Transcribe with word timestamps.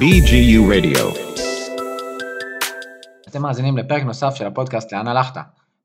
BGU 0.00 0.60
Radio. 0.72 1.04
אתם 3.28 3.42
מאזינים 3.42 3.76
לפרק 3.76 4.02
נוסף 4.02 4.34
של 4.34 4.46
הפודקאסט 4.46 4.92
לאן 4.92 5.08
הלכת. 5.08 5.40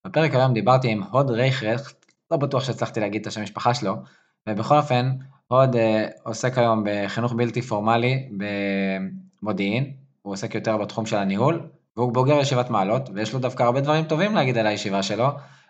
בפרק 0.05 0.35
היום 0.35 0.53
דיברתי 0.53 0.89
עם 0.89 1.03
הוד 1.11 1.31
רייכרט, 1.31 1.81
לא 2.31 2.37
בטוח 2.37 2.63
שהצלחתי 2.63 2.99
להגיד 2.99 3.21
את 3.21 3.27
השם 3.27 3.41
המשפחה 3.41 3.73
שלו, 3.73 3.95
ובכל 4.49 4.77
אופן, 4.77 5.11
הוד 5.47 5.75
אה, 5.75 6.07
עוסק 6.23 6.57
היום 6.57 6.83
בחינוך 6.85 7.33
בלתי 7.33 7.61
פורמלי 7.61 8.29
במודיעין, 9.41 9.93
הוא 10.21 10.33
עוסק 10.33 10.55
יותר 10.55 10.77
בתחום 10.77 11.05
של 11.05 11.17
הניהול, 11.17 11.61
והוא 11.97 12.13
בוגר 12.13 12.39
ישיבת 12.39 12.69
מעלות, 12.69 13.09
ויש 13.13 13.33
לו 13.33 13.39
דווקא 13.39 13.63
הרבה 13.63 13.81
דברים 13.81 14.03
טובים 14.05 14.35
להגיד 14.35 14.57
על 14.57 14.67
הישיבה 14.67 15.03
שלו, 15.03 15.27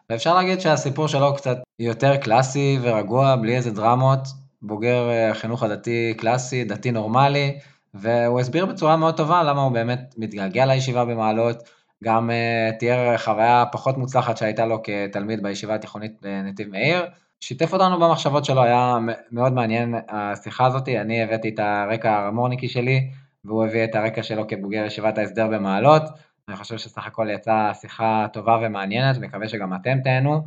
ואפשר 0.09 0.35
להגיד 0.35 0.59
שהסיפור 0.59 1.07
שלו 1.07 1.35
קצת 1.35 1.57
יותר 1.79 2.17
קלאסי 2.17 2.79
ורגוע, 2.81 3.35
בלי 3.35 3.55
איזה 3.55 3.71
דרמות, 3.71 4.19
בוגר 4.61 5.09
אה, 5.09 5.31
החינוך 5.31 5.63
הדתי 5.63 6.13
קלאסי, 6.17 6.63
דתי 6.63 6.91
נורמלי, 6.91 7.59
והוא 7.93 8.39
הסביר 8.39 8.65
בצורה 8.65 8.97
מאוד 8.97 9.17
טובה 9.17 9.43
למה 9.43 9.61
הוא 9.61 9.71
באמת 9.71 10.15
מתגעגע 10.17 10.65
לישיבה 10.65 11.05
במעלות, 11.05 11.63
גם 12.03 12.29
uh, 12.29 12.79
תיאר 12.79 13.17
חוויה 13.17 13.63
פחות 13.71 13.97
מוצלחת 13.97 14.37
שהייתה 14.37 14.65
לו 14.65 14.81
כתלמיד 14.83 15.43
בישיבה 15.43 15.75
התיכונית 15.75 16.11
בנתיב 16.21 16.69
מאיר. 16.69 17.05
שיתף 17.41 17.73
אותנו 17.73 17.99
במחשבות 17.99 18.45
שלו, 18.45 18.63
היה 18.63 18.97
מאוד 19.31 19.53
מעניין 19.53 19.95
השיחה 20.09 20.65
הזאת, 20.65 20.89
אני 20.89 21.23
הבאתי 21.23 21.49
את 21.49 21.59
הרקע 21.59 22.17
הרמורניקי 22.17 22.67
שלי, 22.67 23.09
והוא 23.45 23.65
הביא 23.65 23.83
את 23.83 23.95
הרקע 23.95 24.23
שלו 24.23 24.47
כבוגר 24.47 24.85
ישיבת 24.85 25.17
ההסדר 25.17 25.47
במעלות. 25.47 26.03
אני 26.47 26.55
חושב 26.55 26.77
שסך 26.77 27.07
הכל 27.07 27.27
יצאה 27.33 27.73
שיחה 27.73 28.25
טובה 28.33 28.59
ומעניינת, 28.61 29.17
מקווה 29.17 29.47
שגם 29.47 29.73
אתם 29.73 29.97
תהנו. 30.03 30.41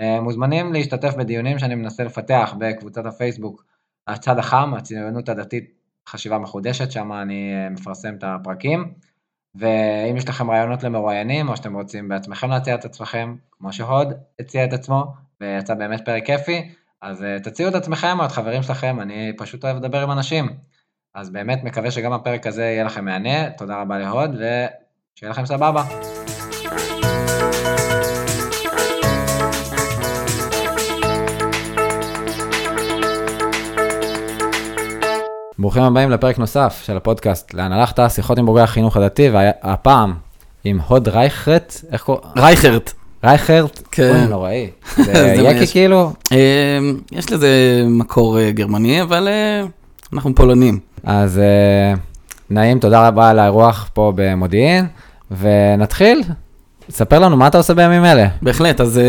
אה, 0.00 0.20
מוזמנים 0.20 0.72
להשתתף 0.72 1.14
בדיונים 1.14 1.58
שאני 1.58 1.74
מנסה 1.74 2.04
לפתח 2.04 2.54
בקבוצת 2.58 3.06
הפייסבוק 3.06 3.64
הצד 4.06 4.38
החם, 4.38 4.74
הציונות 4.74 5.28
הדתית 5.28 5.70
חשיבה 6.08 6.38
מחודשת, 6.38 6.90
שם 6.90 7.12
אני 7.12 7.52
אה, 7.54 7.70
מפרסם 7.70 8.14
את 8.14 8.24
הפרקים. 8.26 8.94
ואם 9.54 10.16
יש 10.16 10.28
לכם 10.28 10.50
רעיונות 10.50 10.82
למרואיינים, 10.82 11.48
או 11.48 11.56
שאתם 11.56 11.74
רוצים 11.74 12.08
בעצמכם 12.08 12.50
להציע 12.50 12.74
את 12.74 12.84
עצמכם, 12.84 13.36
כמו 13.50 13.72
שהוד 13.72 14.12
הציע 14.38 14.64
את 14.64 14.72
עצמו, 14.72 15.14
ויצא 15.40 15.74
באמת 15.74 16.04
פרק 16.04 16.26
כיפי, 16.26 16.70
אז 17.02 17.22
אה, 17.22 17.40
תציעו 17.40 17.68
את 17.68 17.74
עצמכם 17.74 18.20
או 18.20 18.24
את 18.24 18.32
חברים 18.32 18.62
שלכם, 18.62 19.00
אני 19.00 19.32
פשוט 19.36 19.64
אוהב 19.64 19.76
לדבר 19.76 20.02
עם 20.02 20.10
אנשים. 20.10 20.48
אז 21.14 21.30
באמת 21.30 21.64
מקווה 21.64 21.90
שגם 21.90 22.12
הפרק 22.12 22.46
הזה 22.46 22.62
יהיה 22.62 22.84
לכם 22.84 23.04
מהנה, 23.04 23.50
תודה 23.50 23.80
רבה 23.80 23.98
להוד, 23.98 24.30
ושיהיה 24.30 25.30
לכם 25.30 25.46
סבבה. 25.46 26.13
ברוכים 35.64 35.82
הבאים 35.82 36.10
לפרק 36.10 36.38
נוסף 36.38 36.82
של 36.86 36.96
הפודקאסט, 36.96 37.54
לאן 37.54 37.72
הלכת? 37.72 38.00
שיחות 38.08 38.38
עם 38.38 38.46
בוגרי 38.46 38.62
החינוך 38.62 38.96
הדתי, 38.96 39.28
והפעם 39.32 40.14
עם 40.64 40.78
הוד 40.86 41.08
רייכרט, 41.08 41.80
איך 41.92 42.02
קוראים? 42.02 42.22
רייכרט. 42.36 42.92
רייכרט? 43.24 43.82
כן. 43.90 44.16
אוי, 44.16 44.26
נוראי. 44.26 44.70
זה 45.04 45.42
יקי. 45.42 45.66
כאילו? 45.66 46.12
אה, 46.32 46.38
יש 47.12 47.32
לזה 47.32 47.82
מקור 47.86 48.38
אה, 48.38 48.50
גרמני, 48.50 49.02
אבל 49.02 49.28
אה, 49.28 49.66
אנחנו 50.12 50.34
פולנים. 50.34 50.78
אז 51.04 51.38
אה, 51.38 51.94
נעים, 52.50 52.78
תודה 52.78 53.08
רבה 53.08 53.30
על 53.30 53.38
האירוח 53.38 53.88
פה 53.92 54.12
במודיעין, 54.14 54.86
ונתחיל. 55.38 56.22
ספר 56.90 57.18
לנו 57.18 57.36
מה 57.36 57.46
אתה 57.46 57.58
עושה 57.58 57.74
בימים 57.74 58.04
אלה. 58.04 58.26
בהחלט, 58.42 58.80
אז 58.80 59.00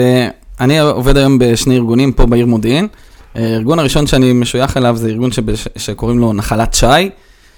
אני 0.59 0.80
עובד 0.80 1.17
היום 1.17 1.39
בשני 1.39 1.76
ארגונים 1.76 2.11
פה 2.11 2.26
בעיר 2.26 2.45
מודיעין. 2.45 2.88
הארגון 3.36 3.80
הראשון 3.80 4.08
שאני 4.08 4.33
משוייך 4.33 4.78
אליו 4.78 4.97
זה 4.97 5.09
ארגון 5.09 5.31
שבש- 5.31 5.67
שקוראים 5.75 6.19
לו 6.19 6.33
נחלת 6.33 6.73
שי, 6.73 7.09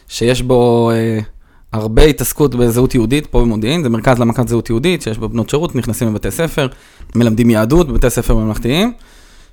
שיש 0.07 0.41
בו 0.41 0.91
אה, 0.93 1.19
הרבה 1.73 2.03
התעסקות 2.03 2.55
בזהות 2.55 2.95
יהודית 2.95 3.25
פה 3.27 3.41
במודיעין, 3.41 3.83
זה 3.83 3.89
מרכז 3.89 4.19
למכת 4.19 4.47
זהות 4.47 4.69
יהודית, 4.69 5.01
שיש 5.01 5.17
בו 5.17 5.29
בנות 5.29 5.49
שירות, 5.49 5.75
נכנסים 5.75 6.07
לבתי 6.07 6.31
ספר, 6.31 6.67
מלמדים 7.15 7.49
יהדות 7.49 7.87
בבתי 7.87 8.09
ספר 8.09 8.35
ממלכתיים. 8.35 8.93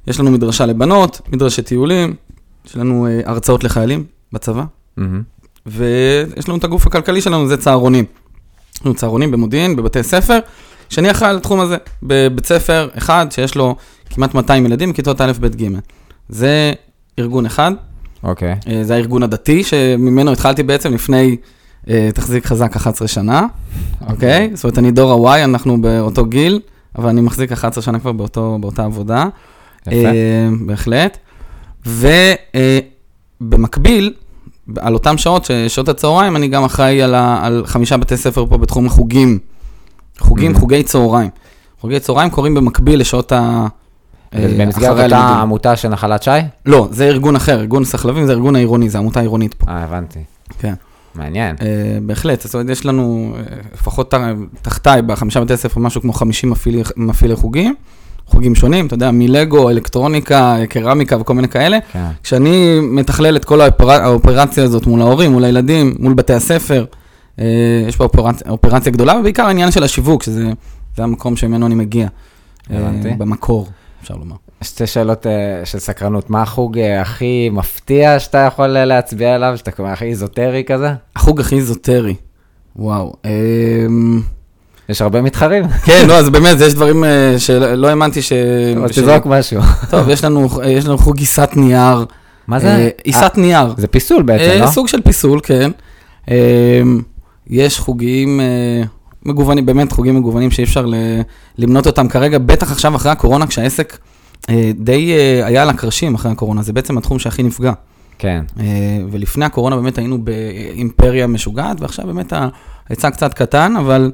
יש 0.07 0.21
לנו 0.21 0.31
מדרשה 0.31 0.67
לבנות, 0.67 1.21
מדרשת 1.33 1.67
טיולים, 1.67 2.15
יש 2.67 2.77
לנו 2.77 3.07
אה, 3.07 3.21
הרצאות 3.25 3.65
לחיילים 3.65 4.05
בצבא, 4.33 4.65
מהמם. 4.97 5.23
ויש 5.67 6.49
לנו 6.49 6.59
את 6.59 6.65
הגוף 6.65 6.87
הכלכלי 6.87 7.21
שלנו, 7.21 7.49
זה 7.49 7.57
צהרונים. 7.57 8.05
יש 8.75 8.87
לנו 8.87 8.95
צהרונים 8.95 9.31
במודיעין, 9.31 9.77
בבתי 9.77 10.03
ספר, 10.03 10.39
שאני 10.89 11.11
אחראי 11.11 11.31
על 11.31 11.37
התחום 11.37 11.61
הזה, 11.61 11.77
בבית 12.03 12.47
ספר 12.47 12.89
אחד 12.99 13.27
שיש 13.31 13.55
לו 13.55 13.77
כמעט 14.11 14.35
200 14.35 14.67
ילדים, 14.67 14.93
כיתות 14.93 15.21
א', 15.21 15.33
ב', 15.41 15.47
ג'. 15.63 15.69
זה 16.29 16.73
ארגון 17.19 17.47
אחד, 17.47 17.73
אוקיי. 18.23 18.55
אה, 18.69 18.85
זה 18.85 18.95
הארגון 18.95 19.23
הדתי, 19.23 19.65
שממנו 19.65 20.33
התחלתי 20.33 20.63
בעצם 20.63 20.95
לפני, 20.95 21.37
אה, 21.89 22.09
תחזיק 22.15 22.47
חזק 22.47 22.77
11 22.77 23.09
שנה, 23.09 23.47
אוקיי? 24.11 24.51
זאת 24.55 24.65
אומרת, 24.65 24.79
אני 24.79 24.91
דור 24.91 25.29
ה-Y, 25.29 25.45
אנחנו 25.45 25.83
באותו 25.83 26.25
גיל, 26.25 26.61
אבל 26.99 27.09
אני 27.09 27.21
מחזיק 27.21 27.53
11 27.53 27.83
שנה 27.83 27.99
כבר 27.99 28.13
באותו, 28.13 28.59
באותה 28.61 28.85
עבודה. 28.85 29.25
יפה. 29.87 29.91
אה, 30.07 30.13
בהחלט. 30.67 31.19
ובמקביל, 33.41 34.13
על 34.79 34.95
אותן 34.95 35.19
שעות, 35.19 35.51
שעות 35.69 35.89
הצהריים, 35.89 36.37
אני 36.37 36.49
גם 36.49 36.65
אחראי 36.65 37.03
על, 37.03 37.15
ה, 37.15 37.47
על 37.47 37.63
חמישה 37.67 37.97
בתי 37.97 38.17
ספר 38.17 38.47
פה 38.47 38.59
בתחום 38.59 38.87
החוגים. 38.87 39.39
חוגים, 40.19 40.53
Mhm. 40.55 40.59
חוגי 40.59 40.83
צהריים. 40.83 41.31
חוגי 41.81 42.01
צהריים 42.01 42.31
קורים 42.31 42.55
במקביל 42.55 43.01
לשעות 43.01 43.33
ה... 43.33 43.67
אה, 44.35 44.49
במסגרת 44.59 45.05
אותה. 45.05 45.19
עמותה 45.19 45.77
של 45.77 45.89
נחלת 45.89 46.23
שי? 46.23 46.31
לא, 46.67 46.89
זה 46.91 47.05
ארגון 47.05 47.37
אחר, 47.37 47.61
ארגון 47.61 47.85
סחלבים 47.85 48.27
זה 48.27 48.33
ארגון 48.33 48.57
העירוני, 48.57 48.89
זה 48.89 48.99
עמותה 48.99 49.21
עירונית 49.21 49.55
פה. 49.55 49.67
אה, 49.69 49.85
הבנתי. 49.85 50.19
כן. 50.59 50.75
מעניין. 51.15 51.57
אה, 51.63 51.99
בהחלט, 52.03 52.41
זאת 52.41 52.55
אומרת, 52.55 52.69
יש 52.69 52.87
לנו, 52.87 53.35
אה, 53.37 53.43
לפחות 53.75 54.15
תחתיי, 54.63 55.03
בחמישה 55.03 55.41
בתי 55.41 55.57
ספר, 55.57 55.81
משהו 55.81 56.01
כמו 56.01 56.13
50 56.13 56.51
מפעילי, 56.51 56.83
מפעילי 56.97 57.37
חוגים, 57.37 57.75
חוגים 58.27 58.55
שונים, 58.55 58.87
אתה 58.87 58.95
יודע, 58.95 59.11
מלגו, 59.11 59.71
אלקטרוניקה, 59.71 60.57
קרמיקה 60.69 61.21
וכל 61.21 61.35
מיני 61.35 61.49
כאלה. 61.49 61.79
כן. 61.93 62.07
כשאני 62.23 62.81
מתכלל 62.81 63.37
את 63.37 63.45
כל 63.45 63.61
האופר... 63.61 63.91
האופרציה 63.91 64.65
הזאת 64.65 64.87
מול 64.87 65.01
ההורים, 65.01 65.33
מול 65.33 65.45
הילדים, 65.45 65.95
מול 65.99 66.15
בתי 66.15 66.33
הספר, 66.33 66.85
אה, 67.39 67.45
יש 67.89 67.97
פה 67.97 68.05
אופרציה, 68.05 68.51
אופרציה 68.51 68.93
גדולה, 68.93 69.19
ובעיקר 69.19 69.47
העניין 69.47 69.71
של 69.71 69.83
השיווק, 69.83 70.23
שזה 70.23 70.53
זה 70.97 71.03
המקום 71.03 71.37
שממנו 71.37 71.67
אני 71.67 71.75
מגיע. 71.75 72.09
הבנתי. 72.71 73.11
במקור, 73.11 73.69
אפשר 74.05 74.15
לומר. 74.15 74.37
שתי 74.63 74.87
שאלות 74.87 75.27
אה, 75.27 75.33
של 75.65 75.79
סקרנות. 75.79 76.31
מה 76.31 76.43
החוג 76.43 76.79
אה, 76.79 77.01
הכי 77.01 77.51
מפתיע 77.53 78.19
שאתה 78.19 78.39
יכול 78.39 78.77
אה, 78.77 78.85
להצביע 78.85 79.35
עליו? 79.35 79.53
שאתה 79.57 79.71
קורא 79.71 79.89
הכי 79.89 80.05
איזוטרי 80.05 80.65
כזה? 80.67 80.89
החוג 81.17 81.41
הכי 81.41 81.57
איזוטרי, 81.57 82.15
וואו. 82.77 83.13
אמ, 83.25 84.21
יש 84.89 85.03
הרבה 85.03 85.23
מתחרים. 85.23 85.65
כן, 85.87 86.05
לא, 86.09 86.15
אז 86.19 86.31
באמת, 86.31 86.57
יש 86.61 86.75
דברים 86.75 87.05
שלא 87.39 87.89
האמנתי 87.89 88.23
ש... 88.23 88.33
אז 88.85 88.91
ש- 88.91 88.99
תזרוק 88.99 89.27
משהו. 89.27 89.61
טוב, 89.91 90.09
יש 90.09 90.25
לנו, 90.25 90.49
יש 90.67 90.87
לנו 90.87 90.99
חוג 90.99 91.19
עיסת 91.19 91.51
נייר. 91.57 92.05
מה 92.47 92.59
זה? 92.61 92.91
עיסת 93.05 93.33
נייר. 93.37 93.75
זה 93.77 93.87
פיסול 93.87 94.23
בעצם, 94.23 94.61
לא? 94.61 94.67
סוג 94.67 94.89
של 94.89 95.03
פיסול, 95.03 95.41
כן. 95.43 95.71
אה, 96.31 96.83
יש 97.47 97.79
חוגים 97.79 98.41
מגוונים, 99.25 99.67
באמת 99.67 99.93
חוגים 99.93 100.17
מגוונים 100.17 100.51
שאי 100.51 100.65
אפשר 100.65 100.87
למנות 101.59 101.87
אותם 101.87 102.09
כרגע, 102.09 102.39
בטח 102.39 102.73
עכשיו 102.73 102.97
אחרי 102.97 103.13
הקורונה, 103.13 103.47
כשהעסק 103.47 103.99
אה, 104.51 104.71
די 104.79 105.13
אה, 105.13 105.47
היה 105.47 105.63
על 105.63 105.69
הקרשים 105.69 106.15
אחרי 106.15 106.33
הקורונה, 106.33 106.63
זה 106.63 106.73
בעצם 106.73 106.99
התחום 106.99 107.19
שהכי 107.19 107.43
נפגע. 107.43 107.73
כן. 108.19 108.45
אה, 108.61 108.65
ולפני 109.11 109.45
הקורונה 109.45 109.77
באמת 109.77 109.99
היינו 109.99 110.19
באימפריה 110.25 111.27
משוגעת, 111.27 111.81
ועכשיו 111.81 112.07
באמת 112.07 112.33
ההיצע 112.33 113.11
קצת 113.11 113.35
קטן, 113.35 113.75
אבל 113.77 114.13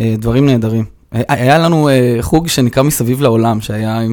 דברים 0.00 0.46
נהדרים. 0.46 0.84
היה 1.12 1.58
לנו 1.58 1.88
חוג 2.20 2.48
שנקרא 2.48 2.82
מסביב 2.82 3.22
לעולם, 3.22 3.60
שהיה 3.60 4.00
עם 4.00 4.12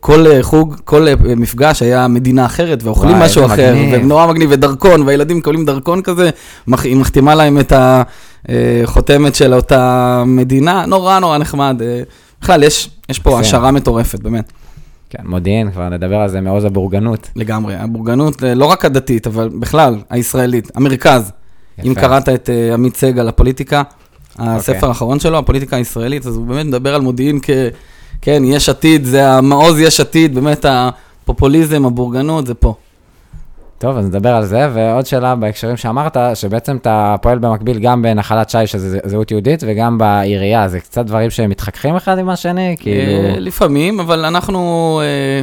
כל 0.00 0.42
חוג, 0.42 0.76
כל 0.84 1.06
מפגש 1.36 1.82
היה 1.82 2.08
מדינה 2.08 2.46
אחרת, 2.46 2.82
ואוכלים 2.82 3.16
וואי, 3.16 3.24
משהו 3.24 3.46
אחר. 3.46 3.74
ונורא 3.92 4.26
מגניב, 4.26 4.50
ודרכון, 4.52 5.02
והילדים 5.02 5.36
מקבלים 5.36 5.64
דרכון 5.64 6.02
כזה, 6.02 6.30
היא 6.82 6.96
מחתימה 6.96 7.34
להם 7.34 7.58
את 7.60 7.72
החותמת 8.48 9.34
של 9.34 9.54
אותה 9.54 10.22
מדינה, 10.26 10.86
נורא 10.86 11.18
נורא 11.18 11.38
נחמד. 11.38 11.82
אה, 11.82 12.02
בכלל, 12.42 12.62
יש, 12.62 12.90
יש 13.08 13.18
פה. 13.18 13.40
השערה 13.40 13.70
מטורפת, 13.70 14.20
באמת. 14.20 14.52
כן, 15.10 15.22
מודיעין, 15.24 15.70
כבר 15.70 15.88
נדבר 15.88 16.16
על 16.16 16.28
זה 16.28 16.40
מעוז 16.40 16.64
הבורגנות. 16.64 17.30
לגמרי, 17.36 17.74
הבורגנות, 17.76 18.44
אה, 18.44 18.54
לא 18.54 18.64
רק 18.64 18.84
הדתית, 18.84 19.26
אבל 19.26 19.48
בכלל, 19.58 19.96
הישראלית, 20.10 20.70
המרכז. 20.74 21.32
יפה. 21.78 21.88
אם 21.88 21.94
קראת 21.94 22.28
את 22.28 22.50
אה, 22.50 22.74
עמית 22.74 22.96
סגל, 22.96 23.28
הפוליטיקה, 23.28 23.82
אוקיי. 24.38 24.54
הספר 24.54 24.88
האחרון 24.88 25.20
שלו, 25.20 25.38
הפוליטיקה 25.38 25.76
הישראלית, 25.76 26.26
אז 26.26 26.36
הוא 26.36 26.46
באמת 26.46 26.66
מדבר 26.66 26.94
על 26.94 27.00
מודיעין 27.00 27.38
כ... 27.42 27.50
כן, 28.20 28.42
יש 28.44 28.68
עתיד, 28.68 29.04
זה 29.04 29.30
המעוז 29.30 29.80
יש 29.80 30.00
עתיד, 30.00 30.34
באמת 30.34 30.66
הפופוליזם, 30.68 31.84
הבורגנות, 31.84 32.46
זה 32.46 32.54
פה. 32.54 32.74
טוב, 33.84 33.96
אז 33.96 34.06
נדבר 34.06 34.34
על 34.34 34.44
זה, 34.44 34.68
ועוד 34.74 35.06
שאלה 35.06 35.34
בהקשרים 35.34 35.76
שאמרת, 35.76 36.16
שבעצם 36.34 36.76
אתה 36.76 37.16
פועל 37.22 37.38
במקביל 37.38 37.78
גם 37.78 38.02
בנחלת 38.02 38.50
שי, 38.50 38.66
שזה 38.66 38.98
זהות 39.04 39.30
יהודית, 39.30 39.62
וגם 39.66 39.98
בעירייה, 39.98 40.68
זה 40.68 40.80
קצת 40.80 41.06
דברים 41.06 41.30
שמתחככים 41.30 41.96
אחד 41.96 42.18
עם 42.18 42.28
השני, 42.28 42.70
אה, 42.70 42.76
כאילו... 42.76 43.40
לפעמים, 43.40 44.00
אבל 44.00 44.24
אנחנו 44.24 45.00
אה, 45.02 45.42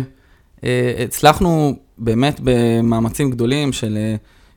אה, 0.63 1.03
הצלחנו 1.03 1.75
באמת 1.97 2.39
במאמצים 2.43 3.31
גדולים 3.31 3.73
של 3.73 3.97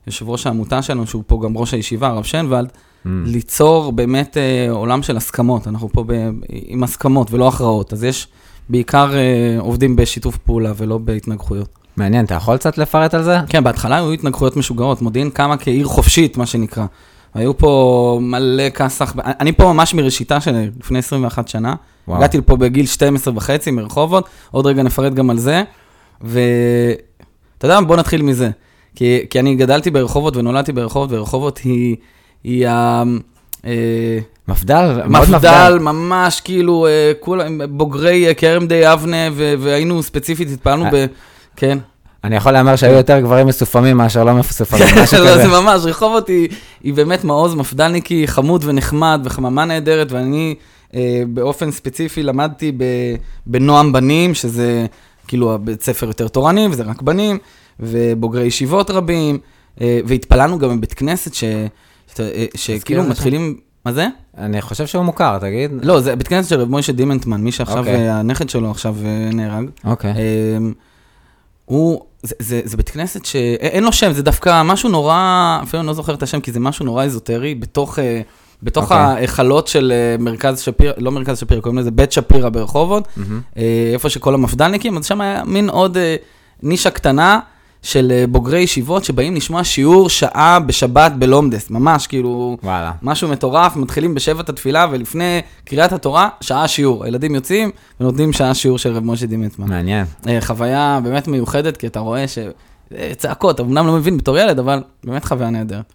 יושב 0.07 0.29
ראש 0.29 0.47
העמותה 0.47 0.81
שלנו, 0.81 1.07
שהוא 1.07 1.23
פה 1.27 1.39
גם 1.43 1.57
ראש 1.57 1.73
הישיבה, 1.73 2.07
הרב 2.07 2.23
שנוולד, 2.23 2.69
Mm. 3.05 3.07
ליצור 3.25 3.91
באמת 3.91 4.37
עולם 4.69 5.03
של 5.03 5.17
הסכמות. 5.17 5.67
אנחנו 5.67 5.89
פה 5.89 6.03
ב, 6.07 6.29
עם 6.49 6.83
הסכמות 6.83 7.31
ולא 7.31 7.47
הכרעות. 7.47 7.93
אז 7.93 8.03
יש 8.03 8.27
בעיקר 8.69 9.11
עובדים 9.59 9.95
בשיתוף 9.95 10.37
פעולה 10.37 10.71
ולא 10.77 10.97
בהתנגחויות. 10.97 11.84
מעניין, 11.97 12.25
אתה 12.25 12.35
יכול 12.35 12.57
קצת 12.57 12.77
לפרט 12.77 13.13
על 13.13 13.23
זה? 13.23 13.37
כן, 13.49 13.63
בהתחלה 13.63 13.95
היו 13.95 14.11
התנגחויות 14.11 14.57
משוגעות. 14.57 15.01
מודיעין 15.01 15.29
קמה 15.29 15.57
כעיר 15.57 15.87
חופשית, 15.87 16.37
מה 16.37 16.45
שנקרא. 16.45 16.85
היו 17.33 17.57
פה 17.57 18.19
מלא 18.21 18.69
כסח. 18.69 19.13
אני 19.17 19.51
פה 19.51 19.73
ממש 19.73 19.93
מראשיתה 19.93 20.41
של 20.41 20.69
לפני 20.79 20.99
21 20.99 21.47
שנה. 21.47 21.75
וואו. 22.07 22.17
הגעתי 22.17 22.37
לפה 22.37 22.55
בגיל 22.55 22.85
12 22.85 23.33
וחצי 23.37 23.71
מרחובות, 23.71 24.29
עוד 24.51 24.65
רגע 24.65 24.83
נפרט 24.83 25.13
גם 25.13 25.29
על 25.29 25.37
זה. 25.37 25.63
ואתה 26.21 27.65
יודע 27.65 27.79
מה, 27.79 27.87
בוא 27.87 27.95
נתחיל 27.95 28.21
מזה. 28.21 28.49
כי, 28.95 29.19
כי 29.29 29.39
אני 29.39 29.55
גדלתי 29.55 29.91
ברחובות 29.91 30.37
ונולדתי 30.37 30.71
ברחובות, 30.71 31.11
ורחובות 31.11 31.57
היא, 31.57 31.95
היא 32.43 32.67
ה... 32.67 33.03
אה, 33.65 34.19
מפד"ל? 34.47 35.01
מאוד 35.07 35.29
מפד"ל, 35.29 35.79
ממש 35.81 36.41
כאילו, 36.41 36.87
אה, 36.87 37.11
כולם 37.19 37.61
בוגרי 37.77 38.27
אה, 38.27 38.33
כרם 38.33 38.67
די 38.67 38.93
אבנה, 38.93 39.17
והיינו 39.35 40.03
ספציפית, 40.03 40.47
התפעלנו. 40.51 40.85
ב... 40.91 41.05
כן. 41.55 41.77
אני 42.23 42.35
יכול 42.35 42.51
להמר 42.51 42.75
שהיו 42.75 42.93
יותר 42.93 43.19
גברים 43.19 43.47
מסופמים 43.47 43.97
מאשר 43.97 44.23
לא 44.23 44.33
מסופמים, 44.33 44.87
משהו 45.03 45.23
לא, 45.23 45.29
כזה. 45.29 45.41
זה 45.41 45.47
ממש, 45.47 45.81
רחובות 45.85 46.27
היא, 46.27 46.49
היא 46.83 46.93
באמת 46.93 47.23
מעוז 47.23 47.55
מפד"לניקי, 47.55 48.27
חמוד 48.27 48.63
ונחמד 48.67 49.21
וחממה 49.23 49.65
נהדרת, 49.65 50.11
ואני 50.11 50.55
אה, 50.95 51.23
באופן 51.27 51.71
ספציפי 51.71 52.23
למדתי 52.23 52.71
ב, 52.71 52.83
בנועם 53.45 53.93
בנים, 53.93 54.33
שזה 54.33 54.85
כאילו 55.27 55.53
הבית 55.53 55.83
ספר 55.83 56.07
יותר 56.07 56.27
תורני, 56.27 56.67
וזה 56.71 56.83
רק 56.83 57.01
בנים, 57.01 57.37
ובוגרי 57.79 58.43
ישיבות 58.43 58.91
רבים, 58.91 59.37
אה, 59.81 59.99
והתפללנו 60.05 60.59
גם 60.59 60.77
בבית 60.77 60.93
כנסת, 60.93 61.33
ש, 61.33 61.43
ש, 62.15 62.19
אה, 62.19 62.45
שכאילו 62.55 63.03
מתחילים, 63.03 63.57
מה 63.85 63.93
זה? 63.93 64.07
אני 64.37 64.61
חושב 64.61 64.87
שהוא 64.87 65.03
מוכר, 65.03 65.39
תגיד. 65.39 65.71
לא, 65.83 65.99
זה 65.99 66.15
בית 66.15 66.27
כנסת 66.27 66.49
של 66.49 66.59
רב 66.59 66.69
מוישה 66.69 66.91
דימנטמן, 66.91 67.41
מי 67.41 67.51
שעכשיו, 67.51 67.77
אוקיי. 67.77 68.09
אה, 68.09 68.19
הנכד 68.19 68.49
שלו 68.49 68.71
עכשיו 68.71 68.95
אה, 69.05 69.29
נהרג. 69.33 69.65
אוקיי. 69.83 70.13
אמ, 70.57 70.73
הוא, 71.65 72.01
זה, 72.23 72.35
זה, 72.39 72.61
זה 72.63 72.77
בית 72.77 72.89
כנסת 72.89 73.25
שאין 73.25 73.83
לו 73.83 73.91
שם, 73.91 74.11
זה 74.11 74.23
דווקא 74.23 74.63
משהו 74.63 74.89
נורא, 74.89 75.59
אפילו 75.63 75.79
אני 75.79 75.87
לא 75.87 75.93
זוכר 75.93 76.13
את 76.13 76.23
השם, 76.23 76.39
כי 76.39 76.51
זה 76.51 76.59
משהו 76.59 76.85
נורא 76.85 77.03
אזוטרי, 77.03 77.55
בתוך, 77.55 77.99
אה, 77.99 78.21
בתוך 78.63 78.83
אוקיי. 78.83 78.97
ההיכלות 78.97 79.67
של 79.67 79.93
אה, 79.95 80.23
מרכז 80.23 80.59
שפיר, 80.59 80.93
לא 80.97 81.11
מרכז 81.11 81.39
שפיר, 81.39 81.61
קוראים 81.61 81.79
לזה 81.79 81.91
בית 81.91 82.11
שפירא 82.11 82.49
ברחובות. 82.49 83.07
אה, 83.57 83.91
איפה 83.93 84.09
שכל 84.09 84.33
המפד"לניקים, 84.33 84.97
אז 84.97 85.05
שם 85.05 85.21
היה 85.21 85.43
מין 85.45 85.69
עוד 85.69 85.97
נישה 86.63 86.89
קטנה 86.89 87.39
של 87.85 88.11
אה, 88.11 88.27
בוגרי 88.27 88.59
ישיבות 88.59 89.03
שבאים 89.03 89.35
לשמוע 89.35 89.63
שיעור 89.63 90.09
שעה 90.09 90.59
בשבת 90.59 91.11
בלומדס, 91.11 91.69
ממש 91.69 92.07
כאילו... 92.07 92.57
וואלה. 92.63 92.91
משהו 93.01 93.27
מטורף, 93.29 93.75
מתחילים 93.75 94.15
בשבע 94.15 94.41
את 94.41 94.49
התפילה, 94.49 94.87
ולפני 94.91 95.41
קריאת 95.65 95.91
התורה, 95.91 96.29
שעה 96.41 96.67
שיעור. 96.67 97.03
הילדים 97.03 97.35
יוצאים 97.35 97.71
ונותנים 97.99 98.33
שעה 98.33 98.53
שיעור 98.53 98.77
של 98.77 98.91
רב 98.91 99.03
משה 99.03 99.25
דימנטמן. 99.25 99.69
מעניין. 99.69 100.05
אה, 100.27 100.41
חוויה 100.41 100.99
באמת 101.03 101.27
מיוחדת, 101.27 101.77
כי 101.77 101.87
אתה 101.87 101.99
רואה 101.99 102.27
ש... 102.27 102.37
אה, 102.97 103.11
צעקות, 103.17 103.59
אמנם 103.59 103.87
לא 103.87 103.93
מבין 103.93 104.17
בתור 104.17 104.37
ילד, 104.37 104.59
אבל 104.59 104.83
באמת 105.03 105.25
חוויה 105.25 105.49
נהדרת. 105.49 105.93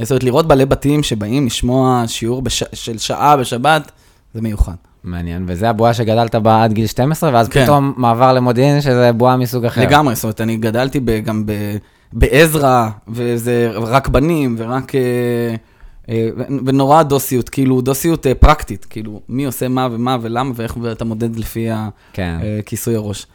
זאת 0.00 0.10
אומרת, 0.10 0.24
לראות 0.24 0.48
בעלי 0.48 0.66
בתים 0.66 1.02
שבאים 1.02 1.46
לשמוע 1.46 2.04
שיעור 2.06 2.42
בש... 2.42 2.62
של 2.72 2.98
שעה 2.98 3.36
בשבת, 3.36 3.92
זה 4.34 4.42
מיוחד. 4.42 4.74
מעניין. 5.04 5.44
וזה 5.48 5.70
הבועה 5.70 5.94
שגדלת 5.94 6.34
בה 6.34 6.64
עד 6.64 6.72
גיל 6.72 6.86
12, 6.86 7.30
ואז 7.32 7.48
כן. 7.48 7.64
פתאום 7.64 7.94
מעבר 7.96 8.32
למודיעין, 8.32 8.80
שזה 8.80 9.12
בועה 9.12 9.36
מסוג 9.36 9.64
אחר. 9.64 9.82
לגמרי, 9.82 10.14
זאת 10.14 10.24
אומרת, 10.24 10.40
אני 10.40 10.56
גדלתי 10.56 11.00
ב, 11.00 11.10
גם 11.10 11.46
ב, 11.46 11.52
בעזרא, 12.12 12.88
וזה 13.08 13.70
רק 13.74 14.08
בנים, 14.08 14.54
ורק... 14.58 14.94
אה, 14.94 15.00
אה, 16.08 16.28
ונורא 16.66 17.02
דוסיות, 17.02 17.48
כאילו 17.48 17.80
דוסיות 17.80 18.26
אה, 18.26 18.34
פרקטית, 18.34 18.84
כאילו 18.84 19.20
מי 19.28 19.44
עושה 19.44 19.68
מה 19.68 19.88
ומה 19.92 20.16
ולמה 20.20 20.50
ואיך 20.54 20.76
אתה 20.92 21.04
מודד 21.04 21.36
לפי 21.36 21.68
כן. 22.12 22.38
הכיסוי 22.58 22.96
הראש. 22.96 23.26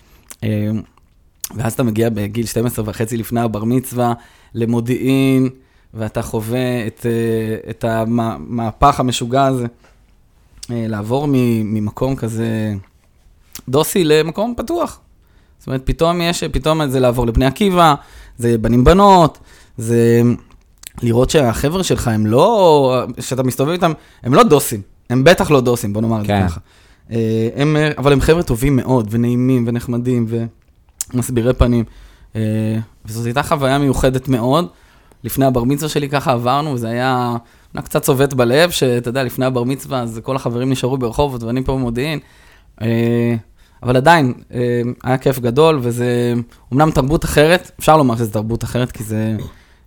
ואז 1.55 1.73
אתה 1.73 1.83
מגיע 1.83 2.09
בגיל 2.09 2.45
12 2.45 2.85
וחצי 2.87 3.17
לפני 3.17 3.41
הבר 3.41 3.63
מצווה 3.63 4.13
למודיעין, 4.55 5.49
ואתה 5.93 6.21
חווה 6.21 6.87
את, 6.87 7.05
את 7.69 7.83
המהפך 7.83 8.99
המשוגע 8.99 9.45
הזה. 9.45 9.67
אה, 10.71 10.85
לעבור 10.87 11.25
ממקום 11.27 12.15
כזה 12.15 12.73
דוסי 13.69 14.03
למקום 14.03 14.53
פתוח. 14.57 14.99
זאת 15.59 15.67
אומרת, 15.67 15.81
פתאום 15.85 16.21
יש, 16.21 16.43
פתאום 16.43 16.87
זה 16.87 16.99
לעבור 16.99 17.27
לבני 17.27 17.45
עקיבא, 17.45 17.95
זה 18.37 18.57
בנים 18.57 18.83
בנות, 18.83 19.37
זה 19.77 20.21
לראות 21.01 21.29
שהחבר'ה 21.29 21.83
שלך 21.83 22.07
הם 22.07 22.25
לא, 22.25 23.05
שאתה 23.19 23.43
מסתובב 23.43 23.71
איתם, 23.71 23.91
הם 24.23 24.33
לא 24.33 24.43
דוסים, 24.43 24.81
הם 25.09 25.23
בטח 25.23 25.51
לא 25.51 25.61
דוסים, 25.61 25.93
בוא 25.93 26.01
נאמר 26.01 26.21
את 26.21 26.27
כן. 26.27 26.41
זה 26.41 26.47
ככה. 26.47 26.59
אה, 27.11 27.49
הם, 27.55 27.77
אה, 27.77 27.89
אבל 27.97 28.13
הם 28.13 28.21
חבר'ה 28.21 28.43
טובים 28.43 28.75
מאוד, 28.75 29.07
ונעימים, 29.11 29.63
ונחמדים, 29.67 30.25
ומסבירי 31.13 31.53
פנים. 31.53 31.83
וזאת 33.05 33.25
הייתה 33.25 33.43
חוויה 33.43 33.77
מיוחדת 33.77 34.27
מאוד. 34.27 34.67
לפני 35.23 35.45
הבר 35.45 35.63
מצווה 35.63 35.89
שלי 35.89 36.09
ככה 36.09 36.31
עברנו, 36.31 36.73
וזה 36.73 36.89
היה 36.89 37.35
היה 37.73 37.81
קצת 37.81 38.01
צובט 38.01 38.33
בלב, 38.33 38.69
שאתה 38.69 39.09
יודע, 39.09 39.23
לפני 39.23 39.45
הבר 39.45 39.63
מצווה, 39.63 40.01
אז 40.01 40.19
כל 40.23 40.35
החברים 40.35 40.69
נשארו 40.69 40.97
ברחובות, 40.97 41.43
ואני 41.43 41.63
פה 41.63 41.73
במודיעין. 41.73 42.19
אה, 42.81 43.35
אבל 43.83 43.97
עדיין, 43.97 44.33
אה, 44.53 44.81
היה 45.03 45.17
כיף 45.17 45.39
גדול, 45.39 45.79
וזה 45.81 46.33
אומנם 46.71 46.91
תרבות 46.91 47.25
אחרת, 47.25 47.71
אפשר 47.79 47.97
לומר 47.97 48.15
שזו 48.15 48.31
תרבות 48.31 48.63
אחרת, 48.63 48.91
כי 48.91 49.03
זה 49.03 49.37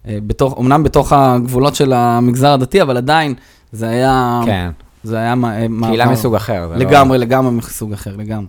אה, 0.09 0.19
בתוך, 0.27 0.53
אומנם 0.53 0.83
בתוך 0.83 1.13
הגבולות 1.13 1.75
של 1.75 1.93
המגזר 1.93 2.53
הדתי, 2.53 2.83
אבל 2.83 2.97
עדיין, 2.97 3.35
זה 3.73 3.89
היה... 3.89 4.41
כן. 4.47 4.71
זה 5.05 5.17
היה 5.19 5.35
מה- 5.35 5.69
מעבר. 5.69 5.89
קהילה 5.89 6.09
מסוג 6.09 6.35
אחר. 6.35 6.67
לא- 6.67 6.77
לגמרי, 6.77 7.19
לגמרי 7.19 7.51
מסוג 7.53 7.93
אחר, 7.93 8.17
לגמרי. 8.17 8.47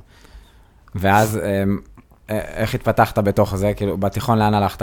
ואז, 0.95 1.39
איך 2.29 2.75
התפתחת 2.75 3.17
בתוך 3.19 3.55
זה? 3.55 3.73
כאילו, 3.75 3.97
בתיכון 3.97 4.39
לאן 4.39 4.53
הלכת? 4.53 4.81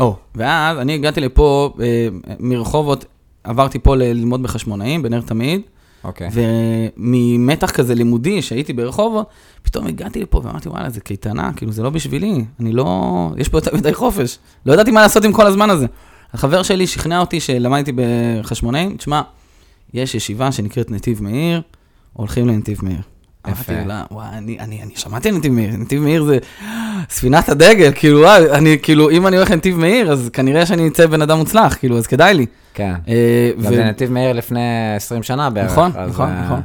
או, 0.00 0.16
ואז 0.34 0.78
אני 0.78 0.94
הגעתי 0.94 1.20
לפה 1.20 1.74
אה, 1.80 2.08
מרחובות, 2.40 3.04
עברתי 3.44 3.78
פה 3.78 3.96
ללמוד 3.96 4.42
בחשמונאים, 4.42 5.02
בנר 5.02 5.20
תמיד, 5.20 5.60
אוקיי. 6.04 6.28
וממתח 6.96 7.70
כזה 7.70 7.94
לימודי 7.94 8.42
שהייתי 8.42 8.72
ברחובות, 8.72 9.26
פתאום 9.62 9.86
הגעתי 9.86 10.22
לפה 10.22 10.40
ואמרתי, 10.44 10.68
וואלה, 10.68 10.90
זה 10.90 11.00
קייטנה, 11.00 11.52
כאילו, 11.56 11.72
זה 11.72 11.82
לא 11.82 11.90
בשבילי, 11.90 12.44
אני 12.60 12.72
לא... 12.72 13.30
יש 13.36 13.48
פה 13.48 13.58
יותר 13.58 13.76
מדי 13.76 13.94
חופש. 13.94 14.38
לא 14.66 14.72
ידעתי 14.72 14.90
מה 14.90 15.02
לעשות 15.02 15.24
עם 15.24 15.32
כל 15.32 15.46
הזמן 15.46 15.70
הזה. 15.70 15.86
החבר 16.32 16.62
שלי 16.62 16.86
שכנע 16.86 17.20
אותי 17.20 17.40
שלמדתי 17.40 17.92
בחשמונאים, 17.94 18.96
תשמע, 18.96 19.22
יש 19.94 20.14
ישיבה 20.14 20.52
שנקראת 20.52 20.90
נתיב 20.90 21.22
מאיר, 21.22 21.62
הולכים 22.12 22.48
לנתיב 22.48 22.78
מאיר. 22.82 23.00
יפה. 23.48 23.72
אמרתי 23.72 23.88
לה, 23.88 24.04
וואי, 24.10 24.26
אני, 24.32 24.58
אני, 24.60 24.82
אני 24.82 24.92
שמעתי 24.96 25.28
על 25.28 25.36
נתיב 25.36 25.52
מאיר, 25.52 25.70
נתיב 25.76 26.02
מאיר 26.02 26.24
זה 26.24 26.38
ספינת 27.10 27.48
הדגל, 27.48 27.92
כאילו, 27.94 28.20
וואי, 28.20 28.50
אני, 28.50 28.76
כאילו, 28.82 29.10
אם 29.10 29.26
אני 29.26 29.36
הולך 29.36 29.50
לנתיב 29.50 29.78
מאיר, 29.78 30.12
אז 30.12 30.30
כנראה 30.32 30.66
שאני 30.66 30.88
אצא 30.88 31.06
בן 31.06 31.22
אדם 31.22 31.38
מוצלח, 31.38 31.76
כאילו, 31.76 31.98
אז 31.98 32.06
כדאי 32.06 32.34
לי. 32.34 32.46
כן. 32.74 32.94
אה, 33.08 33.50
גם 33.64 33.74
זה 33.74 33.84
נתיב 33.84 34.12
מאיר 34.12 34.32
לפני 34.32 34.60
20 34.96 35.22
שנה 35.22 35.50
בערך. 35.50 35.72
נכון, 35.72 35.92
אז, 35.96 36.10
נכון, 36.10 36.28
אה, 36.28 36.44
נכון. 36.44 36.60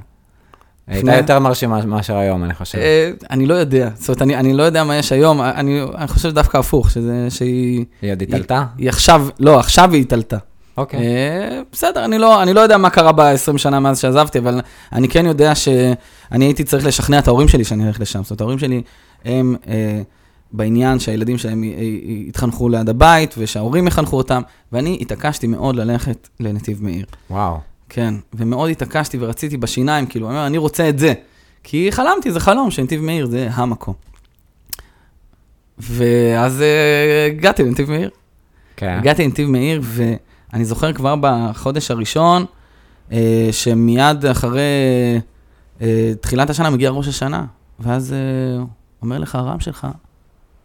הייתה 0.88 1.08
לפני- 1.08 1.18
יותר 1.18 1.40
מרשימה 1.40 1.86
מאשר 1.86 2.18
היום, 2.18 2.44
אני 2.44 2.54
חושב. 2.54 2.78
אה, 2.78 3.12
אני 3.32 3.46
לא 3.46 3.54
יודע, 3.54 3.90
זאת 3.96 4.10
אומרת, 4.10 4.22
אני, 4.22 4.36
אני 4.36 4.54
לא 4.54 4.64
יודע 4.64 4.84
מה 4.84 4.96
יש 4.96 5.12
היום, 5.12 5.42
אני, 5.42 5.82
אני 5.96 6.08
חושב 6.08 6.30
דווקא 6.32 6.58
הפוך, 6.58 6.92
שזה, 6.92 7.28
שהיא... 7.30 7.86
היא 8.02 8.12
עוד 8.12 8.22
התעלתה? 8.22 8.64
היא 8.78 8.90
עכשיו, 8.90 9.28
לא, 9.40 9.60
עכשיו 9.60 9.94
היא 9.94 10.02
התעלתה. 10.02 10.38
אוקיי. 10.78 11.00
אה, 11.00 11.62
בסדר, 11.72 12.06
אני 12.06 12.18
לא, 12.18 12.44
אני 12.44 12.54
לא 12.54 12.60
יודע 12.60 12.78
מה 12.78 12.90
קרה 12.90 13.12
ב-20 13.12 13.58
שנה 13.58 13.80
מאז 13.80 14.00
שעזבתי, 14.00 14.40
אבל 14.40 14.62
אני 14.94 15.08
כן 15.08 15.26
יודע 15.26 15.56
שאני 15.56 16.46
הייתי 16.46 16.64
צריך 16.64 16.86
לשכנע 16.86 17.20
את 17.20 17.28
ההורים 17.28 17.48
שלי 17.48 17.64
שאני 17.64 17.84
הולך 17.84 18.00
לשם. 18.00 18.24
זאת 18.24 18.30
אומרת, 18.32 18.42
ההורים 18.42 18.60
שלי 18.60 18.82
הם 19.26 19.56
אה, 19.68 20.02
בעניין 20.52 21.00
שהילדים 21.00 21.38
שלהם 21.38 21.64
יתחנכו 22.28 22.70
ליד 22.70 22.90
הבית, 22.90 23.36
ושההורים 23.38 23.88
יחנכו 23.88 24.18
אותם, 24.18 24.42
ואני 24.72 24.98
התעקשתי 25.02 25.48
מאוד 25.48 25.76
ללכת 25.76 26.30
לנתיב 26.40 26.84
מאיר. 26.84 27.06
וואו. 27.30 27.58
כן, 27.90 28.14
ומאוד 28.34 28.70
התעקשתי 28.70 29.18
ורציתי 29.20 29.58
בשיניים, 29.58 30.06
כאילו, 30.06 30.28
אני 30.28 30.36
אומר, 30.36 30.48
אני 30.48 30.58
רוצה 30.58 30.90
את 30.90 31.00
זה. 31.00 31.14
כי 31.64 31.92
חלמתי, 31.92 32.32
זה 32.32 32.40
חלום, 32.40 32.72
שנתיב 32.72 33.02
מאיר 33.02 33.26
זה 33.26 33.50
המקום. 33.54 33.94
ואז 35.78 36.62
אה, 36.62 37.26
הגעתי 37.26 37.64
לנתיב 37.64 37.90
מאיר. 37.90 38.10
כן. 38.76 38.98
הגעתי 39.00 39.24
לנתיב 39.24 39.50
מאיר, 39.50 39.82
ואני 40.54 40.66
זוכר 40.66 40.94
כבר 40.94 41.16
בחודש 41.22 41.92
הראשון, 41.92 42.46
אה, 43.12 43.50
שמיד 43.52 44.26
אחרי 44.26 44.62
אה, 45.82 46.12
תחילת 46.22 46.50
השנה 46.50 46.70
מגיע 46.70 46.90
ראש 46.90 47.08
השנה, 47.08 47.46
ואז 47.80 48.14
אה, 48.14 48.64
אומר 49.02 49.20
לך 49.20 49.36
הרם 49.36 49.60
שלך, 49.60 49.88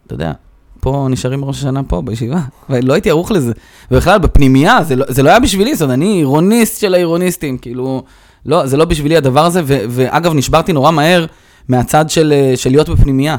אתה 0.05 0.13
יודע, 0.13 0.31
פה 0.79 1.07
נשארים 1.09 1.45
ראש 1.45 1.57
השנה 1.57 1.83
פה, 1.83 2.01
בישיבה, 2.01 2.39
ולא 2.69 2.93
הייתי 2.93 3.09
ערוך 3.09 3.31
לזה. 3.31 3.53
ובכלל, 3.91 4.19
בפנימייה, 4.19 4.83
זה 4.83 4.95
לא, 4.95 5.05
זה 5.09 5.23
לא 5.23 5.29
היה 5.29 5.39
בשבילי, 5.39 5.75
זאת 5.75 5.81
אומרת, 5.81 5.97
אני 5.97 6.05
עירוניסט 6.05 6.81
של 6.81 6.93
העירוניסטים, 6.93 7.57
כאילו, 7.57 8.03
לא, 8.45 8.65
זה 8.65 8.77
לא 8.77 8.85
בשבילי 8.85 9.17
הדבר 9.17 9.45
הזה, 9.45 9.61
ו, 9.65 9.77
ואגב, 9.89 10.33
נשברתי 10.33 10.73
נורא 10.73 10.91
מהר 10.91 11.25
מהצד 11.67 12.09
של, 12.09 12.33
אה, 12.35 12.57
של 12.57 12.69
להיות 12.69 12.89
בפנימייה. 12.89 13.37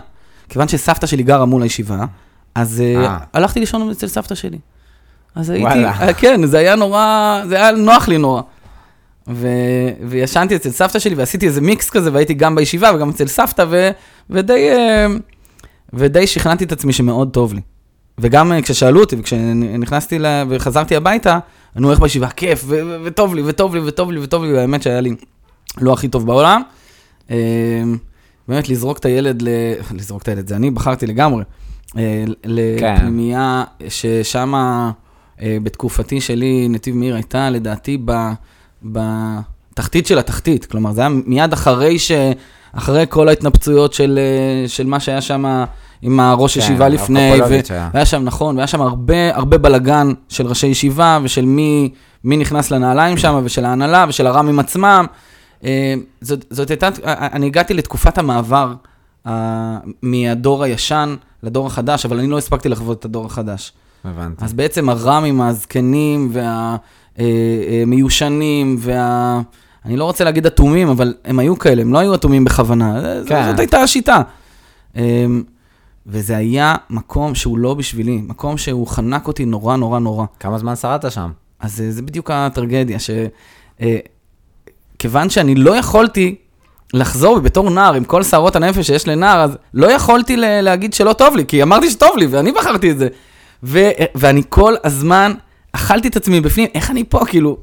כיוון 0.49 0.69
שסבתא 0.69 1.07
שלי 1.07 1.23
גרה 1.23 1.45
מול 1.45 1.63
הישיבה, 1.63 2.05
אז 2.55 2.81
אה, 2.81 3.05
אה. 3.05 3.19
הלכתי 3.33 3.61
לישון 3.61 3.91
אצל 3.91 4.07
סבתא 4.07 4.35
שלי. 4.35 4.59
אז 5.35 5.51
הייתי, 5.51 5.67
וואלה. 5.67 5.93
אה, 6.01 6.13
כן, 6.13 6.47
זה 6.47 6.59
היה 6.59 6.77
נורא, 6.77 7.43
זה 7.49 7.57
היה 7.57 7.73
נוח 7.73 8.09
לי 8.09 8.19
נורא. 8.19 8.43
ו... 9.29 9.49
וישנתי 10.09 10.57
אצל 10.57 10.71
סבתא 10.71 10.99
שלי 10.99 11.15
ועשיתי 11.15 11.47
איזה 11.47 11.61
מיקס 11.61 11.91
כזה, 11.91 12.13
והייתי 12.13 12.35
גם 12.35 12.55
בישיבה 12.55 12.91
וגם 12.95 13.09
אצל 13.09 13.27
סבתא, 13.27 13.65
ו... 13.71 13.91
ודי, 14.31 14.71
אה, 14.71 15.07
ודי 15.93 16.27
שכנעתי 16.27 16.65
את 16.65 16.73
עצמי 16.73 16.93
שמאוד 16.93 17.31
טוב 17.33 17.55
לי. 17.55 17.61
וגם 18.19 18.53
אה, 18.53 18.63
כששאלו 18.63 19.01
אותי, 19.01 19.17
וכשנכנסתי 19.19 20.19
ל... 20.19 20.27
וחזרתי 20.49 20.97
הביתה, 20.97 21.39
נו, 21.77 21.91
איך 21.91 22.01
בישיבה? 22.01 22.29
כיף, 22.29 22.63
ו... 22.67 22.81
ו- 22.87 22.97
וטוב 23.05 23.35
לי, 23.35 23.43
וטוב 23.47 23.75
לי, 23.75 23.81
וטוב 23.87 24.11
לי, 24.11 24.21
וטוב 24.23 24.45
לי, 24.45 24.53
והאמת 24.53 24.83
שהיה 24.83 25.01
לי 25.01 25.15
לא 25.81 25.93
הכי 25.93 26.09
טוב 26.09 26.27
בעולם. 26.27 26.63
באמת, 28.49 28.69
לזרוק 28.69 28.99
את 28.99 29.05
הילד, 29.05 29.43
ל... 29.43 29.49
לזרוק 29.99 30.23
את 30.23 30.29
הילד, 30.29 30.49
זה 30.49 30.57
אני 30.57 30.71
בחרתי 30.71 31.07
לגמרי. 31.07 31.45
כן. 31.93 32.25
לפנימייה 32.45 33.65
ששם, 33.89 34.55
אה, 34.55 34.91
בתקופתי 35.43 36.21
שלי, 36.21 36.69
נתיב 36.69 36.97
מאיר 36.97 37.15
הייתה 37.15 37.51
לדעתי. 37.51 37.99
בתחתית 38.83 40.07
של 40.07 40.19
התחתית. 40.19 40.65
כלומר, 40.65 40.93
זה 40.93 41.01
היה 41.01 41.11
מיד 41.27 41.53
אחרי 41.53 41.99
ש... 41.99 42.13
אחרי 42.73 43.05
כל 43.09 43.29
ההתנפצויות 43.29 43.93
של, 43.93 44.19
אה, 44.19 44.69
של 44.69 44.87
מה 44.87 45.01
שהיה 45.01 45.21
שם 45.21 45.65
עם 46.03 46.21
הראש 46.21 46.59
כן, 46.59 46.65
ישיבה 46.65 46.89
לפני, 46.89 47.39
שהיה. 47.65 47.91
והיה 47.95 48.07
שם, 48.07 48.25
נכון, 48.25 48.57
והיה 48.57 48.67
שם 48.67 48.81
הרבה, 48.81 49.37
הרבה 49.37 49.59
בלגן 49.59 50.13
של 50.29 50.47
ראשי 50.47 50.67
ישיבה 50.67 51.19
ושל 51.23 51.45
מי, 51.45 51.91
מי 52.25 52.37
נכנס 52.37 52.71
לנעליים 52.71 53.17
שם, 53.17 53.41
ושל 53.45 53.65
ההנהלה 53.65 54.05
ושל 54.09 54.27
הר"מים 54.27 54.59
עצמם. 54.59 55.07
אה, 55.65 55.95
זאת, 56.21 56.45
זאת 56.51 56.71
הייתה, 56.71 56.89
אני 57.05 57.47
הגעתי 57.47 57.75
לתקופת 57.75 58.19
המעבר 58.19 58.73
אה, 59.27 59.79
מהדור 60.03 60.65
הישן 60.65 61.17
לדור 61.43 61.67
החדש, 61.67 62.07
אבל 62.07 62.19
אני 62.19 62.29
לא 62.29 62.39
הספקתי 62.39 62.69
לחוות 62.69 62.99
את 62.99 63.05
הדור 63.05 63.27
החדש. 63.27 63.73
הבנתי. 64.05 64.45
אז 64.45 64.53
בעצם 64.53 64.89
הר"מים 64.89 65.41
הזקנים 65.41 66.33
והמיושנים 67.17 68.77
וה... 68.79 69.41
אני 69.85 69.97
לא 69.97 70.05
רוצה 70.05 70.25
להגיד 70.25 70.47
אטומים, 70.47 70.89
אבל 70.89 71.15
הם 71.25 71.39
היו 71.39 71.59
כאלה, 71.59 71.83
הם 71.83 71.93
לא 71.93 71.99
היו 71.99 72.15
אטומים 72.15 72.45
בכוונה. 72.45 73.01
כן. 73.03 73.23
כן. 73.27 73.51
זאת 73.51 73.59
הייתה 73.59 73.81
השיטה. 73.81 74.23
אמ, 74.97 75.43
וזה 76.07 76.37
היה 76.37 76.75
מקום 76.91 77.35
שהוא 77.35 77.59
לא 77.59 77.75
בשבילי, 77.75 78.21
מקום 78.29 78.59
שהוא 78.59 78.87
חנק 78.87 79.29
אותי 79.29 79.45
נורא 79.45 79.77
נורא 79.77 79.99
נורא. 79.99 80.27
כמה 80.41 80.59
זמן 80.59 80.77
שרדת 80.77 81.13
שם? 81.13 81.31
אז 81.61 81.81
אה, 81.81 81.91
זה 81.91 82.03
בדיוק 82.03 82.31
הטרגדיה, 82.31 82.99
שכיוון 84.97 85.31
שאני 85.31 85.55
לא 85.55 85.77
יכולתי 85.77 86.35
לחזור 86.95 87.37
ובתור 87.37 87.71
נער, 87.71 87.95
עם 87.95 88.05
כל 88.05 88.23
שערות 88.23 88.57
הנפש 88.57 88.87
שיש 88.87 89.09
לנער, 89.09 89.41
אז 89.41 89.57
לא 89.75 89.87
יכולתי 89.93 90.37
להגיד 90.37 90.93
שלא 90.93 91.13
טוב 91.13 91.37
לי, 91.37 91.47
כי 91.47 91.63
אמרתי 91.63 91.91
שטוב 91.91 92.17
לי, 92.17 92.27
ואני 92.27 92.53
בחרתי 92.53 92.91
את 92.91 92.99
זה. 92.99 93.09
ו- 93.63 93.91
ואני 94.15 94.43
כל 94.49 94.75
הזמן 94.85 95.33
אכלתי 95.73 96.09
את 96.09 96.17
עצמי 96.17 96.41
בפנים, 96.41 96.69
איך 96.75 96.91
אני 96.91 97.05
פה, 97.05 97.21
כאילו, 97.27 97.57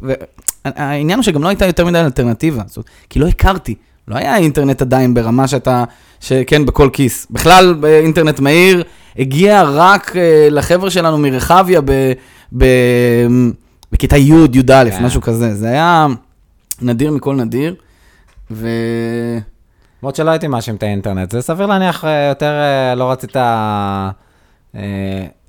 העניין 0.65 1.19
הוא 1.19 1.23
שגם 1.23 1.43
לא 1.43 1.47
הייתה 1.47 1.65
יותר 1.65 1.85
מדי 1.85 1.99
אלטרנטיבה, 1.99 2.63
זאת, 2.67 2.77
אומרת, 2.77 2.89
כי 3.09 3.19
לא 3.19 3.27
הכרתי. 3.27 3.75
לא 4.07 4.15
היה 4.15 4.37
אינטרנט 4.37 4.81
עדיין 4.81 5.13
ברמה 5.13 5.47
שאתה, 5.47 5.83
שכן, 6.19 6.65
בכל 6.65 6.89
כיס. 6.93 7.27
בכלל, 7.31 7.73
באינטרנט 7.73 8.39
מהיר, 8.39 8.83
הגיע 9.19 9.63
רק 9.63 10.15
אה, 10.15 10.47
לחבר'ה 10.51 10.89
שלנו 10.89 11.17
מרחביה 11.17 11.81
ב, 11.81 11.91
ב, 12.57 12.65
בכיתה 13.91 14.17
י', 14.17 14.33
י"א, 14.53 14.89
כן. 14.91 15.05
משהו 15.05 15.21
כזה. 15.21 15.55
זה 15.55 15.67
היה 15.67 16.07
נדיר 16.81 17.11
מכל 17.11 17.35
נדיר, 17.35 17.75
ו... 18.51 18.67
למרות 20.03 20.15
שלא 20.15 20.31
הייתי 20.31 20.47
מאשים 20.47 20.75
את 20.75 20.83
האינטרנט, 20.83 21.31
זה 21.31 21.41
סביר 21.41 21.65
להניח 21.65 22.05
אה, 22.05 22.27
יותר 22.29 22.51
אה, 22.51 22.95
לא 22.95 23.11
רצית 23.11 23.37
אה, 23.37 24.11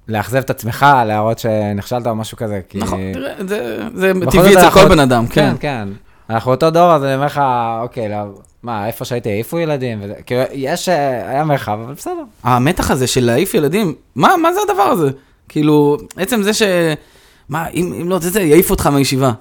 לאכזב 0.09 0.37
את 0.39 0.51
עצמך, 0.51 0.87
להראות 1.07 1.39
שנכשלת 1.39 2.07
או 2.07 2.15
משהו 2.15 2.37
כזה, 2.37 2.61
כי... 2.69 2.79
נכון, 2.79 3.01
תראה, 3.13 3.33
זה, 3.95 4.13
טבעי 4.31 4.53
אצל 4.59 4.71
כל 4.71 4.89
בן 4.89 5.01
אדם, 5.01 5.27
כן. 5.27 5.51
כן, 5.51 5.57
כן. 5.61 5.89
אנחנו 6.31 6.51
אותו 6.51 6.71
דור, 6.71 6.93
אז 6.93 7.05
אני 7.05 7.15
אומר 7.15 7.27
לך, 7.27 7.41
אוקיי, 7.83 8.09
לא, 8.09 8.17
מה, 8.63 8.87
איפה 8.87 9.05
שהייתי 9.05 9.29
העיפו 9.31 9.59
ילדים? 9.59 9.99
וזה- 10.03 10.15
כאילו, 10.27 10.43
יש, 10.53 10.89
אה, 10.89 11.31
היה 11.31 11.45
מרחב, 11.45 11.79
אבל 11.85 11.95
בסדר. 11.95 12.23
המתח 12.45 12.91
הזה 12.91 13.07
של 13.07 13.25
להעיף 13.25 13.55
ילדים, 13.55 13.95
מה, 14.17 14.35
מה 14.43 14.53
זה 14.53 14.61
הדבר 14.69 14.83
הזה? 14.83 15.11
כאילו, 15.49 15.97
עצם 16.17 16.43
זה 16.43 16.53
ש... 16.55 16.63
מה, 17.49 17.69
אם, 17.69 17.95
אם 18.03 18.09
לא, 18.09 18.19
זה, 18.19 18.31
זה, 18.31 18.41
יעיפו 18.41 18.75
אותך 18.75 18.87
מהישיבה. 18.87 19.33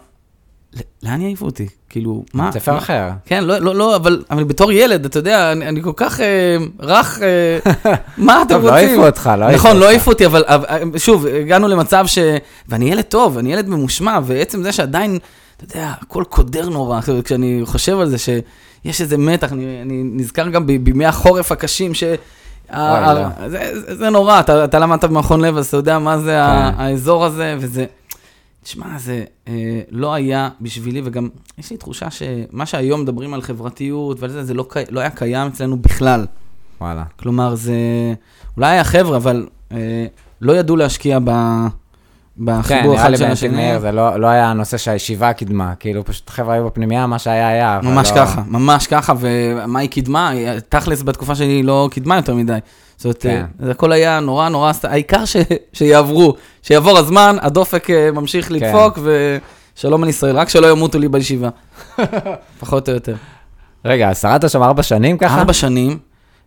לאן 1.03 1.21
יעיפו 1.21 1.45
אותי? 1.45 1.67
כאילו, 1.89 2.23
מה? 2.33 2.51
ספר? 2.51 2.77
אחר. 2.77 3.09
כן, 3.25 3.43
לא, 3.43 3.57
לא, 3.57 3.75
לא, 3.75 3.95
אבל, 3.95 4.23
אבל 4.31 4.43
בתור 4.43 4.71
ילד, 4.71 5.05
אתה 5.05 5.19
יודע, 5.19 5.51
אני, 5.51 5.67
אני 5.69 5.83
כל 5.83 5.91
כך 5.95 6.19
אה, 6.21 6.57
רך, 6.79 7.19
אה, 7.21 7.71
מה 8.17 8.41
אתם 8.41 8.53
טוב, 8.53 8.61
רוצים? 8.61 8.71
לא 8.71 8.75
העיפו 8.75 9.05
אותך, 9.05 9.31
לא 9.37 9.45
העיפו 9.45 9.57
נכון, 9.59 9.71
אותך. 9.71 9.81
לא 9.81 9.89
העיפו 9.89 10.11
אותי, 10.11 10.25
אבל, 10.25 10.43
אבל 10.47 10.65
שוב, 10.97 11.25
הגענו 11.25 11.67
למצב 11.67 12.07
ש... 12.07 12.17
ואני 12.69 12.91
ילד 12.91 13.03
טוב, 13.03 13.37
אני 13.37 13.53
ילד 13.53 13.67
ממושמע, 13.69 14.19
ועצם 14.23 14.63
זה 14.63 14.71
שעדיין, 14.71 15.17
אתה 15.57 15.77
יודע, 15.77 15.93
הכל 16.01 16.23
קודר 16.29 16.69
נורא, 16.69 16.99
כשאני 17.23 17.61
חושב 17.65 17.99
על 17.99 18.09
זה, 18.09 18.17
שיש 18.17 19.01
איזה 19.01 19.17
מתח, 19.17 19.53
אני, 19.53 19.81
אני 19.81 20.01
נזכר 20.03 20.47
גם 20.49 20.67
בימי 20.67 21.05
החורף 21.05 21.51
הקשים, 21.51 21.93
ש... 21.93 22.03
ה- 22.69 23.13
לא. 23.13 23.19
ה- 23.19 23.49
זה, 23.49 23.71
זה, 23.73 23.95
זה 23.95 24.09
נורא, 24.09 24.39
אתה, 24.39 24.63
אתה 24.63 24.79
למדת 24.79 25.05
במכון 25.05 25.41
לב, 25.41 25.57
אז 25.57 25.67
אתה 25.67 25.77
יודע 25.77 25.99
מה 25.99 26.19
זה 26.19 26.31
כן. 26.47 26.81
האזור 26.81 27.25
הזה, 27.25 27.55
וזה... 27.59 27.85
תשמע, 28.67 28.85
זה 28.97 29.23
אה, 29.47 29.53
לא 29.91 30.13
היה 30.13 30.49
בשבילי, 30.61 31.01
וגם 31.05 31.29
יש 31.57 31.71
לי 31.71 31.77
תחושה 31.77 32.11
שמה 32.11 32.65
שהיום 32.65 33.01
מדברים 33.01 33.33
על 33.33 33.41
חברתיות 33.41 34.19
ועל 34.19 34.31
זה, 34.31 34.43
זה 34.43 34.53
לא, 34.53 34.67
לא 34.89 34.99
היה 34.99 35.09
קיים 35.09 35.47
אצלנו 35.47 35.77
בכלל. 35.77 36.25
וואלה. 36.81 37.03
כלומר, 37.19 37.55
זה 37.55 37.73
אולי 38.57 38.69
היה 38.69 38.83
חבר'ה, 38.83 39.17
אבל 39.17 39.47
אה, 39.71 40.05
לא 40.41 40.53
ידעו 40.53 40.75
להשקיע 40.75 41.19
ב, 41.19 41.25
כן, 41.29 42.45
בחיבור 42.45 42.91
נראה 42.91 43.01
אחד 43.01 43.09
לי 43.11 43.17
של 43.17 43.25
השני. 43.25 43.55
מאיר, 43.55 43.79
זה 43.79 43.91
לא 43.91 44.19
לא 44.19 44.27
היה 44.27 44.51
הנושא 44.51 44.77
שהישיבה 44.77 45.33
קידמה, 45.33 45.75
כאילו 45.75 46.05
פשוט 46.05 46.29
חבר'ה 46.29 46.53
היו 46.53 46.65
בפנימייה, 46.65 47.07
מה 47.07 47.19
שהיה 47.19 47.47
היה. 47.47 47.79
ממש 47.83 48.09
לא- 48.09 48.15
ככה, 48.15 48.41
ממש 48.47 48.87
ככה, 48.87 49.13
ומה 49.19 49.79
היא 49.79 49.89
קידמה? 49.89 50.31
תכלס, 50.69 51.03
בתקופה 51.03 51.35
שלי 51.35 51.47
היא 51.47 51.63
לא 51.63 51.89
קידמה 51.91 52.15
יותר 52.15 52.35
מדי. 52.35 52.57
זאת 52.97 53.05
אומרת, 53.05 53.21
כן. 53.21 53.29
אה, 53.29 53.65
זה 53.65 53.71
הכל 53.71 53.91
היה 53.91 54.19
נורא 54.19 54.49
נורא, 54.49 54.71
העיקר 54.83 55.25
ש, 55.25 55.35
שיעברו, 55.73 56.35
שיעבור 56.63 56.97
הזמן, 56.97 57.35
הדופק 57.41 57.89
אה, 57.89 58.11
ממשיך 58.11 58.51
לדפוק, 58.51 58.99
ושלום 59.75 60.03
על 60.03 60.09
ישראל, 60.09 60.37
רק 60.37 60.49
שלא 60.49 60.71
ימותו 60.71 60.99
לי 60.99 61.07
בישיבה. 61.07 61.49
פחות 62.59 62.89
או 62.89 62.93
יותר. 62.93 63.15
רגע, 63.85 64.09
אז 64.09 64.21
שרדת 64.21 64.49
שם 64.49 64.63
ארבע 64.63 64.83
שנים 64.83 65.17
ככה? 65.17 65.39
ארבע 65.39 65.53
שנים, 65.53 65.97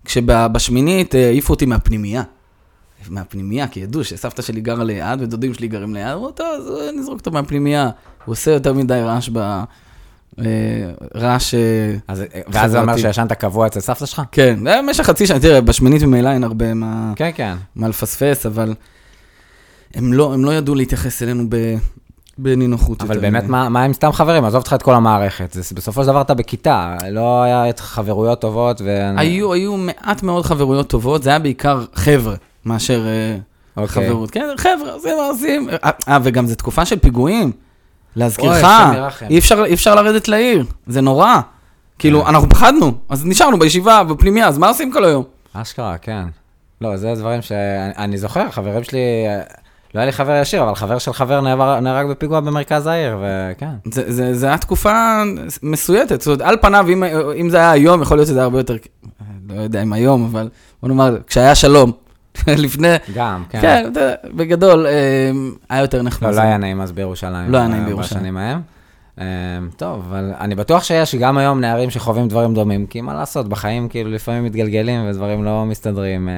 כשבשמינית 0.05 1.15
אה, 1.15 1.29
העיפו 1.29 1.53
אותי 1.53 1.67
מהפנימייה. 1.67 2.23
מהפנימייה, 3.09 3.69
כי 3.69 3.81
ידעו 3.81 4.05
שסבתא 4.05 4.43
שלי 4.43 4.61
גרה 4.61 4.85
ליד 4.85 5.23
ודודים 5.23 5.55
שלי 5.55 5.69
גרים 5.69 5.95
ליד, 5.95 6.09
אמרו, 6.09 6.31
טוב, 6.31 6.47
אז 6.57 6.73
נזרוק 6.99 7.19
אותו 7.19 7.31
מהפנימייה. 7.31 7.91
הוא 8.25 8.33
עושה 8.33 8.51
יותר 8.51 8.73
מדי 8.73 9.01
רעש 9.05 9.29
ב... 9.33 9.63
אה, 10.39 10.45
רעש... 11.15 11.55
אה, 11.55 11.61
אז- 12.09 12.23
ואז 12.49 12.71
זה 12.71 12.81
אומר 12.81 12.93
חברתי. 12.93 13.03
שישנת 13.09 13.33
קבוע 13.33 13.67
אצל 13.67 13.81
סבתא 13.81 14.07
שלך? 14.07 14.23
כן, 14.33 14.59
זה 14.63 14.69
היה 14.73 14.83
במשך 14.83 15.05
חצי 15.05 15.27
שנה, 15.27 15.41
תראה, 15.41 15.61
בשמינית 15.61 16.03
ממילא 16.03 16.29
אין 16.29 16.45
הרבה 16.45 16.75
מה, 16.75 17.13
כן, 17.17 17.31
כן. 17.35 17.55
מה 17.77 17.89
לפספס, 17.89 18.47
אבל 18.47 18.75
הם 19.95 20.13
לא, 20.13 20.35
הם 20.35 20.45
לא 20.45 20.55
ידעו 20.55 20.75
להתייחס 20.75 21.23
אלינו 21.23 21.45
ב, 21.49 21.57
בנינוחות. 22.39 23.03
אבל 23.03 23.19
באמת. 23.21 23.45
מה 23.45 23.69
מה 23.69 23.83
עם 23.83 23.93
סתם 23.93 24.13
חברים? 24.13 24.45
עזוב 24.45 24.59
אותך 24.59 24.73
את 24.73 24.83
כל 24.83 24.95
המערכת. 24.95 25.53
זה- 25.53 25.75
בסופו 25.75 26.03
של 26.03 26.09
דבר 26.09 26.21
אתה 26.21 26.35
בכיתה, 26.35 26.97
לא 27.11 27.43
היה 27.43 27.71
את 27.71 27.81
חברויות 27.81 28.41
טובות 28.41 28.81
ו... 28.85 29.11
היו, 29.17 29.53
היו 29.53 29.77
מעט 29.77 30.23
מאוד 30.23 30.45
חברויות 30.45 30.89
טובות, 30.91 31.23
זה 31.23 31.31
היה 31.31 31.39
בעיקר 31.39 31.85
חבר'ה, 31.95 32.35
מאשר 32.65 33.07
אה, 33.07 33.37
אוקיי. 33.77 33.89
חברות. 34.09 34.31
כן, 34.31 34.47
חבר'ה, 34.57 34.93
עושים 34.93 35.17
מה 35.19 35.27
עושים. 35.27 35.69
אה, 35.71 35.77
אה, 36.09 36.19
וגם 36.23 36.47
זו 36.47 36.55
תקופה 36.55 36.87
של 36.87 36.99
פיגועים. 36.99 37.53
להזכירך. 38.17 38.65
אי 39.31 39.39
אפשר, 39.39 39.65
אי 39.65 39.75
אפשר 39.75 39.95
לרדת 39.95 40.29
לעיר, 40.29 40.65
זה 40.87 41.01
נורא. 41.01 41.41
כאילו, 41.99 42.23
כן. 42.23 42.29
אנחנו 42.29 42.49
פחדנו, 42.49 42.93
אז 43.09 43.27
נשארנו 43.27 43.59
בישיבה, 43.59 44.05
בפנימייה, 44.05 44.49
אז 44.49 44.59
מה 44.59 44.69
עושים 44.69 44.93
כל 44.93 45.05
היום? 45.05 45.25
אשכרה, 45.53 45.99
כן. 45.99 46.25
לא, 46.81 46.97
זה 46.97 47.15
דברים 47.17 47.43
שאני 47.43 47.93
אני 47.97 48.19
זוכר, 48.19 48.51
חברים 48.51 48.85
שלי, 48.85 48.99
לא 49.95 50.01
היה 50.01 50.07
לי 50.07 50.13
חבר 50.13 50.41
ישיר, 50.41 50.63
אבל 50.63 50.75
חבר 50.75 50.99
של 50.99 51.13
חבר 51.13 51.41
נהרג 51.81 52.07
בפיגוע 52.07 52.41
במרכז 52.41 52.87
העיר, 52.87 53.19
וכן. 53.21 53.71
זה, 53.93 54.13
זה, 54.13 54.35
זה 54.35 54.47
היה 54.47 54.59
תקופה 54.59 55.23
מסויטת, 55.63 56.21
זאת 56.21 56.27
אומרת, 56.27 56.41
על 56.41 56.57
פניו, 56.61 56.87
אם, 56.89 57.05
אם 57.41 57.51
זה 57.51 57.57
היה 57.57 57.71
היום, 57.71 58.03
יכול 58.03 58.17
להיות 58.17 58.29
שזה 58.29 58.39
היה 58.39 58.45
הרבה 58.45 58.59
יותר, 58.59 58.77
לא 59.49 59.63
יודע 59.63 59.83
אם 59.83 59.93
היום, 59.93 60.29
אבל 60.33 60.49
בוא 60.83 60.89
נאמר, 60.89 61.17
כשהיה 61.27 61.55
שלום, 61.55 61.93
לפני, 62.47 62.89
גם, 63.15 63.45
כן. 63.51 63.61
כן, 63.61 63.91
בגדול, 64.35 64.87
אה, 64.87 64.93
היה 65.71 65.81
יותר 65.81 66.03
נחמד. 66.03 66.29
לא, 66.31 66.37
לא 66.37 66.41
היה 66.41 66.57
נעים 66.57 66.81
אז 66.81 66.93
בירושלים. 66.93 67.51
לא 67.53 67.59
היה 67.59 67.69
נעים 67.69 67.83
ב- 67.85 67.87
בירושלים. 67.87 68.21
בשנים 68.21 68.37
ההם. 68.37 68.61
אה, 69.21 69.25
טוב, 69.77 70.05
אבל 70.09 70.33
אני 70.41 70.55
בטוח 70.55 70.85
שיש 70.85 71.15
גם 71.15 71.39
היום 71.39 71.61
נערים 71.61 71.91
שחווים 71.91 72.29
דברים 72.29 72.55
דומים, 72.55 72.87
כי 72.87 73.01
מה 73.01 73.15
לעשות, 73.15 73.49
בחיים 73.49 73.89
כאילו 73.89 74.11
לפעמים 74.11 74.45
מתגלגלים 74.45 75.09
ודברים 75.11 75.45
לא 75.45 75.65
מסתדרים. 75.67 76.29
אה, 76.29 76.35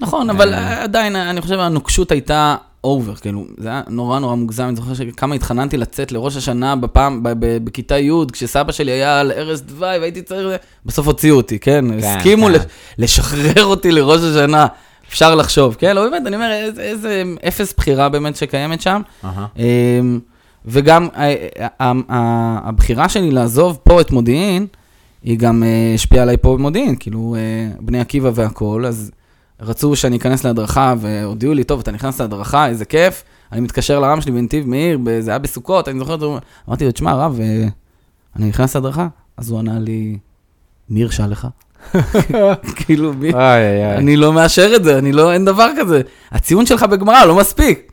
נכון, 0.00 0.30
אבל 0.30 0.54
אה. 0.54 0.82
עדיין, 0.82 1.16
אני 1.16 1.40
חושב, 1.40 1.58
הנוקשות 1.58 2.10
הייתה 2.12 2.56
אובר, 2.84 3.14
כאילו, 3.14 3.44
זה 3.58 3.68
היה 3.68 3.82
נורא 3.88 4.18
נורא 4.18 4.34
מוגזם, 4.34 4.64
אני 4.64 4.76
זוכר 4.76 4.94
שכמה 4.94 5.34
התחננתי 5.34 5.76
לצאת 5.76 6.12
לראש 6.12 6.36
השנה 6.36 6.76
בפעם, 6.76 7.20
בכיתה 7.64 7.98
י', 7.98 8.10
כשסבא 8.32 8.72
שלי 8.72 8.92
היה 8.92 9.20
על 9.20 9.32
ערש 9.32 9.60
דווי, 9.60 9.98
והייתי 9.98 10.22
צריך, 10.22 10.46
בסוף 10.86 11.06
הוציאו 11.06 11.36
אותי, 11.36 11.58
כן? 11.58 11.84
כן, 12.00 12.06
הסכימו 12.06 12.46
כן. 12.46 12.52
לש- 12.52 12.62
לשחרר 12.98 13.64
אותי 13.64 13.92
לראש 13.92 14.20
השנה. 14.20 14.66
אפשר 15.08 15.34
לחשוב, 15.34 15.74
כן? 15.78 15.96
לא, 15.96 16.08
באמת, 16.10 16.26
אני 16.26 16.36
אומר, 16.36 16.52
איזה, 16.52 16.82
איזה 16.82 17.22
אפס 17.48 17.74
בחירה 17.76 18.08
באמת 18.08 18.36
שקיימת 18.36 18.80
שם. 18.80 19.02
אמ, 19.58 20.20
וגם 20.66 21.08
אה, 21.16 21.34
אה, 21.60 21.68
אה, 22.10 22.58
הבחירה 22.64 23.08
שלי 23.08 23.30
לעזוב 23.30 23.78
פה 23.82 24.00
את 24.00 24.10
מודיעין, 24.10 24.66
היא 25.22 25.38
גם 25.38 25.62
אה, 25.62 25.92
השפיעה 25.94 26.22
עליי 26.22 26.36
פה 26.36 26.56
במודיעין, 26.56 26.96
כאילו, 26.96 27.36
בני 27.80 28.00
עקיבא 28.00 28.30
והכול, 28.34 28.86
אז 28.86 29.10
רצו 29.60 29.96
שאני 29.96 30.16
אכנס 30.16 30.44
להדרכה, 30.44 30.94
והודיעו 30.98 31.54
לי, 31.54 31.64
טוב, 31.64 31.80
אתה 31.80 31.90
נכנס 31.90 32.20
להדרכה, 32.20 32.68
איזה 32.68 32.84
כיף. 32.84 33.24
אני 33.52 33.60
מתקשר 33.60 34.00
לרם 34.00 34.20
שלי 34.20 34.32
בנתיב 34.32 34.68
מאיר, 34.68 34.98
זה 35.20 35.30
היה 35.30 35.38
בסוכות, 35.38 35.88
אני 35.88 35.98
זוכר, 35.98 36.14
את 36.14 36.20
זה, 36.20 36.26
אמרתי 36.68 36.84
לו, 36.84 36.92
תשמע, 36.92 37.14
רב, 37.14 37.40
אני 38.36 38.48
נכנס 38.48 38.74
להדרכה? 38.74 39.08
אז 39.36 39.50
הוא 39.50 39.58
ענה 39.58 39.78
לי, 39.78 40.18
מי 40.90 41.02
הרשה 41.02 41.26
לך? 41.26 41.48
כאילו, 42.76 43.12
מי... 43.12 43.32
אני 43.96 44.16
לא 44.16 44.32
מאשר 44.32 44.72
את 44.76 44.84
זה, 44.84 44.98
אני 44.98 45.12
לא, 45.12 45.32
אין 45.32 45.44
דבר 45.44 45.68
כזה. 45.78 46.00
הציון 46.32 46.66
שלך 46.66 46.82
בגמרא 46.82 47.24
לא 47.24 47.34
מספיק. 47.34 47.92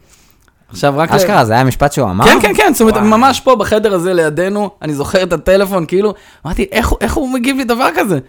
עכשיו 0.69 0.93
רק... 0.97 1.11
אשכרה, 1.11 1.45
זה 1.45 1.53
היה 1.53 1.63
משפט 1.63 1.93
שהוא 1.93 2.09
אמר? 2.09 2.25
כן, 2.25 2.37
כן, 2.41 2.53
כן, 2.55 2.73
זאת 2.73 2.81
אומרת. 2.81 2.97
ממש 2.97 3.39
פה 3.39 3.55
בחדר 3.55 3.93
הזה 3.93 4.13
לידינו, 4.13 4.69
אני 4.81 4.93
זוכר 4.93 5.23
את 5.23 5.33
הטלפון, 5.33 5.85
כאילו, 5.85 6.13
אמרתי, 6.45 6.65
איך, 6.71 6.93
איך 7.01 7.13
הוא 7.13 7.29
מגיב 7.29 7.57
לי 7.57 7.63
דבר 7.63 7.89
כזה? 7.95 8.19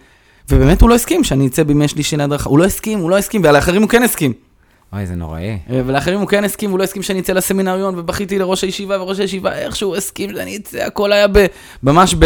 ובאמת 0.49 0.81
הוא 0.81 0.89
לא 0.89 0.95
הסכים 0.95 1.23
שאני 1.23 1.47
אצא 1.47 1.63
בימי 1.63 1.87
שלישי 1.87 2.17
להדרכה, 2.17 2.49
הוא 2.49 2.59
לא 2.59 2.65
הסכים, 2.65 2.99
הוא 2.99 3.09
לא 3.09 3.17
הסכים, 3.17 3.41
ולאחרים 3.43 3.81
הוא 3.81 3.89
כן 3.89 4.03
הסכים. 4.03 4.33
אוי, 4.93 5.05
זה 5.05 5.15
נוראי. 5.15 5.57
אה, 5.69 5.81
ולאחרים 5.85 6.19
הוא 6.19 6.27
כן 6.27 6.43
הסכים, 6.43 6.71
הוא 6.71 6.79
לא 6.79 6.83
הסכים 6.83 7.03
שאני 7.03 7.19
אצא 7.19 7.33
לסמינריון, 7.33 7.99
ובכיתי 7.99 8.39
לראש 8.39 8.63
הישיבה, 8.63 9.01
וראש 9.01 9.19
הישיבה 9.19 9.53
איכשהו 9.53 9.95
הסכים 9.95 10.29
שאני 10.35 10.57
אצא, 10.57 10.77
הכל 10.77 11.11
היה 11.11 11.27
ב, 11.27 11.45
ממש 11.83 12.15
ב, 12.19 12.25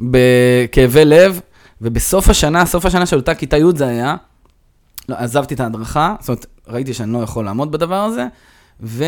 בכאבי 0.00 1.04
לב, 1.04 1.40
ובסוף 1.80 2.28
השנה, 2.28 2.66
סוף 2.66 2.86
השנה 2.86 3.06
של 3.06 3.16
אותה 3.16 3.34
כיתה 3.34 3.56
י' 3.56 3.62
זה 3.76 3.86
היה, 3.86 4.16
לא, 5.08 5.16
עזבתי 5.18 5.54
את 5.54 5.60
ההדרכה, 5.60 6.14
זאת 6.20 6.28
אומרת, 6.28 6.46
ראיתי 6.68 6.94
שאני 6.94 7.12
לא 7.12 7.18
יכול 7.18 7.44
לעמוד 7.44 7.72
בדבר 7.72 8.00
הזה, 8.04 8.26
ו... 8.80 9.04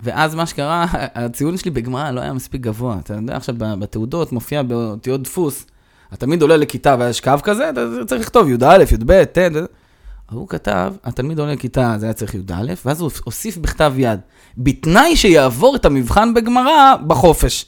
ואז 0.00 0.34
מה 0.34 0.46
שקרה, 0.46 0.86
הציון 1.14 1.56
שלי 1.56 1.70
בגמרא 1.70 2.10
לא 2.10 2.20
היה 2.20 2.32
מספיק 2.32 2.60
גבוה. 2.60 2.98
אתה 2.98 3.14
יודע, 3.14 3.36
עכשיו 3.36 3.54
בתעודות 3.58 4.32
מופיע 4.32 4.62
באותיות 4.62 5.22
דפוס, 5.22 5.66
אתה 6.08 6.16
תמיד 6.16 6.42
עולה 6.42 6.56
לכיתה 6.56 6.96
ויש 6.98 7.20
קו 7.20 7.32
כזה, 7.42 7.70
אתה 7.70 7.80
צריך 8.06 8.22
לכתוב 8.22 8.48
י"א, 8.48 8.84
י"ב, 8.92 9.24
ט', 9.24 9.38
ההוא 10.28 10.48
כתב, 10.48 10.94
התלמיד 11.04 11.38
עולה 11.38 11.52
לכיתה, 11.52 11.94
זה 11.98 12.06
היה 12.06 12.12
צריך 12.12 12.34
י"א, 12.34 12.72
ואז 12.84 13.00
הוא 13.00 13.10
הוסיף 13.24 13.56
בכתב 13.56 13.92
יד, 13.96 14.20
בתנאי 14.58 15.16
שיעבור 15.16 15.76
את 15.76 15.84
המבחן 15.84 16.34
בגמרא 16.34 16.94
בחופש. 17.06 17.66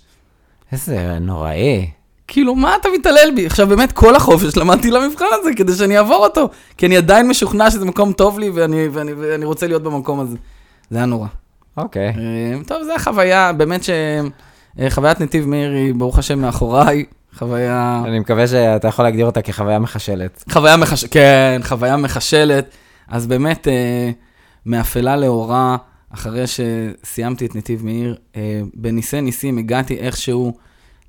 איזה 0.73 1.19
נוראי. 1.19 1.91
כאילו, 2.29 2.55
מה 2.55 2.77
אתה 2.77 2.89
מתעלל 2.99 3.31
בי? 3.37 3.47
עכשיו, 3.47 3.67
באמת, 3.67 3.93
כל 3.93 4.15
החופש 4.15 4.57
למדתי 4.57 4.91
למבחן 4.91 5.25
הזה 5.41 5.51
כדי 5.57 5.73
שאני 5.73 5.99
אעבור 5.99 6.17
אותו, 6.17 6.49
כי 6.77 6.87
אני 6.87 6.97
עדיין 6.97 7.29
משוכנע 7.29 7.71
שזה 7.71 7.85
מקום 7.85 8.13
טוב 8.13 8.39
לי 8.39 8.51
ואני, 8.51 8.89
ואני, 8.89 9.13
ואני 9.13 9.45
רוצה 9.45 9.67
להיות 9.67 9.83
במקום 9.83 10.21
הזה. 10.21 10.37
זה 10.91 10.99
היה 10.99 11.07
נורא. 11.07 11.27
אוקיי. 11.77 12.09
אה, 12.09 12.65
טוב, 12.67 12.83
זו 12.83 12.93
החוויה, 12.93 13.53
באמת 13.53 13.81
שחוויית 14.81 15.21
נתיב 15.21 15.49
מאיר 15.49 15.71
היא, 15.71 15.95
ברוך 15.95 16.19
השם, 16.19 16.39
מאחוריי. 16.39 17.05
חוויה... 17.35 18.03
אני 18.05 18.19
מקווה 18.19 18.47
שאתה 18.47 18.89
יכול 18.89 19.05
להגדיר 19.05 19.27
אותה 19.27 19.43
כחוויה 19.43 19.79
מחשלת. 19.79 20.45
חוויה 20.51 20.77
מחשלת, 20.77 21.13
כן, 21.13 21.61
חוויה 21.63 21.97
מחשלת. 21.97 22.71
אז 23.09 23.27
באמת, 23.27 23.69
אה, 23.69 24.11
מאפלה 24.67 25.17
לאורה, 25.17 25.77
אחרי 26.15 26.45
שסיימתי 26.47 27.47
את 27.47 27.57
נתיב 27.57 27.85
מאיר, 27.85 28.17
אה, 28.37 28.61
בניסי 28.75 29.21
ניסים 29.21 29.59
הגעתי 29.59 29.97
איכשהו 29.97 30.53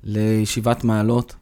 לישיבת 0.04 0.84
מעלות 0.84 1.34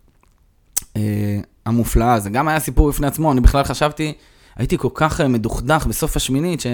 אה, 0.97 1.41
המופלאה. 1.67 2.21
זה 2.21 2.31
גם 2.31 2.49
היה 2.49 2.61
סיפור 2.61 2.89
בפני 2.89 3.07
עצמו, 3.07 3.33
אני 3.33 3.41
בכלל 3.41 3.65
חשבתי, 3.65 4.13
הייתי 4.57 4.79
כל 4.79 4.89
כך 4.95 5.21
אה, 5.21 5.29
מדוכדך 5.29 5.87
בסוף 5.87 6.17
השמינית, 6.17 6.61
ש, 6.61 6.67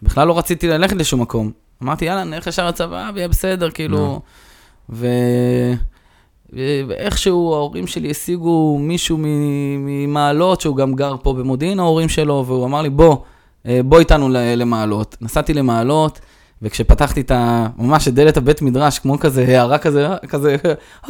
שבכלל 0.00 0.28
לא 0.28 0.38
רציתי 0.38 0.68
ללכת 0.68 0.96
לשום 0.96 1.20
מקום. 1.20 1.50
אמרתי, 1.82 2.04
יאללה, 2.04 2.24
נלך 2.24 2.46
ישר 2.46 2.68
לצבא 2.68 3.10
ויהיה 3.14 3.28
בסדר, 3.28 3.70
כאילו. 3.70 4.20
ו... 4.90 5.06
ו- 6.52 6.80
ואיכשהו 6.88 7.54
ההורים 7.54 7.86
שלי 7.86 8.10
השיגו 8.10 8.78
מישהו 8.80 9.18
ממעלות, 9.78 10.60
שהוא 10.60 10.76
גם 10.76 10.94
גר 10.94 11.16
פה 11.22 11.32
במודיעין, 11.32 11.80
ההורים 11.80 12.08
שלו, 12.08 12.44
והוא 12.46 12.64
אמר 12.64 12.82
לי, 12.82 12.90
בוא, 12.90 13.16
אה, 13.66 13.80
בוא 13.84 13.98
איתנו 13.98 14.28
למעלות. 14.32 15.16
נסעתי 15.20 15.54
למעלות, 15.54 16.20
וכשפתחתי 16.62 17.20
את 17.20 17.30
ה... 17.30 17.66
ממש 17.78 18.08
את 18.08 18.14
דלת 18.14 18.36
הבית 18.36 18.62
מדרש, 18.62 18.98
כמו 18.98 19.18
כזה 19.18 19.44
הערה 19.48 19.78
כזה, 19.78 20.06
אה, 20.06 20.16
כזה, 20.28 20.56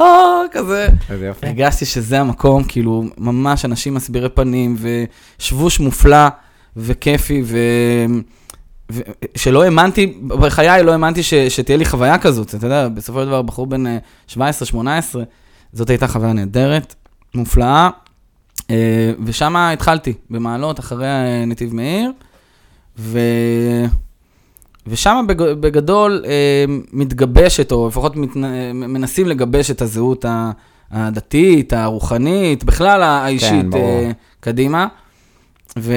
אה, 0.01 0.05
כזה, 0.51 0.87
איזה 1.09 1.25
יופי. 1.25 1.47
הרגשתי 1.47 1.85
שזה 1.85 2.19
המקום, 2.19 2.63
כאילו, 2.63 3.03
ממש 3.17 3.65
אנשים 3.65 3.93
מסבירי 3.93 4.29
פנים, 4.29 4.75
ושבוש 5.39 5.79
מופלא 5.79 6.27
וכיפי, 6.77 7.41
ו... 7.45 7.57
ו... 8.91 9.01
שלא 9.35 9.63
האמנתי, 9.63 10.19
בחיי 10.27 10.83
לא 10.83 10.91
האמנתי 10.91 11.23
ש... 11.23 11.33
שתהיה 11.33 11.77
לי 11.77 11.85
חוויה 11.85 12.17
כזאת, 12.17 12.55
אתה 12.55 12.65
יודע, 12.65 12.87
בסופו 12.87 13.19
של 13.21 13.25
דבר 13.25 13.41
בחור 13.41 13.67
בן 13.67 13.87
אה, 13.87 13.97
17-18, 14.33 14.35
זאת 15.73 15.89
הייתה 15.89 16.07
חוויה 16.07 16.33
נהדרת, 16.33 16.95
מופלאה, 17.35 17.89
אה, 18.69 19.11
ושם 19.25 19.55
התחלתי, 19.55 20.13
במעלות, 20.29 20.79
אחרי 20.79 21.07
אה, 21.07 21.45
נתיב 21.45 21.75
מאיר, 21.75 22.11
ו... 22.97 23.19
ושם 24.87 25.25
בג... 25.27 25.41
בגדול 25.41 26.23
אה, 26.25 26.65
מתגבשת, 26.93 27.71
או 27.71 27.87
לפחות 27.87 28.15
מת... 28.15 28.35
מנסים 28.73 29.27
לגבש 29.27 29.71
את 29.71 29.81
הזהות 29.81 30.25
הדתית, 30.91 31.73
הרוחנית, 31.73 32.63
בכלל 32.63 33.03
האישית 33.03 33.49
כן, 33.49 33.69
ברור. 33.69 33.83
אה, 33.83 34.11
קדימה, 34.39 34.87
ו... 35.79 35.93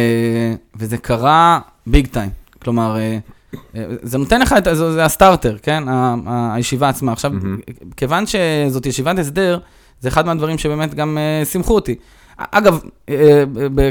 וזה 0.76 0.96
קרה 0.96 1.60
ביג 1.86 2.06
טיים. 2.06 2.30
כלומר, 2.62 2.96
אה, 2.96 3.18
אה, 3.76 3.84
זה 4.02 4.18
נותן 4.18 4.40
לך 4.40 4.54
את, 4.58 4.64
זה, 4.64 4.92
זה 4.92 5.04
הסטארטר, 5.04 5.56
כן? 5.62 5.84
הישיבה 6.26 6.88
עצמה. 6.88 7.12
עכשיו, 7.12 7.30
מהמם. 7.30 7.58
כיוון 7.96 8.24
שזאת 8.26 8.86
ישיבת 8.86 9.18
הסדר, 9.18 9.58
זה 10.00 10.08
אחד 10.08 10.26
מהדברים 10.26 10.58
שבאמת 10.58 10.94
גם 10.94 11.18
אה, 11.18 11.44
שימחו 11.44 11.74
אותי. 11.74 11.94
אגב, 12.36 12.80
אה, 13.08 13.44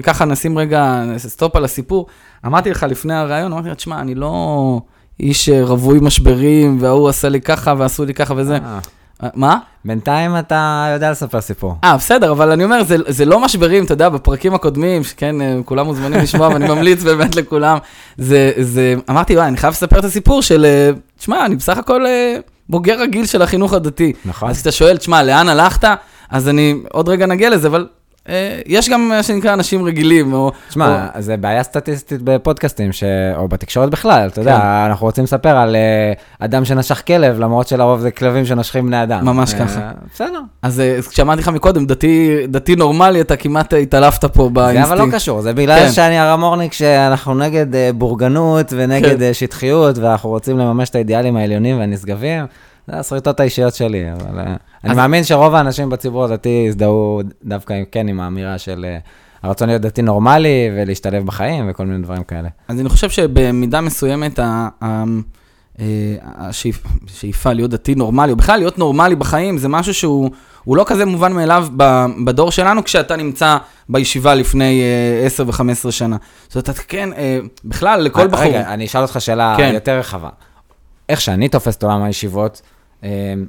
ככה 0.04 0.26
נשים 0.26 0.58
רגע 0.58 1.04
סטופ 1.18 1.56
על 1.56 1.66
הסיפור. 1.66 2.08
אמרתי 2.46 2.70
לך 2.70 2.86
לפני 2.90 3.14
הראיון, 3.14 3.52
אמרתי 3.54 3.70
לך, 3.70 3.76
תשמע, 3.76 4.00
אני 4.00 4.16
לא 4.16 4.82
איש 5.20 5.50
אה, 5.50 5.64
רווי 5.64 6.00
משברים, 6.02 6.78
וההוא 6.82 7.10
עשה 7.10 7.30
לי 7.30 7.42
ככה 7.42 7.74
ועשו 7.78 8.06
לי 8.06 8.14
ככה 8.14 8.34
וזה. 8.38 8.56
אה, 8.56 8.80
אה, 9.24 9.30
מה? 9.34 9.58
בינתיים 9.86 10.38
אתה 10.38 10.92
יודע 10.94 11.12
לספר 11.12 11.42
סיפור. 11.42 11.76
אה, 11.84 11.98
בסדר, 11.98 12.32
אבל 12.32 12.52
אני 12.52 12.64
אומר, 12.64 12.84
זה, 12.84 12.96
זה 13.08 13.26
לא 13.26 13.40
משברים, 13.40 13.86
אתה 13.86 13.94
יודע, 13.94 14.10
בפרקים 14.10 14.54
הקודמים, 14.54 15.04
שכן, 15.04 15.36
כולם 15.66 15.86
מוזמנים 15.86 16.20
לשמוע, 16.20 16.48
ואני 16.48 16.68
ממליץ 16.68 17.04
באמת 17.04 17.36
לכולם. 17.36 17.78
זה, 18.18 18.52
זה, 18.60 18.96
אמרתי, 19.10 19.36
וואי, 19.36 19.48
אני 19.48 19.58
חייב 19.58 19.74
לספר 19.74 20.00
את 20.00 20.06
הסיפור 20.06 20.42
של, 20.42 20.66
תשמע, 21.18 21.46
אני 21.46 21.56
בסך 21.56 21.78
הכל 21.78 22.06
בוגר 22.70 23.00
רגיל 23.00 23.26
של 23.26 23.42
החינוך 23.42 23.74
הדתי. 23.74 24.14
נכון. 24.26 24.50
אז 24.50 24.56
כשאתה 24.56 24.72
שואל, 24.72 24.98
תשמע, 24.98 25.24
לאן 25.24 25.50
הלכת? 25.50 25.88
אז 26.30 26.50
אני, 26.50 26.76
עוד 26.92 27.10
רגע 27.10 27.26
נגיע 27.26 27.50
לזה, 27.50 27.68
אבל 27.68 27.88
יש 28.66 28.90
גם 28.90 29.10
מה 29.10 29.24
שנקרא 29.24 29.54
אנשים 29.54 29.86
רגילים, 29.86 30.34
או... 30.34 30.52
תשמע, 30.70 31.08
זה 31.20 31.38
בעיה 31.38 31.64
סטטיסטית 31.64 32.22
בפודקאסטים, 32.22 32.92
ש... 32.92 33.04
או 33.36 33.48
בתקשורת 33.48 33.90
בכלל, 33.90 34.28
אתה 34.28 34.42
יודע, 34.42 34.58
כן. 34.58 34.66
אנחנו 34.66 35.06
רוצים 35.06 35.24
לספר 35.24 35.58
על 35.58 35.76
אה, 35.76 36.14
אדם 36.40 36.66
שנשך 36.66 37.02
כלב, 37.08 37.40
למרות 37.40 37.68
שלרוב 37.68 38.00
זה 38.00 38.12
כלבים 38.12 38.46
שנושכים 38.46 38.86
בני 38.88 39.04
אדם. 39.04 39.26
ממש 39.26 39.54
אה, 39.54 39.60
ככה. 39.60 39.92
בסדר. 40.14 40.42
אז 40.62 40.80
אה, 40.80 41.00
כשאמרתי 41.10 41.42
לך 41.42 41.48
מקודם, 41.48 41.86
דתי, 41.86 42.38
דתי 42.48 42.76
נורמלי, 42.76 43.22
אתה 43.22 43.36
כמעט 43.36 43.74
אה, 43.74 43.80
התעלפת 43.80 44.26
פה 44.26 44.44
זה 44.44 44.50
באינסטינקט. 44.50 44.92
אבל 44.92 45.08
לא 45.08 45.12
קשור, 45.12 45.42
זה 45.42 45.54
בגלל 45.54 45.80
כן. 45.80 45.92
שאני 45.92 46.20
הרב 46.20 46.40
מורניק, 46.40 46.74
שאנחנו 46.74 47.36
נגד 47.36 47.76
אה, 47.76 47.90
בורגנות 47.94 48.74
ונגד 48.76 49.18
כן. 49.18 49.22
אה, 49.22 49.34
שטחיות, 49.34 49.98
ואנחנו 49.98 50.30
רוצים 50.30 50.58
לממש 50.58 50.90
את 50.90 50.96
האידיאלים 50.96 51.38
העליונים 51.38 51.80
והנשגבים. 51.80 52.46
זה 52.88 53.00
הסריטות 53.00 53.40
האישיות 53.40 53.76
שלי, 53.76 54.04
אבל 54.14 54.40
אה, 54.40 54.56
אני 54.84 54.94
מאמין 54.96 55.24
שרוב 55.24 55.56
האנשים 55.56 55.90
בציבור 55.90 56.24
הדתי 56.24 56.66
הזדהו 56.70 57.22
דווקא 57.44 57.74
עם- 57.74 57.86
כן 57.92 58.08
עם 58.08 58.20
האמירה 58.20 58.58
של 58.58 58.86
אה, 58.88 58.98
הרצון 59.44 59.68
להיות 59.70 59.82
דתי 59.82 60.02
נורמלי 60.02 60.70
ולהשתלב 60.76 61.26
בחיים 61.26 61.66
וכל 61.70 61.86
מיני 61.86 62.04
דברים 62.04 62.24
כאלה. 62.24 62.50
אז 62.68 62.80
אני 62.80 62.90
חושב 62.90 63.10
שבמידה 63.10 63.82
מסוימת 63.82 64.40
אה, 64.40 64.66
השאיפ- 66.36 66.88
השאיפה 67.08 67.54
להיות 67.54 67.72
דתי 67.72 67.96
נורמלי, 67.96 68.32
או 68.32 68.36
בכלל 68.36 68.58
להיות 68.60 68.78
נורמלי 68.78 69.16
בחיים, 69.16 69.58
זה 69.58 69.68
משהו 69.68 69.94
שהוא 69.94 70.30
הוא 70.64 70.78
לא 70.78 70.84
כזה 70.88 71.06
מובן 71.06 71.34
מאליו 71.34 71.68
בדור 72.26 72.52
שלנו, 72.52 72.84
כשאתה 72.84 73.16
נמצא 73.16 73.58
בישיבה 73.90 74.36
לפני 74.36 74.82
אה, 75.22 75.26
10 75.26 75.44
ו-15 75.48 75.92
שנה. 75.92 76.18
זאת 76.48 76.56
אומרת, 76.56 76.70
אתה 76.70 76.82
כן, 76.88 77.10
בכלל, 77.66 78.02
לכל 78.02 78.28
בחור. 78.28 78.46
רגע, 78.46 78.74
אני 78.74 78.86
אשאל 78.86 79.02
אותך 79.02 79.22
שאלה 79.22 79.54
כן. 79.58 79.72
יותר 79.74 80.00
רחבה. 80.00 80.30
איך 81.10 81.22
שאני 81.22 81.50
תופס 81.50 81.76
את 81.76 81.84
עולם 81.84 82.04
הישיבות, 82.04 82.62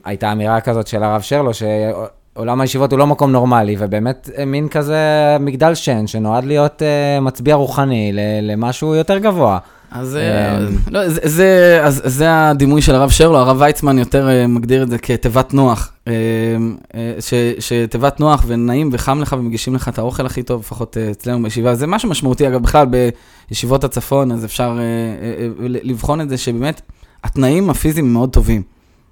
הייתה 0.05 0.33
אמירה 0.33 0.61
כזאת 0.61 0.87
של 0.87 1.03
הרב 1.03 1.21
שרלו, 1.21 1.51
שעולם 1.55 2.61
הישיבות 2.61 2.93
הוא 2.93 2.99
לא 2.99 3.07
מקום 3.07 3.33
נורמלי, 3.33 3.77
ובאמת 3.79 4.31
אה, 4.39 4.45
מין 4.45 4.69
כזה 4.69 4.97
מגדל 5.41 5.75
שן 5.75 6.07
שנועד 6.07 6.45
להיות 6.45 6.83
אה, 6.83 7.21
מצביע 7.21 7.55
רוחני 7.55 8.13
למשהו 8.43 8.95
יותר 8.95 9.19
גבוה. 9.19 9.59
אז 9.91 10.17
אה, 10.17 10.23
אה, 10.55 10.59
לא, 10.91 11.09
זה- 11.09 11.21
זה 11.25 11.81
אז 11.85 12.03
זה 12.05 12.27
הדימוי 12.49 12.83
של 12.83 12.95
הרב 12.95 13.11
שרלו, 13.11 13.37
הרב 13.39 13.57
ויצמן 13.61 13.99
יותר 13.99 14.29
מגדיר 14.49 14.83
את 14.83 14.91
זה 14.91 14.99
כתיבת 14.99 15.55
נוח. 15.55 15.93
אה, 16.09 16.13
ש- 17.21 17.35
שתיבת 17.59 18.21
נוח 18.21 18.45
ונעים 18.47 18.89
וחם 18.93 19.21
לך 19.21 19.37
ומגישים 19.39 19.75
לך 19.75 19.89
את 19.89 19.99
האוכל 19.99 20.27
הכי 20.27 20.43
טוב, 20.43 20.61
לפחות 20.61 20.97
אצלנו 21.11 21.43
בישיבה. 21.43 21.75
זה 21.75 21.87
משהו 21.87 22.09
משמעותי, 22.09 22.49
אגב, 22.49 22.63
בכלל 22.63 22.87
בישיבות 23.51 23.85
הצפון, 23.85 24.33
אז 24.33 24.45
אפשר 24.45 24.79
לבחון 25.61 26.21
את 26.21 26.29
זה 26.29 26.37
שבאמת 26.39 26.81
התנאים 27.25 27.71
הפיזיים 27.71 28.13
מאוד 28.13 28.31
טובים. 28.31 28.63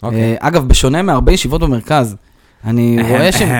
אוקיי. 0.03 0.21
אה, 0.21 0.37
אגב, 0.41 0.69
בשונה 0.69 1.03
מהרבה 1.03 1.33
ישיבות 1.33 1.61
במרכז, 1.61 2.17
אני 2.65 2.99
רואה 3.09 3.33
ש... 3.33 3.43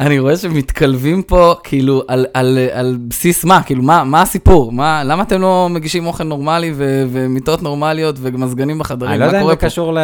אני 0.00 0.18
רואה 0.18 0.36
שמתקלבים 0.36 1.22
פה, 1.22 1.54
כאילו, 1.64 2.02
על, 2.08 2.26
על, 2.34 2.58
על 2.72 2.98
בסיס 3.08 3.44
מה? 3.44 3.62
כאילו, 3.62 3.82
מה, 3.82 4.04
מה 4.04 4.22
הסיפור? 4.22 4.72
מה, 4.72 5.04
למה 5.04 5.22
אתם 5.22 5.40
לא 5.40 5.68
מגישים 5.70 6.06
אוכל 6.06 6.24
נורמלי 6.24 6.72
ו, 6.74 7.04
ומיטות 7.12 7.62
נורמליות 7.62 8.16
ומזגנים 8.20 8.78
בחדרים? 8.78 9.12
אני 9.12 9.20
לא 9.20 9.24
יודע 9.24 9.42
אם 9.42 9.48
זה? 9.48 9.56
קשור 9.56 9.94
ל- 9.94 9.98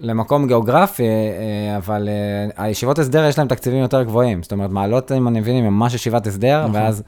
למקום 0.00 0.46
גיאוגרפי, 0.46 1.02
אה, 1.02 1.76
אבל 1.76 2.08
אה, 2.08 2.64
הישיבות 2.64 2.98
הסדר 2.98 3.24
יש 3.24 3.38
להם 3.38 3.48
תקציבים 3.48 3.80
יותר 3.80 4.02
גבוהים. 4.02 4.42
זאת 4.42 4.52
אומרת, 4.52 4.70
מעלות, 4.70 5.12
אם 5.12 5.28
אני 5.28 5.40
מבין, 5.40 5.64
הם 5.64 5.72
ממש 5.72 5.94
ישיבת 5.94 6.26
הסדר, 6.26 6.60
נכון. 6.60 6.80
ואז 6.80 7.02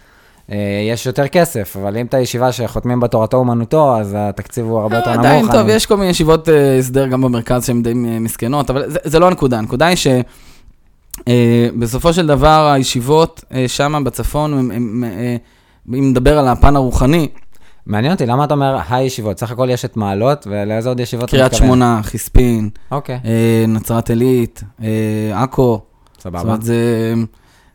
יש 0.91 1.07
יותר 1.07 1.29
כסף, 1.29 1.77
אבל 1.81 1.97
אם 1.97 2.07
אתה 2.07 2.19
ישיבה 2.19 2.53
שחותמים 2.53 3.01
בה 3.01 3.09
תורתו 3.09 3.37
אומנותו, 3.37 3.97
אז 3.97 4.17
התקציב 4.19 4.65
הוא 4.65 4.79
הרבה 4.79 4.97
יותר 4.97 5.11
אה, 5.11 5.15
נמוך. 5.15 5.27
עדיין, 5.27 5.53
טוב, 5.53 5.69
יש 5.69 5.87
כל 5.87 5.97
מיני 5.97 6.11
ישיבות 6.11 6.49
אה, 6.49 6.79
הסדר 6.79 7.07
גם 7.07 7.23
במרכז 7.23 7.67
שהן 7.67 7.83
די 7.83 7.91
אה, 7.91 8.19
מסכנות, 8.19 8.71
אבל 8.71 8.85
זה, 9.05 9.19
לא 9.19 9.27
הנקודה. 9.27 9.59
הנקודה 9.59 9.87
היא 9.87 9.97
שבסופו 11.27 12.13
של 12.13 12.27
דבר 12.27 12.71
הישיבות 12.75 13.45
אה, 13.55 13.65
שם 13.69 14.03
בצפון, 14.07 14.71
אה, 15.05 15.37
אם 15.89 16.11
נדבר 16.11 16.39
על 16.39 16.49
הפן 16.49 16.77
הרוחני, 16.77 17.29
מעניין 17.87 18.13
אותי, 18.13 18.27
למה 18.27 18.45
אתה 18.45 18.55
אומר 18.55 18.79
הישיבות? 18.91 19.39
סך 19.39 19.51
הכל 19.51 19.69
יש 19.71 19.85
את 19.85 19.97
מעלות, 19.97 20.47
ולאיזה 20.51 20.89
עוד 20.89 21.01
ישיבות 21.01 21.29
אתה 21.29 21.37
קריית 21.37 21.53
מתכוון? 21.53 21.67
שמונה, 21.69 22.01
חיספין, 22.03 22.71
אוקיי, 22.91 23.21
אה, 23.25 23.65
נצרת 23.69 24.11
עילית, 24.11 24.63
אה, 24.83 24.89
עכו, 25.43 25.81
זאת 26.13 26.23
סבבה. 26.23 26.41
אומרת, 26.41 26.63
זה, 26.63 27.15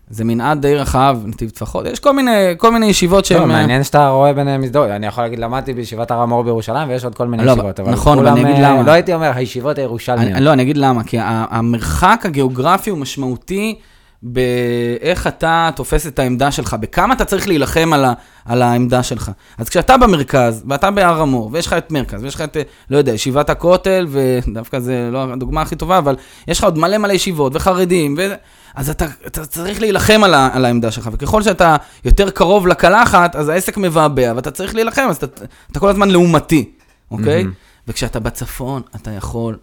זה 0.10 0.24
מנעד 0.24 0.62
די 0.62 0.76
רחב, 0.76 1.17
נתיב 1.26 1.50
טפחות, 1.50 1.86
יש 1.86 2.00
כל 2.00 2.13
מיני, 2.13 2.54
כל 2.58 2.72
מיני 2.72 2.86
ישיבות 2.86 3.24
טוב, 3.24 3.38
שהן... 3.38 3.41
אה, 3.41 3.46
מעניין 3.46 3.84
שאתה 3.84 4.10
רואה 4.10 4.34
ביניהם 4.34 4.63
הזדהות. 4.63 4.89
אני 4.89 5.08
יכול 5.08 5.24
להגיד, 5.24 5.39
למדתי 5.39 5.74
בישיבת 5.74 6.12
הר 6.12 6.22
המור 6.22 6.43
בירושלים, 6.43 6.89
ויש 6.89 7.04
עוד 7.04 7.15
כל 7.15 7.28
מיני 7.28 7.46
לא, 7.46 7.52
ישיבות, 7.52 7.80
אבל 7.80 7.91
נכון, 7.91 8.17
כולם, 8.17 8.34
ואני 8.34 8.52
אגיד 8.52 8.63
אה, 8.63 8.72
למה. 8.72 8.84
לא 8.84 8.91
הייתי 8.91 9.13
אומר, 9.13 9.32
הישיבות 9.36 9.76
אני, 9.76 9.84
הירושלמיות. 9.84 10.39
לא, 10.39 10.54
אני 10.54 10.63
אגיד 10.63 10.78
למה, 10.78 11.04
כי 11.04 11.17
המרחק 11.22 12.22
הגיאוגרפי 12.26 12.89
הוא 12.89 13.00
משמעותי 13.00 13.76
באיך 14.24 15.28
אתה 15.28 15.70
תופס 15.76 16.08
את 16.08 16.20
העמדה 16.20 16.52
שלך, 16.52 16.76
בכמה 16.80 17.13
אתה 17.13 17.26
צריך 17.26 17.48
להילחם 17.48 17.93
על, 17.93 18.06
ה, 18.06 18.13
על 18.46 18.62
העמדה 18.62 19.04
שלך. 19.04 19.32
אז 19.58 19.70
כשאתה 19.70 19.98
במרכז, 19.98 20.63
ואתה 20.67 20.91
בהר 20.91 21.22
המור, 21.22 21.50
ויש 21.54 21.67
לך 21.67 21.74
את 21.74 21.91
מרכז, 21.91 22.24
ויש 22.24 22.36
לך 22.36 22.41
את, 22.41 22.58
אה, 22.58 22.62
לא 22.89 22.98
יודע, 22.98 23.13
ישיבת 23.13 23.50
הכותל, 23.50 24.08
ודווקא 24.10 24.80
זה 24.80 25.10
לא 25.12 25.24
הדוגמה 25.34 25.62
הכי 25.62 25.76
טובה, 25.76 25.98
אבל 25.98 26.15
יש 26.48 26.58
לך 26.58 26.63
עוד 26.63 26.78
מלא 26.78 26.98
מלא 26.98 27.13
ישיבות, 27.13 27.56
וחרדים, 27.56 28.15
ו... 28.17 28.34
אז 28.77 28.89
אתה, 28.89 29.05
אתה 29.27 29.45
צריך 29.45 29.81
להילחם 29.81 30.21
על, 30.23 30.33
ה, 30.33 30.49
על 30.53 30.65
העמדה 30.65 30.91
שלך, 30.91 31.09
וככל 31.13 31.41
שאתה 31.41 31.75
יותר 32.05 32.29
קרוב 32.29 32.67
לקלחת, 32.67 33.35
אז 33.35 33.49
העסק 33.49 33.77
מבעבע, 33.77 34.33
ואתה 34.35 34.51
צריך 34.51 34.75
להילחם, 34.75 35.05
אז 35.09 35.15
אתה, 35.15 35.45
אתה 35.71 35.79
כל 35.79 35.89
הזמן 35.89 36.09
לעומתי, 36.09 36.71
אוקיי? 37.11 37.43
מהמם. 37.43 37.53
וכשאתה 37.87 38.19
בצפון, 38.19 38.81
אתה 38.95 39.11
יכול 39.11 39.57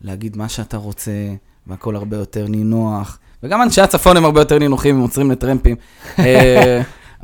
להגיד 0.00 0.36
מה 0.36 0.48
שאתה 0.48 0.76
רוצה, 0.76 1.10
והכל 1.66 1.96
הרבה 1.96 2.16
יותר 2.16 2.46
נינוח. 2.46 3.18
וגם 3.42 3.62
אנשי 3.62 3.80
הצפון 3.80 4.16
הם 4.16 4.24
הרבה 4.24 4.40
יותר 4.40 4.58
נינוחים, 4.58 4.96
הם 4.96 5.02
עוצרים 5.02 5.30
לטרמפים. 5.30 5.76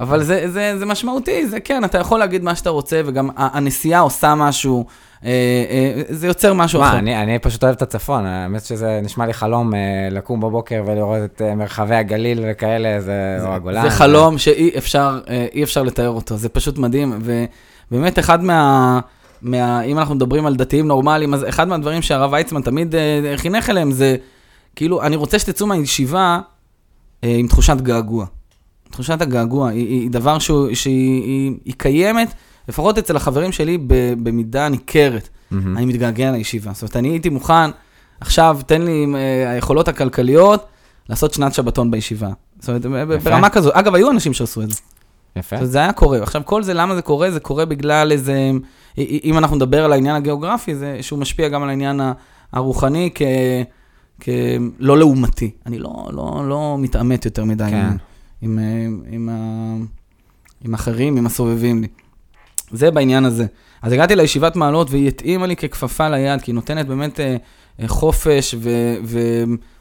אבל 0.00 0.22
זה, 0.22 0.50
זה, 0.50 0.78
זה 0.78 0.86
משמעותי, 0.86 1.46
זה 1.46 1.60
כן, 1.60 1.84
אתה 1.84 1.98
יכול 1.98 2.18
להגיד 2.18 2.44
מה 2.44 2.54
שאתה 2.54 2.70
רוצה, 2.70 3.00
וגם 3.06 3.28
הנסיעה 3.36 4.00
עושה 4.00 4.34
משהו, 4.34 4.86
אה, 5.24 5.30
אה, 5.70 6.02
זה 6.08 6.26
יוצר 6.26 6.54
משהו 6.54 6.80
מה, 6.80 6.88
אחר. 6.88 6.98
אני, 6.98 7.22
אני 7.22 7.38
פשוט 7.38 7.64
אוהב 7.64 7.74
את 7.74 7.82
הצפון, 7.82 8.26
האמת 8.26 8.64
שזה 8.64 9.00
נשמע 9.02 9.26
לי 9.26 9.32
חלום 9.32 9.74
אה, 9.74 9.80
לקום 10.10 10.40
בבוקר 10.40 10.82
ולראות 10.86 11.18
את 11.24 11.42
אה, 11.42 11.54
מרחבי 11.54 11.94
הגליל 11.94 12.40
וכאלה, 12.42 13.00
זה, 13.00 13.38
או 13.40 13.52
הגולן. 13.52 13.82
זה 13.82 13.90
חלום 13.90 14.38
שאי 14.38 14.70
אפשר, 14.78 15.20
אה, 15.28 15.46
אי 15.54 15.62
אפשר 15.62 15.82
לתאר 15.82 16.08
אותו, 16.08 16.36
זה 16.36 16.48
פשוט 16.48 16.78
מדהים, 16.78 17.18
ובאמת 17.90 18.18
אחד 18.18 18.44
מה... 18.44 19.00
מה, 19.42 19.82
אם 19.82 19.98
אנחנו 19.98 20.14
מדברים 20.14 20.46
על 20.46 20.56
דתיים 20.56 20.86
נורמליים, 20.86 21.34
אז 21.34 21.44
אחד 21.48 21.68
מהדברים 21.68 22.02
שהרב 22.02 22.32
ויצמן 22.32 22.62
תמיד 22.62 22.94
אה, 22.94 23.32
חינך 23.36 23.70
אליהם 23.70 23.92
זה, 23.92 24.16
כאילו, 24.76 25.02
אני 25.02 25.16
רוצה 25.16 25.38
שתצאו 25.38 25.66
מהישיבה 25.66 26.40
אה, 27.24 27.36
עם 27.38 27.46
תחושת 27.46 27.76
געגוע. 27.80 28.26
תחושת 28.90 29.22
הגעגוע 29.22 29.68
היא, 29.68 29.86
היא 29.86 30.10
דבר 30.10 30.38
שהוא, 30.38 30.74
שהיא 30.74 31.22
היא, 31.22 31.52
היא 31.64 31.74
קיימת, 31.76 32.34
לפחות 32.68 32.98
אצל 32.98 33.16
החברים 33.16 33.52
שלי, 33.52 33.78
במידה 34.22 34.68
ניכרת. 34.68 35.28
מהמם. 35.50 35.76
אני 35.76 35.86
מתגעגע 35.86 36.30
לישיבה. 36.30 36.72
זאת 36.72 36.82
אומרת, 36.82 36.96
אני 36.96 37.08
הייתי 37.08 37.28
מוכן, 37.28 37.70
עכשיו 38.20 38.58
תן 38.66 38.82
לי 38.82 39.02
עם 39.02 39.16
אה, 39.16 39.50
היכולות 39.50 39.88
הכלכליות 39.88 40.66
לעשות 41.08 41.34
שנת 41.34 41.54
שבתון 41.54 41.90
בישיבה. 41.90 42.28
זאת 42.60 42.68
אומרת, 42.86 43.08
ב- 43.08 43.12
יפה. 43.12 43.30
ברמה 43.30 43.48
כזו. 43.48 43.70
אגב, 43.72 43.94
היו 43.94 44.10
אנשים 44.10 44.32
שעשו 44.32 44.62
את 44.62 44.70
זה. 44.70 44.80
יפה. 45.36 45.56
זאת 45.60 45.70
זה 45.70 45.78
היה 45.78 45.92
קורה. 45.92 46.22
עכשיו, 46.22 46.42
כל 46.44 46.62
זה, 46.62 46.74
למה 46.74 46.94
זה 46.94 47.02
קורה? 47.02 47.30
זה 47.30 47.40
קורה 47.40 47.64
בגלל 47.64 48.12
איזה... 48.12 48.50
אם 48.98 49.38
אנחנו 49.38 49.56
נדבר 49.56 49.84
על 49.84 49.92
העניין 49.92 50.16
הגיאוגרפי, 50.16 50.74
זה 50.74 50.98
שהוא 51.00 51.18
משפיע 51.18 51.48
גם 51.48 51.62
על 51.62 51.68
העניין 51.68 52.00
הרוחני 52.52 53.10
כ... 53.14 53.22
כלא 54.22 54.98
לעומתי. 54.98 55.50
אני 55.66 55.78
לא, 55.78 56.08
לא, 56.12 56.48
לא 56.48 56.76
מתעמת 56.78 57.24
יותר 57.24 57.44
מדי 57.44 57.64
כן. 57.70 57.96
עם, 58.42 58.58
עם, 58.58 59.02
עם, 59.10 59.28
עם. 59.28 59.86
עם 60.64 60.74
אחרים, 60.74 61.16
עם 61.16 61.26
הסובבים 61.26 61.82
לי. 61.82 61.88
זה 62.70 62.90
בעניין 62.90 63.24
הזה. 63.24 63.46
אז 63.82 63.92
הגעתי 63.92 64.16
לישיבת 64.16 64.56
מעלות 64.56 64.90
והיא 64.90 65.08
התאימה 65.08 65.46
לי 65.46 65.56
ככפפה 65.56 66.08
ליד, 66.08 66.40
כי 66.40 66.50
היא 66.50 66.54
נותנת 66.54 66.86
באמת 66.86 67.20
אה, 67.20 67.36
אה, 67.80 67.88
חופש 67.88 68.54
ו, 68.58 68.70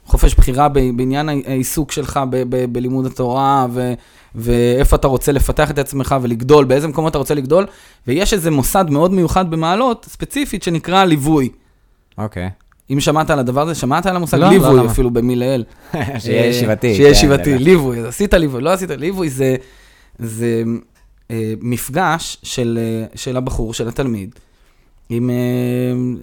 וחופש 0.05 0.35
בחירה 0.35 0.69
בעניין 0.69 1.29
העיסוק 1.29 1.91
שלך 1.91 2.19
ב, 2.29 2.43
ב, 2.49 2.73
בלימוד 2.73 3.05
התורה, 3.05 3.67
ו, 3.71 3.93
ואיפה 4.35 4.95
אתה 4.95 5.07
רוצה 5.07 5.31
לפתח 5.31 5.71
את 5.71 5.79
עצמך 5.79 6.15
ולגדול, 6.21 6.65
באיזה 6.65 6.87
מקומות 6.87 7.11
אתה 7.11 7.17
רוצה 7.17 7.33
לגדול, 7.33 7.65
ויש 8.07 8.33
איזה 8.33 8.51
מוסד 8.51 8.85
מאוד 8.89 9.13
מיוחד 9.13 9.51
במעלות, 9.51 10.05
ספציפית, 10.09 10.63
שנקרא 10.63 11.05
ליווי. 11.05 11.49
אוקיי. 12.17 12.49
אם 12.89 12.99
שמעת 12.99 13.29
על 13.29 13.39
הדבר 13.39 13.61
הזה, 13.61 13.75
שמעת 13.75 14.05
על 14.05 14.15
המושג 14.15 14.37
לא, 14.37 14.45
לא, 14.45 14.51
ליווי 14.51 14.79
למה? 14.79 14.91
אפילו 14.91 15.11
במי 15.11 15.35
לאל. 15.35 15.63
שיהיה 16.19 16.43
אה, 16.43 16.47
ישיבתי. 16.47 16.95
שיהיה 16.95 17.09
כן, 17.09 17.17
ישיבתי. 17.17 17.57
ליווי, 17.57 18.07
עשית 18.07 18.33
ליווי, 18.33 18.61
לא 18.61 18.69
עשית 18.69 18.89
ליווי, 18.89 19.29
זה, 19.29 19.55
זה 20.19 20.63
אה, 21.31 21.53
מפגש 21.61 22.37
של, 22.43 22.79
אה, 22.81 23.05
של 23.15 23.37
הבחור, 23.37 23.73
של 23.73 23.87
התלמיד, 23.87 24.35
עם 25.09 25.29
אה, 25.29 25.35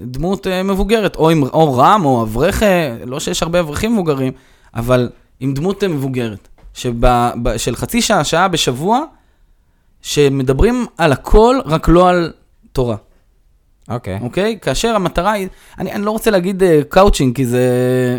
דמות 0.03 0.47
אה, 0.47 0.63
מבוגרת, 0.63 1.17
או, 1.17 1.31
עם, 1.31 1.43
או 1.43 1.75
רם, 1.75 2.05
או 2.05 2.23
אברך, 2.23 2.63
אה, 2.63 2.97
לא 3.07 3.21
שיש 3.21 3.43
הרבה 3.43 3.61
אברכים 3.61 3.93
מבוגרים, 3.93 4.33
אבל 4.75 5.11
עם 5.41 5.55
דמות 5.55 5.85
מבוגרת, 5.85 6.49
שב, 6.75 6.93
ב, 7.43 7.57
של 7.57 7.77
חצי 7.77 8.03
שעה, 8.03 8.25
שעה 8.25 8.49
בשבוע, 8.49 9.01
שמדברים 10.03 10.87
על 10.99 11.13
הכל, 11.13 11.57
רק 11.65 11.89
לא 11.89 12.09
על 12.09 12.33
תורה. 12.73 12.97
אוקיי. 13.89 14.19
אוקיי? 14.23 14.59
כאשר 14.63 14.95
המטרה 14.95 15.33
היא, 15.33 15.49
אני, 15.79 15.93
אני 15.93 16.05
לא 16.05 16.11
רוצה 16.11 16.31
להגיד 16.31 16.63
uh, 16.63 16.67
coaching, 16.89 17.37
כי, 17.37 17.47
זה, 17.47 17.69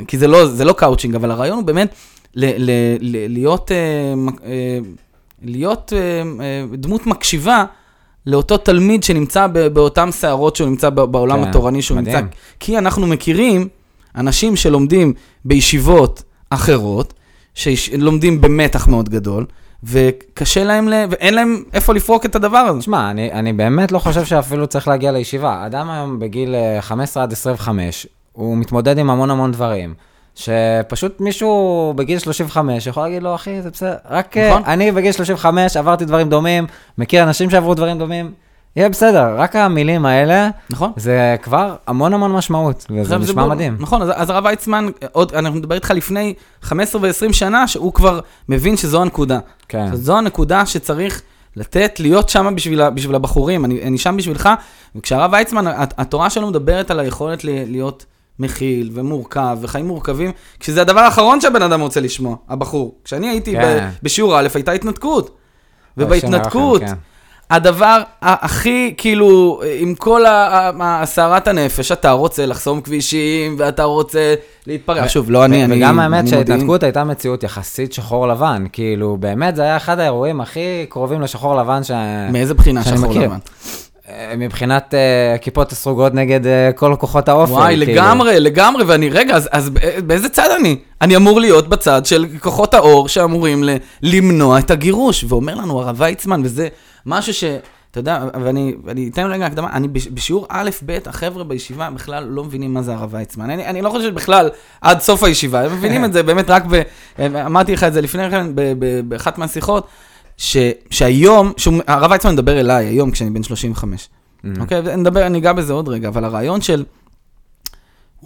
כי 0.07 0.17
זה, 0.17 0.27
לא, 0.27 0.47
זה 0.47 0.65
לא 0.65 0.73
קאוצ'ינג, 0.73 1.15
אבל 1.15 1.31
הרעיון 1.31 1.57
הוא 1.57 1.65
באמת 1.65 1.95
ל, 2.35 2.45
ל, 2.45 2.71
ל, 2.99 3.33
להיות, 3.33 3.71
uh, 3.71 4.29
uh, 4.37 4.43
להיות 5.41 5.93
uh, 5.93 6.39
uh, 6.73 6.75
דמות 6.77 7.07
מקשיבה 7.07 7.65
לאותו 8.25 8.57
תלמיד 8.57 9.03
שנמצא 9.03 9.47
ב, 9.47 9.67
באותן 9.67 10.11
סערות 10.11 10.55
שהוא 10.55 10.69
נמצא 10.69 10.89
בעולם 10.89 11.43
כן, 11.43 11.49
התורני 11.49 11.81
שהוא 11.81 11.97
מדהים. 11.97 12.17
נמצא. 12.17 12.27
כי 12.59 12.77
אנחנו 12.77 13.07
מכירים 13.07 13.67
אנשים 14.15 14.55
שלומדים 14.55 15.13
בישיבות 15.45 16.23
אחרות, 16.49 17.13
שלומדים 17.53 18.41
במתח 18.41 18.87
מאוד 18.87 19.09
גדול, 19.09 19.45
וקשה 19.83 20.63
להם, 20.63 20.89
ל... 20.89 20.93
ואין 21.09 21.33
להם 21.33 21.63
איפה 21.73 21.93
לפרוק 21.93 22.25
את 22.25 22.35
הדבר 22.35 22.57
הזה. 22.57 22.79
תשמע, 22.79 23.11
אני, 23.11 23.31
אני 23.31 23.53
באמת 23.53 23.91
לא 23.91 23.99
חושב 23.99 24.25
שאפילו 24.25 24.67
צריך 24.67 24.87
להגיע 24.87 25.11
לישיבה. 25.11 25.65
אדם 25.65 25.89
היום 25.89 26.19
בגיל 26.19 26.55
אה, 26.55 26.81
15 26.81 27.23
עד 27.23 27.31
25, 27.31 28.07
הוא 28.31 28.57
מתמודד 28.57 28.97
עם 28.97 29.09
המון 29.09 29.31
המון 29.31 29.51
דברים. 29.51 29.93
שפשוט 30.35 31.21
מישהו 31.21 31.93
בגיל 31.95 32.19
35 32.19 32.87
יכול 32.87 33.03
להגיד 33.03 33.23
לו, 33.23 33.35
אחי, 33.35 33.61
זה 33.61 33.69
בסדר, 33.69 33.95
רק 34.09 34.37
אה, 34.37 34.49
נכון. 34.49 34.63
אני 34.65 34.91
בגיל 34.91 35.11
35 35.11 35.77
עברתי 35.77 36.05
דברים 36.05 36.29
דומים, 36.29 36.65
מכיר 36.97 37.23
אנשים 37.23 37.49
שעברו 37.49 37.73
דברים 37.73 37.97
דומים, 37.97 38.31
יהיה 38.75 38.89
בסדר. 38.89 39.35
רק 39.37 39.55
המילים 39.55 40.05
האלה, 40.05 40.49
נכון? 40.69 40.91
זה 40.95 41.35
כבר 41.41 41.75
המון 41.87 42.13
המון 42.13 42.31
משמעות, 42.31 42.85
וזה 43.01 43.17
נשמע 43.17 43.41
ברור. 43.41 43.53
מדהים. 43.55 43.77
נכון, 43.79 44.01
אז, 44.01 44.09
אז 44.15 44.29
הרב 44.29 44.45
ויצמן, 44.45 44.87
עוד, 45.11 45.33
אנחנו 45.35 45.59
מדבר 45.59 45.75
איתך 45.75 45.91
לפני 45.91 46.33
15 46.61 47.01
ו-20 47.01 47.33
שנה, 47.33 47.67
שהוא 47.67 47.93
כבר 47.93 48.19
מבין 48.49 48.77
שזו 48.77 49.01
הנקודה. 49.01 49.39
כן. 49.67 49.95
זו 49.95 50.17
הנקודה 50.17 50.65
שצריך 50.65 51.21
לתת, 51.55 51.99
להיות 51.99 52.29
שם 52.29 52.53
בשביל, 52.55 52.89
בשביל 52.89 53.15
הבחורים. 53.15 53.65
אני, 53.65 53.81
אני 53.83 53.97
שם 53.97 54.17
בשבילך, 54.17 54.49
וכשהרב 54.95 55.33
ויצמן, 55.33 55.67
הת- 55.67 55.93
התורה 55.97 56.29
שלו 56.29 56.47
מדברת 56.47 56.91
על 56.91 56.99
היכולת 56.99 57.43
להיות 57.43 58.05
מכיל 58.39 58.89
ומורכב 58.93 59.57
וחיים 59.61 59.87
מורכבים, 59.87 60.31
כשזה 60.59 60.81
הדבר 60.81 60.99
האחרון 60.99 61.41
שהבן 61.41 61.61
אדם 61.61 61.81
רוצה 61.81 61.99
לשמוע, 61.99 62.35
הבחור. 62.49 62.95
כשאני 63.03 63.29
הייתי 63.29 63.51
כן. 63.51 63.89
ב, 64.01 64.05
בשיעור 64.05 64.39
א', 64.39 64.47
הייתה 64.55 64.71
התנתקות. 64.71 65.37
ובהתנתקות, 65.97 66.81
כן. 66.81 66.93
הדבר 67.49 68.01
הכי, 68.21 68.93
כאילו, 68.97 69.61
עם 69.79 69.95
כל 69.95 70.25
ה- 70.25 70.29
ה- 70.47 70.71
ה- 70.83 71.05
סערת 71.05 71.47
הנפש, 71.47 71.91
אתה 71.91 72.11
רוצה 72.11 72.45
לחסום 72.45 72.81
כבישים, 72.81 73.55
ואתה 73.59 73.83
רוצה 73.83 74.33
להתפרע. 74.67 75.07
שוב, 75.07 75.31
לא 75.31 75.45
אני, 75.45 75.63
אני... 75.65 75.77
וגם 75.77 75.99
האמת. 75.99 76.27
שההתנתקות 76.27 76.83
הייתה 76.83 77.03
מציאות 77.03 77.43
יחסית 77.43 77.93
שחור 77.93 78.27
לבן, 78.27 78.65
כאילו, 78.73 79.17
באמת 79.19 79.55
זה 79.55 79.61
היה 79.61 79.77
אחד 79.77 79.99
האירועים 79.99 80.41
הכי 80.41 80.59
קרובים 80.89 81.21
לשחור 81.21 81.55
לבן 81.55 81.83
ש... 81.83 81.91
מאיזה 82.31 82.53
בחינה 82.53 82.83
שחור. 82.83 83.13
לבן? 83.13 83.37
אה, 84.09 84.33
מבחינת 84.37 84.93
אה, 84.93 85.33
הכיפות 85.35 85.71
הסרוגות 85.71 86.13
נגד 86.13 86.47
אה, 86.47 86.71
כל 86.75 86.95
כוחות 86.99 87.29
האופל. 87.29 87.51
וואי, 87.53 87.75
כאילו. 87.77 87.91
לגמרי, 87.91 88.39
לגמרי, 88.39 88.83
ואני, 88.83 89.09
רגע, 89.09 89.35
אז, 89.35 89.49
אז 89.51 89.69
בא- 89.69 89.79
באיזה 90.05 90.29
צד 90.29 90.49
אני? 90.59 90.75
אני 91.01 91.15
אמור 91.15 91.39
להיות 91.39 91.69
בצד 91.69 92.05
של 92.05 92.25
כוחות 92.39 92.73
האור 92.73 93.07
שאמורים 93.07 93.63
ל, 93.63 93.69
למנוע 94.03 94.59
את 94.59 94.71
הגירוש, 94.71 95.25
ואומר 95.27 95.55
לנו 95.55 95.81
הרב 95.81 95.95
ויצמן, 95.99 96.41
וזה 96.43 96.67
משהו 97.05 97.33
ש... 97.33 97.43
אתה 97.91 97.99
יודע, 97.99 98.25
ואני, 98.43 98.75
אתן 99.11 99.25
רגע 99.31 99.45
הקדמה, 99.45 99.69
אני 99.73 99.87
בש- 99.87 100.07
בשיעור 100.07 100.45
א'-ב', 100.49 100.97
החבר'ה 101.05 101.43
בישיבה 101.43 101.89
בכלל 101.89 102.23
לא 102.23 102.43
מבינים 102.43 102.73
מה 102.73 102.81
זה 102.81 102.93
הרב 102.95 103.09
ויצמן. 103.13 103.49
אני, 103.49 103.65
אני 103.67 103.81
לא 103.81 103.89
חושב 103.89 104.03
שבכלל 104.09 104.49
עד 104.81 104.99
סוף 104.99 105.23
הישיבה, 105.23 105.65
הם 105.65 105.73
מבינים 105.73 106.05
את 106.05 106.13
זה 106.13 106.23
באמת 106.23 106.49
רק 106.49 106.63
ב... 106.71 106.81
אמרתי 107.45 107.73
לך 107.73 107.83
את 107.83 107.93
זה 107.93 108.01
לפני 108.01 108.31
כן 108.31 108.55
ב- 108.55 108.73
ב- 108.79 109.09
באחת 109.09 109.37
מהשיחות, 109.37 109.87
ש, 110.37 110.57
שהיום, 110.89 111.51
הרב 111.87 112.11
ויצמן 112.11 112.33
מדבר 112.33 112.59
אליי 112.59 112.85
היום 112.85 113.11
כשאני 113.11 113.29
בן 113.29 113.43
35. 113.43 114.09
Mhm. 114.43 114.47
אוקיי, 114.59 114.97
נדבר, 114.97 115.25
אני 115.27 115.37
אגע 115.37 115.53
בזה 115.53 115.73
עוד 115.73 115.87
רגע, 115.89 116.07
אבל 116.07 116.23
הרעיון 116.25 116.61
של... 116.61 116.83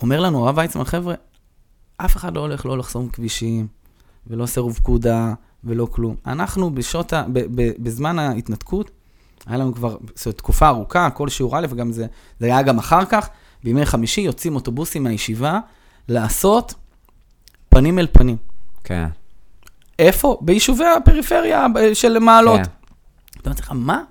אומר 0.02 0.20
לנו, 0.20 0.46
הרב 0.46 0.58
ויצמן, 0.58 0.84
חבר'ה, 0.84 1.16
אף 1.98 2.16
אחד 2.18 2.36
לא 2.36 2.42
הולך 2.42 2.66
לא 2.66 2.78
לחסום 2.78 3.10
כבישים, 3.14 3.68
ולא 4.30 4.46
סירוב 4.46 4.76
פקודה, 4.76 5.34
ולא 5.64 5.88
כלום. 5.92 6.16
אנחנו 6.26 6.76
בשעות 6.76 7.14
ה... 7.14 7.24
ב, 7.34 7.40
ב, 7.62 7.72
בזמן 7.80 8.20
ההתנתקות, 8.20 8.92
היה 9.48 9.58
לנו 9.58 9.74
כבר, 9.74 9.98
זאת 10.16 10.38
תקופה 10.38 10.68
ארוכה, 10.68 11.10
כל 11.10 11.30
שיעור 11.30 11.60
א', 11.60 11.66
וגם 11.70 11.92
זה, 11.92 12.06
זה 12.40 12.46
היה 12.46 12.62
גם 12.62 12.78
אחר 12.78 13.06
כך, 13.06 13.30
בימי 13.64 13.86
חמישי 13.86 14.22
יוצאים 14.22 14.56
אוטובוסים 14.56 15.04
מהישיבה 15.04 15.60
לעשות 16.08 16.74
פנים 17.70 18.00
אל 18.00 18.08
פנים. 18.12 18.38
כן. 18.84 19.08
איפה? 20.00 20.38
ביישובי 20.42 20.86
הפריפריה 20.86 21.66
של 21.94 22.20
מעלות. 22.20 22.60
כן. 22.60 22.72
אתה 23.42 23.50
אומר 23.50 23.60
לך, 23.60 23.72
מה? 23.76 24.02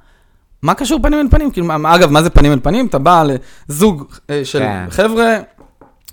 מה 0.63 0.75
קשור 0.75 1.03
פנים 1.03 1.21
אל 1.21 1.29
פנים? 1.31 1.51
כאילו, 1.51 1.67
אגב, 1.95 2.11
מה 2.11 2.23
זה 2.23 2.31
פנים 2.31 2.53
אל 2.53 2.61
פנים? 2.61 2.87
אתה 2.87 2.99
בא 2.99 3.25
לזוג 3.69 4.05
אה, 4.31 4.45
של 4.45 4.59
כן. 4.59 4.87
חבר'ה, 4.91 5.39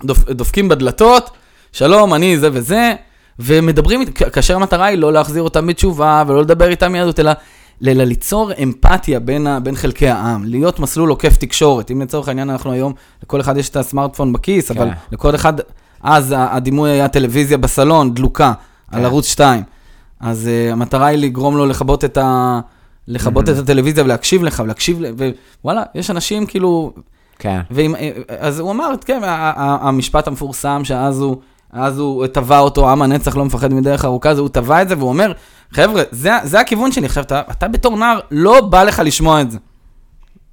דופ, 0.04 0.30
דופקים 0.30 0.68
בדלתות, 0.68 1.30
שלום, 1.72 2.14
אני 2.14 2.38
זה 2.38 2.48
וזה, 2.52 2.94
ומדברים, 3.38 4.04
כאשר 4.06 4.56
המטרה 4.56 4.86
היא 4.86 4.98
לא 4.98 5.12
להחזיר 5.12 5.42
אותם 5.42 5.66
בתשובה 5.66 6.24
ולא 6.26 6.42
לדבר 6.42 6.68
איתם 6.68 6.94
יהדות, 6.94 7.20
אלא 7.20 7.32
אלא 7.86 8.04
ליצור 8.04 8.50
אמפתיה 8.62 9.20
בין, 9.20 9.46
ה, 9.46 9.60
בין 9.60 9.76
חלקי 9.76 10.08
העם, 10.08 10.44
להיות 10.44 10.80
מסלול 10.80 11.10
עוקף 11.10 11.36
תקשורת. 11.36 11.90
אם 11.90 12.02
לצורך 12.02 12.28
העניין 12.28 12.50
אנחנו 12.50 12.72
היום, 12.72 12.92
לכל 13.22 13.40
אחד 13.40 13.56
יש 13.56 13.68
את 13.68 13.76
הסמארטפון 13.76 14.32
בכיס, 14.32 14.72
כן. 14.72 14.78
אבל 14.78 14.90
לכל 15.12 15.34
אחד, 15.34 15.52
אז 16.02 16.34
הדימוי 16.36 16.90
היה 16.90 17.08
טלוויזיה 17.08 17.58
בסלון, 17.58 18.14
דלוקה, 18.14 18.52
על 18.90 18.98
כן. 18.98 19.04
ערוץ 19.04 19.26
2. 19.26 19.62
אז 20.20 20.48
uh, 20.48 20.72
המטרה 20.72 21.06
היא 21.06 21.18
לגרום 21.18 21.56
לו 21.56 21.66
לכבות 21.66 22.04
את, 22.04 22.18
ה... 22.18 22.60
לכבות 23.08 23.48
את 23.48 23.58
הטלוויזיה 23.58 24.04
ולהקשיב 24.04 24.42
לך, 24.42 24.62
ולהקשיב, 24.64 25.00
ל... 25.00 25.06
ווואלה, 25.64 25.82
יש 25.94 26.10
אנשים 26.10 26.46
כאילו, 26.46 26.92
כן. 27.38 27.60
ואם, 27.70 27.94
אה, 27.94 28.10
אז 28.38 28.60
הוא 28.60 28.70
אמר, 28.70 28.90
כן, 29.04 29.20
המשפט 29.56 30.26
המפורסם 30.26 30.80
שאז 30.84 31.20
הוא, 31.20 31.36
אז 31.74 31.98
הוא 31.98 32.26
טבע 32.26 32.58
אותו, 32.58 32.90
עם 32.90 33.02
הנצח 33.02 33.36
לא 33.36 33.44
מפחד 33.44 33.72
מדרך 33.72 34.04
ארוכה, 34.04 34.34
זה 34.34 34.40
הוא 34.40 34.48
טבע 34.48 34.82
את 34.82 34.88
זה, 34.88 34.98
והוא 34.98 35.08
אומר, 35.08 35.32
חבר'ה, 35.70 36.02
זה, 36.10 36.30
זה 36.42 36.60
הכיוון 36.60 36.92
שלי. 36.92 37.06
עכשיו, 37.06 37.22
אתה, 37.22 37.42
אתה 37.50 37.68
בתור 37.68 37.96
נער, 37.96 38.20
לא 38.30 38.60
בא 38.60 38.82
לך 38.82 39.02
לשמוע 39.04 39.40
את 39.40 39.50
זה. 39.50 39.58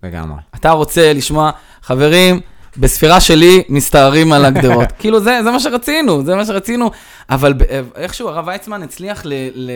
לגמרי. 0.03 0.37
אתה 0.55 0.71
רוצה 0.71 1.13
לשמוע, 1.13 1.51
חברים, 1.81 2.39
בספירה 2.77 3.19
שלי 3.19 3.63
מסתערים 3.69 4.33
על 4.33 4.45
הגדרות. 4.45 4.91
כאילו, 4.99 5.19
זה, 5.19 5.39
זה 5.43 5.51
מה 5.51 5.59
שרצינו, 5.59 6.25
זה 6.25 6.35
מה 6.35 6.45
שרצינו, 6.45 6.91
אבל 7.29 7.53
איכשהו 7.95 8.29
הרב 8.29 8.47
ויצמן 8.47 8.83
הצליח 8.83 9.25
ל, 9.25 9.33
ל, 9.53 9.71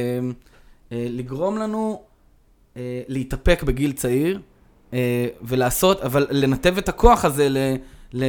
אה, 0.92 1.08
לגרום 1.10 1.58
לנו 1.58 2.02
אה, 2.78 3.02
להתאפק 3.08 3.64
בגיל 3.64 3.92
צעיר, 3.92 4.40
אה, 4.94 5.28
ולעשות, 5.42 6.02
אבל 6.02 6.28
לנתב 6.32 6.78
את 6.78 6.90
הכוח 6.90 7.26
הזה 7.26 7.50
ל... 7.50 7.58
ל 8.14 8.24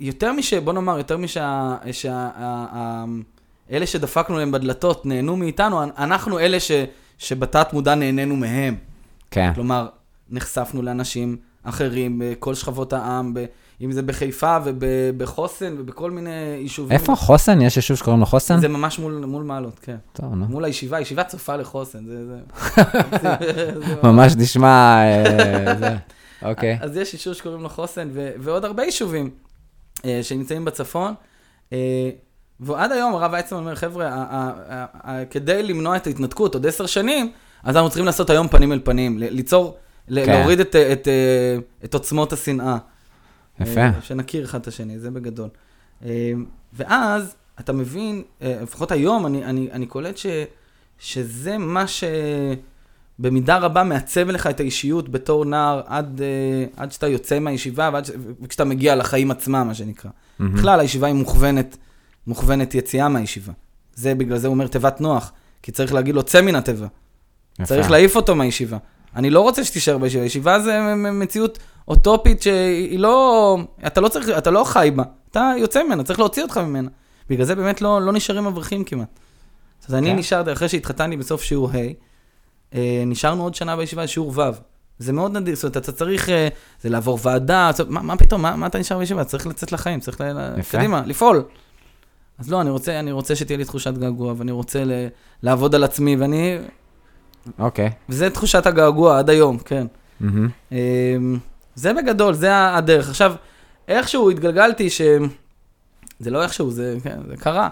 יותר 0.00 0.32
מש... 0.32 0.54
בוא 0.54 0.72
נאמר, 0.72 0.98
יותר 0.98 1.16
משה... 1.16 1.76
שה... 1.92 2.30
ה- 2.36 3.04
אלה 3.72 3.86
שדפקנו 3.86 4.38
להם 4.38 4.52
בדלתות 4.52 5.06
נהנו 5.06 5.36
מאיתנו, 5.36 5.82
אנחנו 5.82 6.38
אלה 6.38 6.60
ש... 6.60 6.70
שבתת 7.18 7.72
מודע 7.72 7.94
נהנינו 7.94 8.36
מהם. 8.36 8.76
כן. 9.30 9.52
כלומר, 9.54 9.86
נחשפנו 10.30 10.82
לאנשים 10.82 11.36
אחרים 11.62 12.22
בכל 12.24 12.54
שכבות 12.54 12.92
העם, 12.92 13.34
ב... 13.34 13.44
אם 13.80 13.92
זה 13.92 14.02
בחיפה 14.02 14.56
ובחוסן 14.64 15.74
ובכל 15.78 16.10
מיני 16.10 16.30
יישובים. 16.60 16.92
איפה 16.92 17.16
חוסן? 17.16 17.60
יש 17.60 17.76
יישוב 17.76 17.96
שקוראים 17.96 18.20
לו 18.20 18.26
חוסן? 18.26 18.60
זה 18.60 18.68
ממש 18.68 18.98
מול, 18.98 19.24
מול 19.26 19.42
מעלות, 19.42 19.78
כן. 19.82 19.96
טוב, 20.12 20.34
נו. 20.34 20.46
מול 20.46 20.64
הישיבה, 20.64 21.00
ישיבה 21.00 21.24
צופה 21.24 21.56
לחוסן, 21.56 22.04
זה... 22.06 22.26
זה... 22.26 22.38
ממש 24.08 24.32
נשמע... 24.36 25.00
אה, 25.02 25.76
זה. 25.78 25.96
אוקיי. 26.42 26.78
אז 26.80 26.96
יש 26.96 27.12
יישוב 27.12 27.34
שקוראים 27.34 27.62
לו 27.62 27.68
חוסן, 27.68 28.08
ו- 28.12 28.30
ועוד 28.38 28.64
הרבה 28.64 28.82
יישובים 28.82 29.24
אה, 29.26 29.30
שנמצאים 30.22 30.64
בצפון. 30.64 31.14
אה, 31.72 32.10
ועד 32.60 32.92
היום 32.92 33.14
הרב 33.14 33.32
ויצמן 33.32 33.58
אומר, 33.58 33.74
חבר'ה, 33.74 34.26
כדי 35.30 35.62
למנוע 35.62 35.96
את 35.96 36.06
ההתנתקות 36.06 36.54
עוד 36.54 36.66
עשר 36.66 36.86
שנים, 36.86 37.32
אז 37.62 37.76
אנחנו 37.76 37.90
צריכים 37.90 38.06
לעשות 38.06 38.30
היום 38.30 38.48
פנים 38.48 38.72
אל 38.72 38.80
פנים, 38.84 39.18
ליצור, 39.18 39.76
כן. 40.06 40.14
להוריד 40.14 40.60
את, 40.60 40.76
את, 40.76 41.08
אה, 41.08 41.56
את 41.84 41.94
עוצמות 41.94 42.32
השנאה. 42.32 42.76
יפה. 43.60 43.80
אה, 43.80 44.02
שנכיר 44.02 44.44
אחד 44.44 44.60
את 44.60 44.66
השני, 44.66 44.98
זה 44.98 45.10
בגדול. 45.10 45.48
אה, 46.04 46.32
ואז 46.72 47.34
אתה 47.60 47.72
מבין, 47.72 48.22
אה, 48.42 48.58
לפחות 48.62 48.92
היום, 48.92 49.26
אני, 49.26 49.44
אני, 49.44 49.68
אני 49.72 49.86
קולט 49.86 50.16
ש, 50.16 50.26
שזה 50.98 51.58
מה 51.58 51.86
שבמידה 53.20 53.58
רבה 53.58 53.84
מעצב 53.84 54.28
לך 54.28 54.46
את 54.46 54.60
האישיות 54.60 55.08
בתור 55.08 55.44
נער 55.44 55.82
עד, 55.86 56.20
אה, 56.22 56.82
עד 56.82 56.92
שאתה 56.92 57.08
יוצא 57.08 57.38
מהישיבה 57.38 57.90
ועד 57.92 58.04
ש... 58.04 58.10
וכשאתה 58.42 58.64
מגיע 58.64 58.96
לחיים 58.96 59.30
עצמם, 59.30 59.64
מה 59.66 59.74
שנקרא. 59.74 60.10
מהמם. 60.38 60.54
בכלל, 60.54 60.80
הישיבה 60.80 61.06
היא 61.06 61.14
מוכוונת, 61.14 61.76
מוכוונת 62.26 62.74
יציאה 62.74 63.08
מהישיבה. 63.08 63.52
זה, 63.94 64.14
בגלל 64.14 64.38
זה 64.38 64.46
הוא 64.46 64.54
אומר 64.54 64.66
תיבת 64.66 65.00
נוח, 65.00 65.32
כי 65.62 65.72
צריך 65.72 65.94
להגיד 65.94 66.14
לו, 66.14 66.22
צא 66.22 66.40
מן 66.40 66.54
התיבה. 66.54 66.86
יפה. 67.54 67.64
צריך 67.64 67.90
להעיף 67.90 68.16
אותו 68.16 68.34
מהישיבה. 68.34 68.76
אני 69.16 69.30
לא 69.30 69.40
רוצה 69.40 69.64
שתישאר 69.64 69.98
בישיבה, 69.98 70.24
ישיבה 70.24 70.60
זה 70.60 70.94
מציאות 70.94 71.58
אוטופית 71.88 72.42
שהיא 72.42 72.98
לא, 72.98 73.58
אתה 73.86 74.00
לא 74.00 74.08
צריך, 74.08 74.28
אתה 74.38 74.50
לא 74.50 74.64
חי 74.64 74.90
בה, 74.94 75.02
אתה 75.30 75.52
יוצא 75.58 75.82
ממנה, 75.82 76.02
צריך 76.02 76.18
להוציא 76.18 76.42
אותך 76.42 76.58
ממנה. 76.58 76.88
בגלל 77.30 77.44
זה 77.44 77.54
באמת 77.54 77.82
לא, 77.82 78.02
לא 78.02 78.12
נשארים 78.12 78.46
אברכים 78.46 78.84
כמעט. 78.84 79.08
אז 79.88 79.94
אני 79.94 80.10
כן. 80.10 80.16
נשארתי, 80.16 80.52
אחרי 80.52 80.68
שהתחתנתי 80.68 81.16
בסוף 81.16 81.42
שיעור 81.42 81.70
ה', 81.70 81.76
אה, 81.76 81.90
נשארנו 83.06 83.42
עוד 83.42 83.54
שנה 83.54 83.76
בישיבה 83.76 84.06
שיעור 84.06 84.32
ו'. 84.36 84.42
זה 85.00 85.12
מאוד 85.12 85.36
נדיר, 85.36 85.54
זאת 85.54 85.64
אומרת, 85.64 85.76
אתה 85.76 85.92
צריך, 85.92 86.28
אה, 86.28 86.48
זה 86.82 86.88
לעבור 86.88 87.18
ועדה, 87.22 87.70
זאת 87.74 87.88
מה, 87.88 88.02
מה 88.02 88.16
פתאום, 88.16 88.42
מה, 88.42 88.56
מה 88.56 88.66
אתה 88.66 88.78
נשאר 88.78 88.98
בישיבה? 88.98 89.24
צריך 89.24 89.46
לצאת 89.46 89.72
לחיים, 89.72 90.00
צריך 90.00 90.20
ל... 90.20 90.62
קדימה, 90.70 91.02
לפעול. 91.06 91.42
אז 92.38 92.50
לא, 92.50 92.60
אני 92.60 92.70
רוצה, 92.70 93.00
אני 93.00 93.12
רוצה 93.12 93.36
שתהיה 93.36 93.56
לי 93.58 93.64
תחושת 93.64 93.94
געגוע, 93.98 94.34
ואני 94.36 94.52
רוצה 94.52 94.84
ל, 94.84 94.92
לעבוד 95.42 95.74
על 95.74 95.84
עצמי, 95.84 96.16
ואני, 96.16 96.58
אוקיי. 97.58 97.90
וזה 98.08 98.30
תחושת 98.30 98.66
הגעגוע 98.66 99.18
עד 99.18 99.30
היום, 99.30 99.58
כן. 99.58 99.86
מהמם. 100.20 100.48
אמ, 100.72 101.38
זה 101.74 101.92
בגדול, 101.94 102.34
זה 102.34 102.74
הדרך. 102.76 103.08
עכשיו, 103.08 103.34
איכשהו 103.88 104.30
התגלגלתי 104.30 104.90
ש... 104.90 105.00
זה 106.20 106.30
לא 106.30 106.42
איכשהו, 106.42 106.70
זה, 106.70 106.96
כן, 107.02 107.18
זה 107.28 107.36
קרה. 107.36 107.68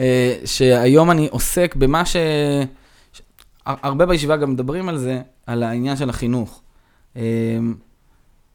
אה, 0.00 0.36
שהיום 0.44 1.10
אני 1.10 1.28
עוסק 1.30 1.74
במה 1.76 2.06
ש... 2.06 2.16
הרבה 3.66 4.06
בישיבה 4.06 4.36
גם 4.36 4.52
מדברים 4.52 4.88
על 4.88 4.98
זה, 4.98 5.20
על 5.46 5.62
העניין 5.62 5.96
של 5.96 6.10
החינוך. 6.10 6.62
אמ, 7.16 7.22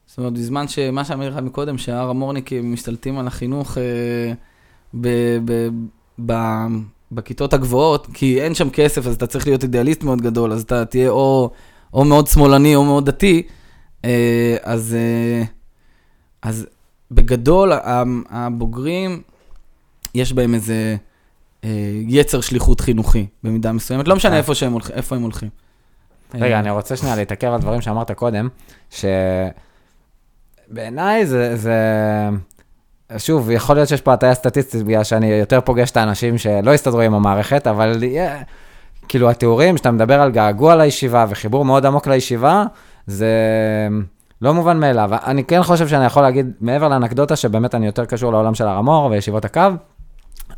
זאת 0.06 0.18
אומרת, 0.18 0.34
בזמן 0.34 0.68
שמה 0.68 1.06
שאמרתי 1.06 1.30
לך 1.30 1.38
מקודם, 1.38 1.78
שהר 1.78 2.10
המורניקים 2.10 2.74
משתלטים 2.74 3.18
על 3.18 3.28
החינוך 3.28 3.78
אה, 3.78 4.34
ב... 5.02 5.08
ב... 5.46 5.68
ב... 6.26 6.34
בכיתות 7.12 7.54
הגבוהות, 7.54 8.08
כי 8.14 8.42
אין 8.42 8.56
שם 8.56 8.70
כסף, 8.70 9.08
אז 9.08 9.16
אתה 9.16 9.28
צריך 9.28 9.48
להיות 9.48 9.64
אידיאליסט 9.64 10.04
מאוד 10.04 10.22
גדול, 10.22 10.52
אז 10.52 10.62
אתה 10.62 10.86
תהיה 10.86 11.10
או, 11.10 11.52
או 11.94 12.06
מאוד 12.06 12.28
שמאלני 12.28 12.76
או 12.76 12.84
מאוד 12.86 13.06
דתי, 13.06 13.44
אה, 14.06 14.58
אז, 14.64 14.96
אה, 14.96 15.44
אז 16.42 16.68
בגדול, 17.12 17.72
הבוגרים, 18.30 19.22
יש 20.16 20.34
בהם 20.34 20.54
איזה 20.54 20.96
יצר 22.08 22.42
שליחות 22.42 22.82
חינוכי 22.82 23.28
במידה 23.44 23.72
מסוימת, 23.72 24.08
לא 24.08 24.16
משנה 24.16 24.34
אה. 24.34 24.38
איפה, 24.38 24.56
שהם 24.56 24.74
הולכים, 24.74 24.96
איפה 24.96 25.16
הם 25.16 25.22
הולכים. 25.22 25.50
רגע, 26.36 26.56
אה, 26.56 26.60
אני 26.60 26.70
רוצה 26.70 26.96
שנייה 26.96 27.16
להתעכב 27.16 27.48
על 27.48 27.62
דברים 27.62 27.82
שאמרת 27.82 28.12
קודם, 28.12 28.50
שבעיניי 30.70 31.26
זה, 31.26 31.56
זה... 31.56 31.76
שוב, 33.18 33.52
יכול 33.52 33.76
להיות 33.76 33.90
שיש 33.90 34.02
פה 34.02 34.14
הטעיה 34.14 34.34
סטטיסטית 34.34 34.84
בגלל 34.84 35.04
שאני 35.04 35.28
יותר 35.28 35.62
פוגש 35.62 35.92
את 35.92 35.98
האנשים 35.98 36.38
שלא 36.38 36.74
הסתדרו 36.74 37.02
עם 37.02 37.14
המערכת, 37.14 37.68
אבל 37.68 38.04
יה- 38.04 38.42
כאילו 39.08 39.30
התיאורים, 39.30 39.78
שאתה 39.78 39.92
מדבר 39.92 40.22
על 40.22 40.32
געגוע 40.32 40.76
לישיבה 40.76 41.26
וחיבור 41.30 41.66
מאוד 41.66 41.86
עמוק 41.86 42.08
לישיבה, 42.08 42.64
זה 43.08 43.28
לא 44.42 44.54
מובן 44.54 44.80
מאליו. 44.80 45.10
אני 45.26 45.44
כן 45.44 45.64
חושב 45.64 45.88
שאני 45.88 46.06
יכול 46.06 46.24
להגיד, 46.24 46.52
מעבר 46.62 46.88
לאנקדוטה, 46.88 47.36
שבאמת 47.36 47.76
אני 47.76 47.86
יותר 47.86 48.06
קשור 48.06 48.32
לעולם 48.32 48.56
של 48.56 48.68
הר 48.68 48.78
המור 48.78 49.06
וישיבות 49.12 49.46
הקו, 49.46 49.62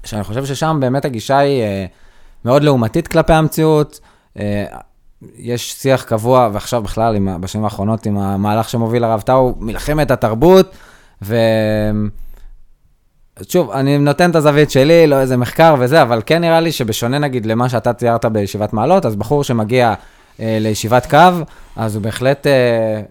שאני 0.04 0.24
חושב 0.24 0.46
ששם 0.46 0.78
באמת 0.82 1.06
הגישה 1.06 1.38
היא 1.38 1.62
אה, 1.62 1.86
מאוד 2.46 2.64
לעומתית 2.64 3.08
כלפי 3.08 3.34
המציאות. 3.34 4.00
אה, 4.40 4.66
יש 5.38 5.74
שיח 5.74 6.04
קבוע, 6.04 6.50
ועכשיו 6.54 6.84
בכלל, 6.84 7.16
עם, 7.16 7.42
בשנים 7.42 7.64
האחרונות, 7.64 8.06
עם 8.06 8.18
המהלך 8.18 8.70
שמוביל 8.70 9.04
הרב 9.04 9.22
טאו, 9.22 9.56
מלחמת 9.60 10.12
התרבות, 10.12 10.76
ו... 11.22 11.36
שוב, 13.48 13.72
אני 13.72 13.98
נותן 13.98 14.32
את 14.32 14.36
הזווית 14.36 14.72
שלי, 14.72 15.08
לא 15.08 15.22
איזה 15.22 15.38
מחקר 15.38 15.76
וזה, 15.80 16.02
אבל 16.02 16.22
כן 16.26 16.42
נראה 16.42 16.60
לי 16.60 16.72
שבשונה 16.72 17.20
נגיד 17.20 17.46
למה 17.46 17.70
שאתה 17.70 17.94
תיארת 17.94 18.26
בישיבת 18.26 18.74
מעלות, 18.74 19.06
אז 19.06 19.16
בחור 19.16 19.44
שמגיע 19.44 19.94
אה, 20.40 20.58
לישיבת 20.62 21.06
קו, 21.06 21.18
אז 21.76 21.96
הוא 21.96 22.04
בהחלט, 22.04 22.48
אה, 22.48 23.02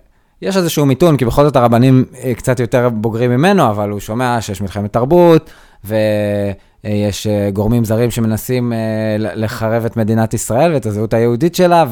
יש 0.42 0.56
איזשהו 0.56 0.86
מיתון, 0.86 1.16
כי 1.16 1.24
בכל 1.24 1.44
זאת 1.44 1.56
הרבנים 1.56 2.04
אה, 2.24 2.34
קצת 2.34 2.60
יותר 2.60 2.88
בוגרים 2.88 3.30
ממנו, 3.30 3.70
אבל 3.70 3.90
הוא 3.90 4.00
שומע 4.00 4.40
שיש 4.40 4.60
מלחמת 4.60 4.92
תרבות, 4.92 5.50
ויש 5.84 6.54
אה, 6.84 7.10
גורמים 7.52 7.84
זרים 7.84 8.10
שמנסים 8.10 8.72
אה, 8.72 9.16
לחרב 9.18 9.84
את 9.84 9.96
מדינת 9.96 10.34
ישראל 10.34 10.72
ואת 10.72 10.86
הזהות 10.86 11.14
היהודית 11.14 11.54
שלה, 11.54 11.84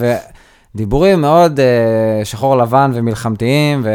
ודיבורים 0.74 1.20
מאוד 1.20 1.60
אה, 1.60 2.24
שחור 2.24 2.56
לבן 2.56 2.90
ומלחמתיים, 2.94 3.80
ו... 3.84 3.90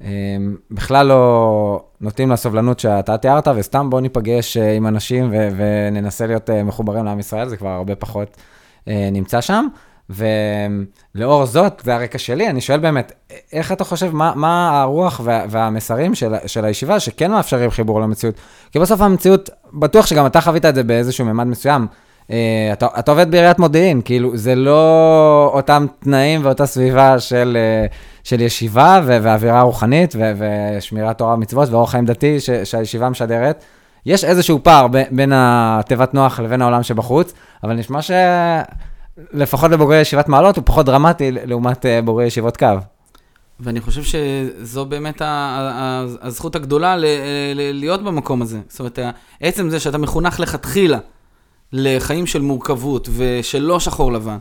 אמ, 0.00 0.56
בכלל 0.70 1.06
לא 1.06 1.82
נוטים 2.00 2.30
לסובלנות 2.30 2.80
שאתה 2.80 3.18
תיארת, 3.18 3.48
וסתם 3.56 3.90
בוא 3.90 4.00
ניפגש 4.00 4.56
אה, 4.56 4.72
עם 4.72 4.86
אנשים 4.86 5.34
וננסה 5.56 6.26
להיות 6.26 6.50
אה, 6.50 6.62
מחוברים 6.62 7.04
לעם 7.04 7.18
ישראל, 7.18 7.48
זה 7.48 7.56
כבר 7.56 7.68
הרבה 7.68 7.94
פחות 7.94 8.36
אה, 8.88 9.08
נמצא 9.12 9.40
שם. 9.40 9.66
ולאור 10.10 11.46
זאת, 11.46 11.82
זה 11.84 11.94
הרקע 11.94 12.18
שלי, 12.18 12.48
אני 12.48 12.60
שואל 12.60 12.78
באמת, 12.78 13.12
איך 13.52 13.72
אתה 13.72 13.84
חושב, 13.84 14.14
מה, 14.14 14.32
מה 14.36 14.82
הרוח 14.82 15.20
וה, 15.24 15.44
והמסרים 15.48 16.14
של, 16.14 16.34
של 16.46 16.64
הישיבה 16.64 17.00
שכן 17.00 17.30
מאפשרים 17.30 17.70
חיבור 17.70 18.00
למציאות? 18.00 18.34
כי 18.72 18.78
בסוף 18.78 19.00
המציאות, 19.00 19.50
בטוח 19.72 20.06
שגם 20.06 20.26
אתה 20.26 20.40
חווית 20.40 20.64
את 20.64 20.74
זה 20.74 20.82
באיזשהו 20.82 21.24
ממד 21.24 21.46
מסוים. 21.46 21.86
אה, 22.30 22.70
אתה, 22.72 22.86
אתה 22.98 23.10
עובד 23.10 23.30
בעיריית 23.30 23.58
מודיעין, 23.58 24.00
כאילו, 24.04 24.36
זה 24.36 24.54
לא 24.54 25.50
אותם 25.54 25.86
תנאים 26.00 26.40
ואותה 26.44 26.66
סביבה 26.66 27.20
של, 27.20 27.58
אה, 27.60 27.86
של 28.24 28.40
ישיבה 28.40 29.00
ו- 29.04 29.18
ואווירה 29.22 29.62
רוחנית 29.62 30.14
ו- 30.18 30.32
ושמירת 30.38 31.18
תורה 31.18 31.34
ומצוות 31.34 31.68
ואורח 31.68 31.90
חיים 31.90 32.04
דתי 32.04 32.40
ש- 32.40 32.50
שהישיבה 32.50 33.08
משדרת. 33.08 33.64
יש 34.06 34.24
איזשהו 34.24 34.62
פער 34.62 34.86
בין 35.10 35.32
התיבת 35.34 36.14
נוח 36.14 36.40
לבין 36.40 36.62
העולם 36.62 36.82
שבחוץ, 36.82 37.32
אבל 37.64 37.74
נשמע 37.74 38.02
שלפחות 39.32 39.70
לבוגרי 39.70 40.00
ישיבת 40.00 40.28
מעלות 40.28 40.56
הוא 40.56 40.62
פחות 40.66 40.86
דרמטי 40.86 41.30
לעומת 41.32 41.86
אה, 41.86 42.02
בוגרי 42.02 42.26
ישיבות 42.26 42.56
קו. 42.56 42.66
ואני 43.60 43.80
חושב 43.80 44.02
שזו 44.02 44.84
באמת 44.84 45.22
הזכות 46.20 46.56
הגדולה 46.56 46.96
ל- 46.96 47.04
להיות 47.54 48.02
במקום 48.04 48.42
הזה. 48.42 48.60
זאת 48.68 48.80
אומרת, 48.80 48.98
עצם 49.40 49.70
זה 49.70 49.80
שאתה 49.80 49.98
מחונך 49.98 50.40
לכתחילה 50.40 50.98
לחיים 51.72 52.26
של 52.26 52.42
מורכבות 52.42 53.08
ושלא 53.16 53.80
שחור 53.80 54.12
לבן, 54.12 54.36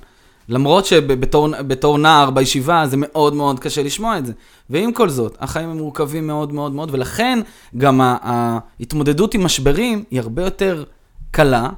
למרות 0.50 0.86
שבתור 0.86 1.48
בתור 1.68 1.98
נער 1.98 2.30
בישיבה 2.30 2.88
זה 2.88 2.98
מאוד 3.00 3.34
מאוד 3.34 3.60
קשה 3.60 3.84
לשמוע 3.84 4.18
את 4.18 4.26
זה. 4.26 4.34
ועם 4.70 4.92
כל 4.92 5.10
זאת, 5.10 5.38
החיים 5.40 5.70
הם 5.70 5.78
מורכבים 5.78 6.28
מאוד 6.28 6.54
מאוד 6.54 6.72
מאוד, 6.72 6.90
ולכן 6.92 7.40
גם 7.78 8.02
ההתמודדות 8.04 9.34
עם 9.34 9.46
משברים 9.46 10.04
היא 10.12 10.20
הרבה 10.20 10.44
יותר 10.44 10.84
קלה, 11.32 11.64
אה, 11.64 11.70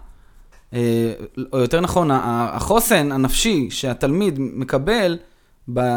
או 1.53 1.58
יותר 1.60 1.79
נכון, 1.82 2.10
החוסן 2.13 3.12
הנפשי 3.12 3.67
שהתלמיד 3.69 4.36
מקבל 4.39 5.17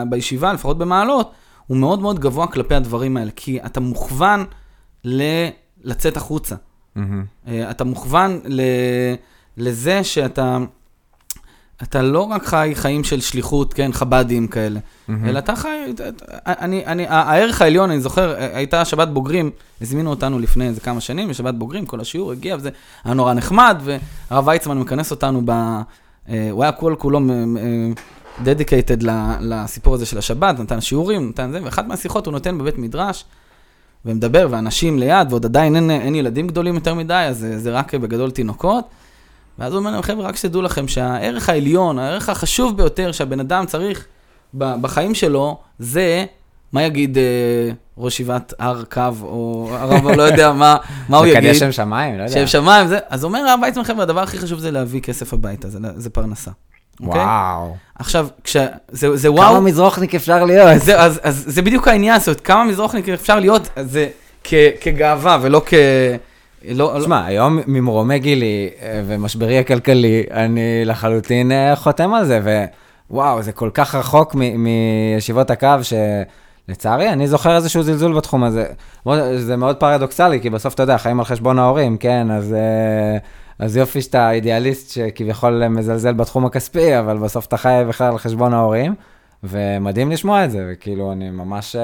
בישיבה, 0.09 0.53
לפחות 0.53 0.79
במעלות, 0.79 1.31
הוא 1.67 1.77
מאוד 1.77 2.01
מאוד 2.01 2.19
גבוה 2.19 2.47
כלפי 2.47 2.75
הדברים 2.75 3.17
האלה, 3.17 3.31
כי 3.37 3.61
אתה 3.67 3.81
מוכוון 3.81 4.45
ל- 5.05 5.49
לצאת 5.83 6.17
החוצה. 6.17 6.57
אה, 7.47 7.71
אתה 7.71 7.85
מוכוון 7.85 8.41
ל... 8.45 8.61
לזה 9.57 10.05
שאתה 10.05 10.59
אתה 11.83 12.03
לא 12.03 12.21
רק 12.21 12.47
חי 12.47 12.73
חיים 12.75 13.05
של 13.05 13.21
שליחות, 13.21 13.75
כן, 13.75 13.93
חב"דים 13.93 14.47
כאלה, 14.47 14.81
אלא 15.25 15.39
אתה 15.39 15.57
חי, 15.57 15.79
אני, 16.47 16.87
אני, 16.87 17.07
הערך 17.09 17.63
העליון, 17.63 17.91
אני 17.91 18.01
זוכר, 18.01 18.35
הייתה 18.39 18.85
שבת 18.85 19.09
בוגרים, 19.09 19.51
הזמינו 19.81 20.11
אותנו 20.11 20.39
לפני 20.39 20.69
איזה 20.69 20.81
כמה 20.81 21.01
שנים, 21.01 21.29
בשבת 21.29 21.55
בוגרים, 21.55 21.87
כל 21.87 22.01
השיעור 22.01 22.33
הגיע, 22.33 22.57
וזה 22.57 22.71
היה 23.05 23.15
נורא 23.15 23.35
נחמד, 23.35 23.83
והרב 24.31 24.49
ויצמן 24.49 24.79
מכנס 24.79 25.11
אותנו 25.11 25.43
ב... 25.45 25.51
אה, 26.29 26.49
הוא 26.51 26.63
היה 26.63 26.73
כל 26.73 26.95
כולו 26.99 27.21
דדיקייטד 28.43 29.03
לסיפור 29.41 29.95
הזה 29.95 30.07
של 30.07 30.19
השבת, 30.19 30.61
נתן 30.61 30.81
שיעורים, 30.81 31.29
נתן 31.29 31.53
זה, 31.53 31.61
ואחת 31.65 31.87
מהשיחות 31.87 32.27
הוא 32.27 32.33
נותן 32.33 32.59
בבית 32.59 32.79
מדרש, 32.79 33.25
ומדבר, 34.05 34.47
ואנשים 34.51 34.99
ליד, 34.99 35.27
ועוד 35.31 35.45
עדיין 35.45 35.77
אין, 35.77 35.91
אין 35.91 36.15
ילדים 36.15 36.47
גדולים 36.47 36.75
יותר 36.75 36.95
מדי, 36.95 37.27
אז 37.29 37.47
זה 37.57 37.71
רק 37.71 37.95
בגדול 37.95 38.31
תינוקות. 38.31 38.85
ואז 39.59 39.73
הוא 39.73 39.79
אומר 39.79 39.91
להם, 39.91 40.03
חבר'ה, 40.03 40.27
רק 40.27 40.37
שתדעו 40.37 40.63
לכם 40.63 40.89
שהערך 40.89 41.49
העליון, 41.49 41.99
הערך 41.99 42.29
החשוב 42.29 42.77
ביותר 42.77 43.13
שהבן 43.13 43.41
אדם 43.41 43.67
צריך 43.67 44.07
בחיים 44.55 45.15
שלו, 45.15 45.59
זה, 45.79 46.25
מה 46.73 46.83
יגיד 46.83 47.19
אה, 47.19 47.23
ראש 47.99 48.15
ישיבת 48.15 48.55
הר 48.59 48.83
קו, 48.91 49.01
או 49.23 49.69
הרב, 49.73 50.09
לא 50.09 50.23
יודע 50.23 50.53
מה, 50.53 50.77
מה 51.09 51.17
הוא 51.17 51.27
יגיד. 51.27 51.45
לקדש 51.45 51.59
שם 51.59 51.73
שמיים, 51.73 52.19
לא 52.19 52.23
יודע. 52.23 52.35
שם 52.35 52.47
שמיים, 52.47 52.87
זה, 52.87 52.99
אז 53.09 53.25
אומר 53.25 53.39
הרב 53.39 53.61
ויצמן, 53.63 53.85
חבר'ה, 53.85 54.03
הדבר 54.03 54.21
הכי 54.21 54.39
חשוב 54.39 54.59
זה 54.59 54.71
להביא 54.71 55.01
כסף 55.01 55.33
הביתה, 55.33 55.69
זה, 55.69 55.79
זה 55.97 56.11
פרנסה. 56.11 56.51
אוקיי? 57.01 57.21
וואו. 57.21 57.77
עכשיו, 57.99 58.29
כש... 58.45 58.57
זה, 58.89 59.17
זה 59.17 59.29
כמה 59.29 59.37
וואו, 59.37 59.63
מזרוחניק 59.63 60.15
אפשר 60.15 60.45
להיות? 60.45 60.81
זה, 60.81 61.01
אז, 61.01 61.21
אז 61.23 61.45
זה 61.47 61.63
בדיוק 61.63 61.89
העניין, 61.89 62.19
זאת 62.19 62.29
אומרת, 62.29 62.41
כמה 62.41 62.65
מזרוחניק 62.65 63.09
אפשר 63.09 63.41
להיות, 63.41 63.69
זה 63.83 64.09
כ, 64.45 64.55
כגאווה 64.81 65.39
ולא 65.43 65.63
כ... 65.67 65.75
לא, 66.69 66.95
לא, 66.95 67.01
תשמע, 67.01 67.25
היום 67.25 67.59
ממרומי 67.67 68.19
גילי 68.19 68.71
אה, 68.83 69.03
ומשברי 69.07 69.59
הכלכלי, 69.59 70.25
אני 70.31 70.85
לחלוטין 70.85 71.53
אה, 71.53 71.77
חותם 71.77 72.15
על 72.15 72.25
זה, 72.25 72.67
ווואו, 73.11 73.43
זה 73.43 73.53
כל 73.53 73.71
כך 73.75 73.95
רחוק 73.95 74.35
מ- 74.35 74.65
מישיבות 74.65 75.51
הקו, 75.51 75.69
שלצערי, 76.69 77.09
אני 77.09 77.29
זוכר 77.29 77.57
איזשהו 77.57 77.83
זלזול 77.83 78.17
בתחום 78.17 78.45
הזה. 78.45 78.67
זה 79.37 79.57
מאוד 79.57 79.77
פרדוקסלי, 79.77 80.41
כי 80.41 80.51
בסוף, 80.51 80.75
אתה 80.75 80.83
יודע, 80.83 80.99
חיים 80.99 81.19
על 81.19 81.25
חשבון 81.25 81.59
ההורים, 81.59 81.97
כן? 81.97 82.31
אז, 82.31 82.55
אה, 82.55 83.19
אז 83.59 83.77
יופי 83.77 84.03
שאתה 84.03 84.31
אידיאליסט 84.31 84.91
שכביכול 84.91 85.69
מזלזל 85.69 86.13
בתחום 86.13 86.47
הכספי, 86.47 86.99
אבל 86.99 87.19
בסוף 87.19 87.47
אתה 87.47 87.57
חי 87.57 87.83
בכלל 87.89 88.07
על 88.13 88.19
חשבון 88.19 88.55
ההורים, 88.55 88.95
ומדהים 89.45 90.11
לשמוע 90.11 90.45
את 90.45 90.51
זה, 90.51 90.67
וכאילו, 90.73 91.13
אני 91.13 91.31
ממש, 91.31 91.77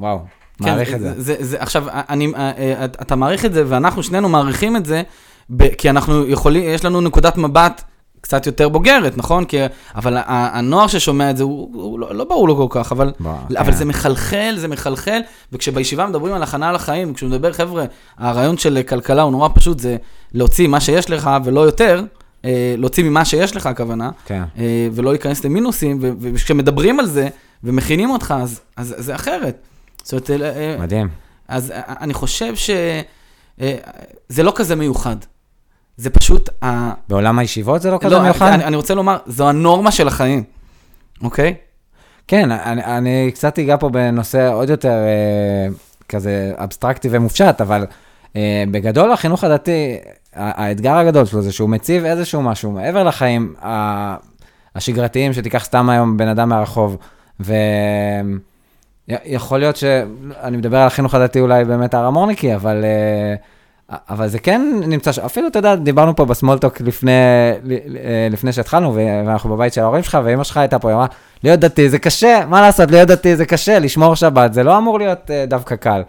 וואו, 0.00 0.18
מעריך 0.60 0.88
כן, 0.88 0.94
את 0.94 1.00
זה. 1.00 1.12
זה, 1.16 1.34
זה. 1.38 1.56
עכשיו, 1.60 1.84
אני, 1.88 2.32
אה, 2.36 2.50
אה, 2.58 2.84
אתה 2.84 3.16
מעריך 3.16 3.44
את 3.44 3.52
זה, 3.52 3.64
ואנחנו 3.66 4.02
שנינו 4.02 4.28
מעריכים 4.28 4.76
את 4.76 4.86
זה, 4.86 5.02
כי 5.78 5.90
אנחנו 5.90 6.26
יכולים, 6.26 6.62
יש 6.66 6.84
לנו 6.84 7.00
נקודת 7.00 7.36
מבט 7.36 7.82
קצת 8.20 8.46
יותר 8.46 8.68
בוגרת, 8.68 9.16
נכון? 9.16 9.44
כי, 9.44 9.56
אבל 9.94 10.16
הנוער 10.26 10.86
ששומע 10.86 11.30
את 11.30 11.36
זה, 11.36 11.42
הוא, 11.44 11.70
הוא 11.72 11.98
לא, 11.98 12.14
לא 12.14 12.24
ברור 12.24 12.48
לו 12.48 12.56
כל 12.56 12.66
כך, 12.70 12.92
אבל, 12.92 13.12
בוא, 13.20 13.32
אבל 13.58 13.64
כן. 13.64 13.72
זה 13.72 13.84
מחלחל, 13.84 14.54
זה 14.56 14.68
מחלחל, 14.68 15.20
וכשבישיבה 15.52 16.06
מדברים 16.06 16.34
על 16.34 16.42
הכנה 16.42 16.72
לחיים, 16.72 17.14
כשהוא 17.14 17.30
מדבר, 17.30 17.52
חבר'ה, 17.52 17.84
הרעיון 18.18 18.58
של 18.58 18.82
כלכלה 18.88 19.22
הוא 19.22 19.32
נורא 19.32 19.48
פשוט, 19.54 19.78
זה 19.78 19.96
להוציא 20.32 20.68
מה 20.68 20.80
שיש 20.80 21.10
לך 21.10 21.30
ולא 21.44 21.60
יותר, 21.60 22.02
אה, 22.44 22.74
להוציא 22.78 23.04
ממה 23.04 23.24
שיש 23.24 23.56
לך, 23.56 23.66
הכוונה, 23.66 24.10
כן. 24.26 24.42
אה, 24.58 24.88
ולא 24.92 25.10
להיכנס 25.10 25.44
למינוסים, 25.44 25.98
וכשמדברים 26.00 27.00
על 27.00 27.06
זה 27.06 27.28
ומכינים 27.64 28.10
אותך, 28.10 28.34
אז, 28.38 28.60
אז 28.76 28.94
זה 28.98 29.14
אחרת. 29.14 29.66
זאת 30.02 30.12
אומרת, 30.12 30.30
אה, 30.30 30.36
אה, 30.36 30.76
מדהים. 30.78 31.08
אז 31.48 31.70
אה, 31.70 31.80
אני 32.00 32.14
חושב 32.14 32.54
שזה 32.56 34.42
לא 34.42 34.52
כזה 34.56 34.76
מיוחד. 34.76 35.16
זה 35.96 36.10
פשוט, 36.10 36.48
ה... 36.64 36.92
בעולם 37.08 37.38
הישיבות 37.38 37.82
זה 37.82 37.90
לא 37.90 37.98
כזה 38.00 38.14
לא, 38.14 38.22
מיוחד? 38.22 38.52
אני, 38.52 38.64
אני 38.64 38.76
רוצה 38.76 38.94
לומר, 38.94 39.16
זו 39.26 39.48
הנורמה 39.48 39.90
של 39.90 40.08
החיים, 40.08 40.42
אוקיי? 41.22 41.54
כן, 42.28 42.50
אני, 42.50 42.84
אני 42.84 43.30
קצת 43.34 43.58
אגע 43.58 43.76
פה 43.76 43.88
בנושא 43.88 44.52
עוד 44.52 44.70
יותר 44.70 44.88
אה, 44.92 45.68
כזה 46.08 46.52
אבסטרקטי 46.56 47.08
ומופשט, 47.10 47.60
אבל 47.60 47.86
אה, 48.36 48.64
בגדול 48.70 49.12
החינוך 49.12 49.44
הדתי, 49.44 49.96
האתגר 50.34 50.94
הגדול 50.96 51.24
שלו 51.24 51.42
זה 51.42 51.52
שהוא 51.52 51.70
מציב 51.70 52.04
איזשהו 52.04 52.42
משהו 52.42 52.70
מעבר 52.70 53.04
לחיים 53.04 53.54
השגרתיים, 54.74 55.32
שתיקח 55.32 55.64
סתם 55.64 55.90
היום 55.90 56.16
בן 56.16 56.28
אדם 56.28 56.48
מהרחוב, 56.48 56.96
ויכול 59.08 59.58
להיות 59.58 59.76
ש... 59.76 59.84
אני 60.42 60.56
מדבר 60.56 60.76
על 60.76 60.86
החינוך 60.86 61.14
הדתי 61.14 61.40
אולי 61.40 61.64
באמת 61.64 61.94
הרמורניקי, 61.94 62.54
אבל... 62.54 62.84
אה, 62.84 63.34
אבל 64.10 64.28
זה 64.28 64.38
כן 64.38 64.80
נמצא, 64.86 65.12
ש- 65.12 65.18
אפילו, 65.18 65.48
אתה 65.48 65.58
יודע, 65.58 65.74
דיברנו 65.74 66.16
פה 66.16 66.24
בסמולטוק 66.24 66.80
לפני, 66.80 67.12
אה, 67.12 68.28
לפני 68.30 68.52
שהתחלנו, 68.52 68.94
ואנחנו 68.94 69.50
בבית 69.50 69.72
של 69.72 69.80
ההורים 69.80 70.02
שלך, 70.02 70.18
ואמא 70.24 70.44
שלך 70.44 70.56
הייתה 70.56 70.78
פה, 70.78 70.88
היא 70.88 70.94
אמרה, 70.94 71.06
להיות 71.44 71.60
דתי 71.60 71.88
זה 71.88 71.98
קשה, 71.98 72.44
מה 72.48 72.60
לעשות, 72.60 72.90
להיות 72.90 73.08
דתי 73.08 73.36
זה 73.36 73.46
קשה, 73.46 73.78
לשמור 73.78 74.16
שבת, 74.16 74.54
זה 74.54 74.62
לא 74.62 74.78
אמור 74.78 74.98
להיות 74.98 75.30
אה, 75.30 75.44
דווקא 75.46 75.76
קל. 75.76 76.02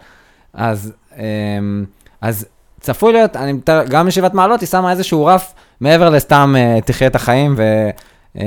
אז, 0.54 0.92
אמ, 1.18 1.84
אז 2.20 2.46
צפוי 2.80 3.12
להיות, 3.12 3.36
אני, 3.36 3.52
גם 3.88 4.08
ישיבת 4.08 4.34
מעלות, 4.34 4.60
היא 4.60 4.66
שמה 4.68 4.90
איזשהו 4.90 5.26
רף 5.26 5.54
מעבר 5.80 6.10
לסתם 6.10 6.54
תחיה 6.84 7.06
את 7.08 7.14
החיים, 7.14 7.54
ו, 7.56 7.90
ו, 8.36 8.40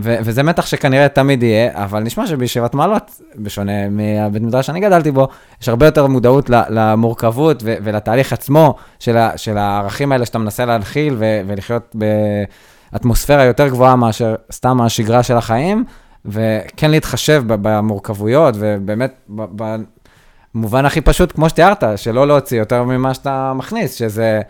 וזה 0.00 0.42
מתח 0.42 0.66
שכנראה 0.66 1.08
תמיד 1.08 1.42
יהיה, 1.42 1.70
אבל 1.72 2.02
נשמע 2.02 2.26
שבישיבת 2.26 2.74
מעלות, 2.74 3.20
בשונה 3.36 3.88
מהבית 3.88 4.42
מדרש 4.42 4.66
שאני 4.66 4.80
גדלתי 4.80 5.10
בו, 5.10 5.28
יש 5.62 5.68
הרבה 5.68 5.86
יותר 5.86 6.06
מודעות 6.06 6.50
למורכבות 6.50 7.62
ולתהליך 7.64 8.32
עצמו 8.32 8.74
של, 8.98 9.16
של 9.36 9.58
הערכים 9.58 10.12
האלה 10.12 10.26
שאתה 10.26 10.38
מנסה 10.38 10.64
להנחיל 10.64 11.16
ולחיות 11.18 11.96
באטמוספירה 12.92 13.44
יותר 13.44 13.68
גבוהה 13.68 13.96
מאשר 13.96 14.34
סתם 14.52 14.80
השגרה 14.80 15.22
של 15.22 15.36
החיים, 15.36 15.84
וכן 16.24 16.90
להתחשב 16.90 17.42
במורכבויות, 17.46 18.54
ובאמת, 18.58 19.30
במובן 20.54 20.86
הכי 20.86 21.00
פשוט, 21.00 21.32
כמו 21.32 21.48
שתיארת, 21.48 21.84
שלא 21.96 22.26
להוציא 22.26 22.58
יותר 22.58 22.82
ממה 22.82 23.14
שאתה 23.14 23.52
מכניס, 23.54 23.94
שזה 23.94 24.40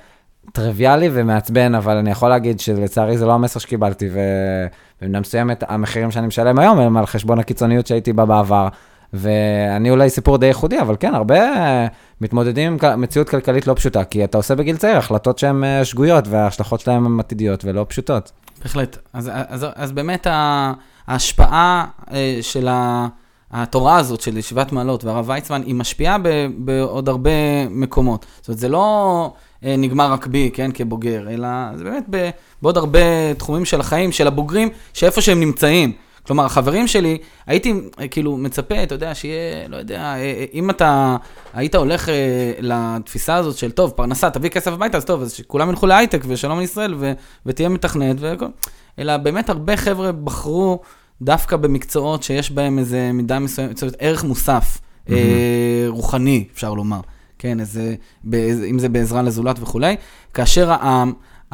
טריוויאלי 0.53 1.11
ומעצבן, 1.13 1.75
אבל 1.75 1.97
אני 1.97 2.11
יכול 2.11 2.29
להגיד 2.29 2.61
שלצערי 2.61 3.19
זה 3.19 3.27
לא 3.27 3.33
המסר 3.33 3.61
שקיבלתי, 3.61 4.09
ובמידה 4.13 5.21
מסוימת 5.21 5.65
המחירים 5.69 6.11
שאני 6.11 6.27
משלם 6.27 6.59
היום 6.59 6.79
הם 6.79 6.97
על 6.97 7.07
חשבון 7.07 7.39
הקיצוניות 7.39 7.87
שהייתי 7.87 8.13
בה 8.13 8.25
בעבר. 8.25 8.69
ואני 9.13 9.91
אולי 9.91 10.11
סיפור 10.11 10.39
די 10.39 10.47
ייחודי, 10.47 10.81
אבל 10.81 10.97
כן, 11.01 11.15
הרבה 11.15 11.41
מתמודדים 12.21 12.77
עם 12.83 13.01
מציאות 13.01 13.29
כלכלית 13.29 13.67
לא 13.67 13.75
פשוטה, 13.75 14.05
כי 14.05 14.25
אתה 14.25 14.39
עושה 14.39 14.55
בגיל 14.55 14.77
צעיר 14.77 14.97
החלטות 14.97 15.39
שהן 15.39 15.65
אה, 15.65 15.85
שגויות, 15.85 16.29
וההשלכות 16.29 16.81
שלהן 16.81 17.05
הן 17.05 17.21
עתידיות 17.21 17.65
ולא 17.65 17.87
פשוטות. 17.89 18.33
בהחלט. 18.63 18.99
אז, 19.13 19.31
אז, 19.35 19.67
אז 19.75 19.93
באמת 19.93 20.27
ההשפעה 21.07 21.87
אה, 22.13 22.39
של 22.41 22.69
התורה 23.51 23.97
הזאת, 23.97 24.21
של 24.21 24.37
ישיבת 24.37 24.73
מעלות 24.73 25.05
והרב 25.05 25.29
ויצמן, 25.29 25.63
היא 25.63 25.75
משפיעה 25.75 26.19
ב, 26.23 26.47
בעוד 26.57 27.09
הרבה 27.09 27.31
מקומות. 27.71 28.27
זאת 28.41 28.49
אומרת, 28.49 28.59
זה 28.59 28.69
לא 28.69 29.33
נגמר 29.63 30.13
רק 30.13 30.27
בי, 30.27 30.51
כן, 30.55 30.71
כבוגר, 30.75 31.31
אלא 31.31 31.49
זה 31.75 31.85
באמת 31.85 32.05
ב, 32.11 32.31
בעוד 32.63 32.77
הרבה 32.77 33.35
תחומים 33.39 33.65
של 33.65 33.81
החיים, 33.81 34.13
של 34.13 34.27
הבוגרים, 34.27 34.69
שאיפה 34.95 35.21
שהם 35.21 35.41
נמצאים. 35.41 35.93
כלומר, 36.29 36.45
החברים 36.45 36.87
שלי, 36.87 37.19
הייתי 37.47 37.75
אה, 38.01 38.09
כאילו 38.09 38.37
מצפה, 38.37 38.83
אתה 38.83 38.95
יודע, 38.95 39.15
שיהיה, 39.15 39.69
לא 39.69 39.77
יודע, 39.77 40.01
אה, 40.01 40.17
אה, 40.17 40.45
אם 40.55 40.71
אתה 40.71 41.17
היית 41.55 41.75
הולך 41.75 42.09
אה, 42.09 42.53
לתפיסה 42.61 43.35
הזאת 43.35 43.57
של, 43.57 43.71
טוב, 43.71 43.91
פרנסה, 43.91 44.31
תביא 44.31 44.51
כסף 44.51 44.73
הביתה, 44.73 44.97
אז 44.97 45.05
טוב, 45.05 45.23
אז 45.23 45.33
שכולם 45.33 45.71
ילכו 45.71 45.87
להייטק 45.87 46.21
ושלום 46.27 46.59
על 46.59 46.65
ישראל 46.65 46.95
ו, 46.99 47.13
ותהיה 47.47 47.69
מתכנת 47.69 48.17
והכל. 48.21 48.47
אלא 48.99 49.17
באמת 49.17 49.51
הרבה 49.51 49.77
חבר'ה 49.77 50.13
בחרו 50.13 50.81
דווקא 51.23 51.57
במקצועות 51.57 52.23
שיש 52.23 52.51
בהם 52.51 52.79
איזה 52.79 53.11
מידה 53.13 53.39
מסוימת, 53.39 53.83
ערך 53.99 54.25
מוסף, 54.25 54.79
אה, 55.11 55.85
רוחני, 55.89 56.45
אפשר 56.55 56.75
לומר. 56.75 57.01
כן, 57.39 57.61
איזה, 57.61 57.95
באיזה, 58.25 58.67
אם 58.67 58.79
זה 58.79 58.89
בעזרה 58.89 59.23
לזולת 59.23 59.57
וכולי. 59.61 59.97
כאשר 60.35 60.73
ה, 60.73 61.05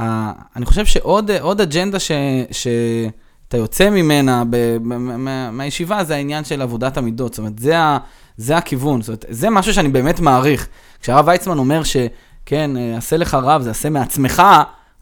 ה, 0.01 0.32
אני 0.57 0.64
חושב 0.66 0.87
שעוד 0.87 1.30
עוד 1.30 1.61
אג'נדה 1.61 1.99
ש, 1.99 2.11
שאתה 2.51 3.57
יוצא 3.57 3.91
ממנה 3.91 4.45
ב, 4.51 4.57
ב, 4.76 4.78
מה, 4.82 5.51
מהישיבה, 5.51 6.05
זה 6.05 6.14
העניין 6.14 6.45
של 6.45 6.62
עבודת 6.62 6.97
המידות. 6.97 7.35
זאת 7.35 7.39
אומרת, 7.39 7.59
זה, 7.59 7.78
ה, 7.78 7.99
זה 8.37 8.57
הכיוון. 8.57 9.03
זאת 9.03 9.09
אומרת, 9.09 9.24
זה 9.28 9.51
משהו 9.51 9.74
שאני 9.74 9.89
באמת 9.89 10.20
מעריך. 10.20 10.68
כשהרב 11.01 11.28
ויצמן 11.28 11.59
אומר 11.59 11.82
שכן, 11.82 12.76
אה, 12.76 12.97
עשה 12.97 13.16
לך 13.16 13.35
רב, 13.35 13.62
זה 13.62 13.70
עשה 13.70 13.91
מעצמך 13.91 14.43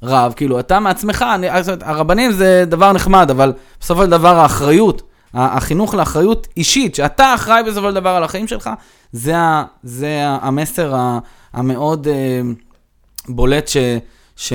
רב, 0.02 0.32
כאילו, 0.36 0.60
אתה 0.60 0.80
מעצמך, 0.80 1.24
אני, 1.34 1.46
הרבנים 1.80 2.32
זה 2.32 2.64
דבר 2.66 2.92
נחמד, 2.92 3.30
אבל 3.30 3.52
בסופו 3.80 4.04
של 4.04 4.10
דבר 4.10 4.36
האחריות, 4.38 5.02
ה- 5.34 5.56
החינוך 5.56 5.94
לאחריות 5.94 6.48
אישית, 6.56 6.94
שאתה 6.94 7.34
אחראי 7.34 7.62
בסופו 7.62 7.88
של 7.88 7.94
דבר 7.94 8.08
על 8.08 8.24
החיים 8.24 8.46
שלך, 8.48 8.70
זה, 9.12 9.36
ה, 9.38 9.64
זה 9.82 10.26
ה- 10.28 10.38
המסר 10.46 10.94
ה- 10.94 11.18
המאוד 11.52 12.08
אה, 12.08 12.40
בולט 13.28 13.68
ש, 13.68 13.76
ש, 14.36 14.52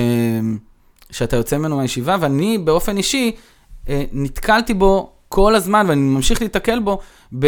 שאתה 1.10 1.36
יוצא 1.36 1.58
ממנו 1.58 1.76
מהישיבה, 1.76 2.16
ואני 2.20 2.58
באופן 2.58 2.96
אישי 2.96 3.32
אה, 3.88 4.04
נתקלתי 4.12 4.74
בו 4.74 5.12
כל 5.28 5.54
הזמן, 5.54 5.86
ואני 5.88 6.00
ממשיך 6.00 6.42
להתקל 6.42 6.78
בו, 6.80 6.98
ב, 7.38 7.46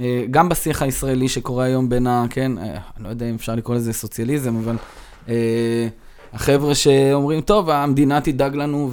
אה, 0.00 0.24
גם 0.30 0.48
בשיח 0.48 0.82
הישראלי 0.82 1.28
שקורה 1.28 1.64
היום 1.64 1.88
בין 1.88 2.06
ה... 2.06 2.24
כן, 2.30 2.58
אה, 2.58 2.64
אני 2.96 3.04
לא 3.04 3.08
יודע 3.08 3.30
אם 3.30 3.34
אפשר 3.34 3.54
לקרוא 3.54 3.76
לזה 3.76 3.92
סוציאליזם, 3.92 4.56
אבל... 4.56 4.76
אה, 5.28 5.88
החבר'ה 6.32 6.74
שאומרים, 6.74 7.40
טוב, 7.40 7.70
המדינה 7.70 8.20
תדאג 8.20 8.56
לנו, 8.56 8.90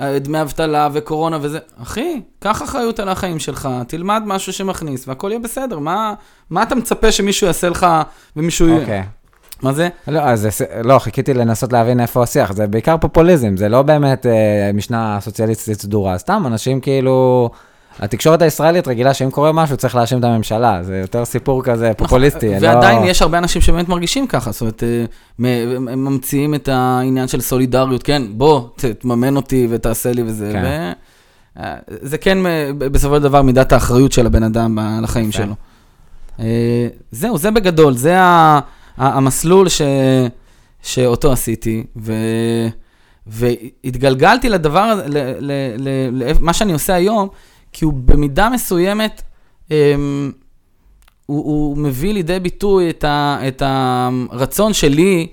ודמי 0.00 0.40
אבטלה 0.40 0.88
וקורונה 0.92 1.38
וזה. 1.40 1.58
אחי, 1.82 2.20
קח 2.38 2.62
אחריות 2.62 3.00
על 3.00 3.08
החיים 3.08 3.38
שלך, 3.38 3.68
תלמד 3.88 4.22
משהו 4.26 4.52
שמכניס, 4.52 5.08
והכל 5.08 5.28
יהיה 5.30 5.40
בסדר. 5.40 5.78
מה, 5.78 6.14
מה 6.50 6.62
אתה 6.62 6.74
מצפה 6.74 7.12
שמישהו 7.12 7.46
יעשה 7.46 7.68
לך 7.68 7.86
ומישהו... 8.36 8.68
יהיה? 8.68 8.80
אוקיי. 8.80 9.02
מה 9.62 9.72
זה? 9.72 9.88
לא, 10.08 10.20
אז 10.20 10.48
לא, 10.84 10.98
חיכיתי 10.98 11.34
לנסות 11.34 11.72
להבין 11.72 12.00
איפה 12.00 12.22
השיח, 12.22 12.52
זה 12.52 12.66
בעיקר 12.66 12.96
פופוליזם, 12.96 13.56
זה 13.56 13.68
לא 13.68 13.82
באמת 13.82 14.26
אה, 14.26 14.70
משנה 14.74 15.18
סוציאליסטית 15.20 15.80
סדורה, 15.80 16.18
סתם 16.18 16.42
אנשים 16.46 16.80
כאילו, 16.80 17.50
התקשורת 17.98 18.42
הישראלית 18.42 18.88
רגילה 18.88 19.14
שאם 19.14 19.30
קורה 19.30 19.52
משהו 19.52 19.76
צריך 19.76 19.94
להאשים 19.94 20.18
את 20.18 20.24
הממשלה, 20.24 20.82
זה 20.82 20.96
יותר 20.98 21.24
סיפור 21.24 21.64
כזה 21.64 21.92
פופוליסטי. 21.96 22.48
נכון, 22.56 22.62
לא- 22.62 22.68
ועדיין 22.68 23.04
יש 23.04 23.22
הרבה 23.22 23.38
אנשים 23.38 23.62
שבאמת 23.62 23.88
מרגישים 23.88 24.26
ככה, 24.26 24.52
זאת 24.52 24.60
אומרת, 24.60 24.82
אה, 24.82 25.04
הם 25.92 26.04
ממציאים 26.04 26.54
את 26.54 26.68
העניין 26.68 27.28
של 27.28 27.40
סולידריות, 27.40 28.02
כן, 28.02 28.22
בוא, 28.30 28.60
תממן 28.98 29.36
אותי 29.36 29.66
ותעשה 29.70 30.12
לי 30.12 30.22
וזה, 30.22 30.50
כן. 30.52 30.92
וזה 32.02 32.18
כן 32.18 32.46
אה, 32.46 32.70
בסופו 32.78 33.16
של 33.16 33.22
דבר 33.22 33.42
מידת 33.42 33.72
האחריות 33.72 34.12
של 34.12 34.26
הבן 34.26 34.42
אדם 34.42 34.78
לחיים 35.02 35.28
יפה. 35.28 35.38
שלו. 35.38 35.54
אה, 36.40 36.86
זהו, 37.10 37.38
זה 37.38 37.50
בגדול, 37.50 37.94
זה 37.96 38.18
ה- 38.20 38.60
המסלול 38.96 39.68
ש- 39.68 39.82
שאותו 40.82 41.32
עשיתי, 41.32 41.84
ו... 41.96 42.12
והתגלגלתי 43.26 44.48
לדבר 44.48 44.78
הזה, 44.80 45.02
ל- 45.08 45.34
ל- 45.40 46.32
ל- 46.48 46.52
שאני 46.52 46.72
עושה 46.72 46.94
היום, 46.94 47.28
כי 47.72 47.84
הוא 47.84 47.92
במידה 47.92 48.48
מסוימת, 48.50 49.22
אמ, 49.70 50.32
הוא, 51.26 51.44
הוא 51.44 51.78
מביא 51.78 52.14
לידי 52.14 52.40
ביטוי 52.40 52.90
את, 52.90 53.04
ה, 53.04 53.38
את 53.48 53.62
הרצון 53.66 54.72
שלי 54.72 55.26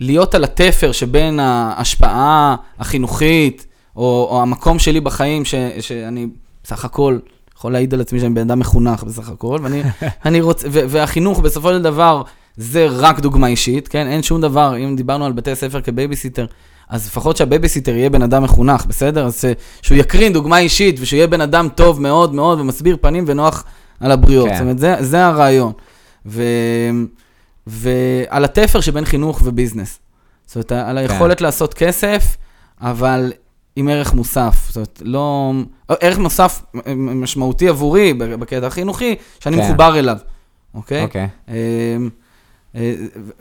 להיות 0.00 0.34
על 0.34 0.44
התפר 0.44 0.92
שבין 0.92 1.40
ההשפעה 1.40 2.56
החינוכית, 2.78 3.66
או, 3.96 4.28
או 4.30 4.42
המקום 4.42 4.78
שלי 4.78 5.00
בחיים, 5.00 5.44
ש, 5.44 5.54
שאני 5.80 6.26
בסך 6.64 6.84
הכל 6.84 7.18
יכול 7.56 7.72
להעיד 7.72 7.94
על 7.94 8.00
עצמי 8.00 8.20
שאני 8.20 8.34
בן 8.34 8.40
אדם 8.40 8.58
מחונך 8.58 9.02
בסך 9.02 9.28
הכל, 9.28 9.58
ואני 9.62 9.82
אני 10.26 10.40
רוצה, 10.40 10.68
ו, 10.70 10.80
והחינוך 10.88 11.40
בסופו 11.40 11.68
של 11.68 11.82
דבר 11.82 12.22
זה 12.56 12.86
רק 12.90 13.20
דוגמה 13.20 13.46
אישית, 13.46 13.88
כן? 13.88 14.06
אין 14.06 14.22
שום 14.22 14.40
דבר, 14.40 14.76
אם 14.76 14.96
דיברנו 14.96 15.24
על 15.24 15.32
בתי 15.32 15.54
ספר 15.54 15.80
כבייביסיטר, 15.80 16.46
אז 16.88 17.06
לפחות 17.06 17.36
שהבייביסיטר 17.36 17.96
יהיה 17.96 18.10
בן 18.10 18.22
אדם 18.22 18.42
מחונך, 18.42 18.86
בסדר? 18.86 19.26
אז 19.26 19.40
ש- 19.40 19.44
שהוא 19.86 19.98
יקרין 19.98 20.32
דוגמה 20.32 20.58
אישית, 20.58 20.96
ושהוא 21.00 21.16
יהיה 21.16 21.26
בן 21.26 21.40
אדם 21.40 21.68
טוב 21.74 22.00
מאוד 22.00 22.34
מאוד, 22.34 22.60
ומסביר 22.60 22.96
פנים 23.00 23.24
ונוח 23.26 23.64
על 24.00 24.10
הבריאות. 24.10 24.48
כן. 24.48 24.54
זאת 24.54 24.62
אומרת, 24.62 24.78
זה, 24.78 24.96
זה 25.00 25.26
הרעיון. 25.26 25.72
ו... 26.26 26.42
ועל 27.66 28.44
התפר 28.44 28.80
שבין 28.80 29.04
חינוך 29.04 29.40
וביזנס. 29.44 29.98
זאת 30.46 30.56
אומרת, 30.56 30.72
על 30.88 30.98
היכולת 30.98 31.40
לעשות 31.40 31.74
כסף, 31.74 32.36
אבל 32.80 33.32
עם 33.76 33.88
ערך 33.88 34.14
מוסף. 34.14 34.64
זאת 34.68 34.76
אומרת, 34.76 35.02
לא... 35.04 35.52
ערך 36.00 36.18
מוסף 36.18 36.62
משמעותי 36.96 37.68
עבורי 37.68 38.14
בקטע 38.14 38.66
החינוכי, 38.66 39.14
שאני 39.40 39.56
כן. 39.56 39.62
מחובר 39.62 39.98
אליו, 39.98 40.16
אוקיי? 40.74 41.02
אוקיי. 41.02 41.28
אה, 42.74 42.94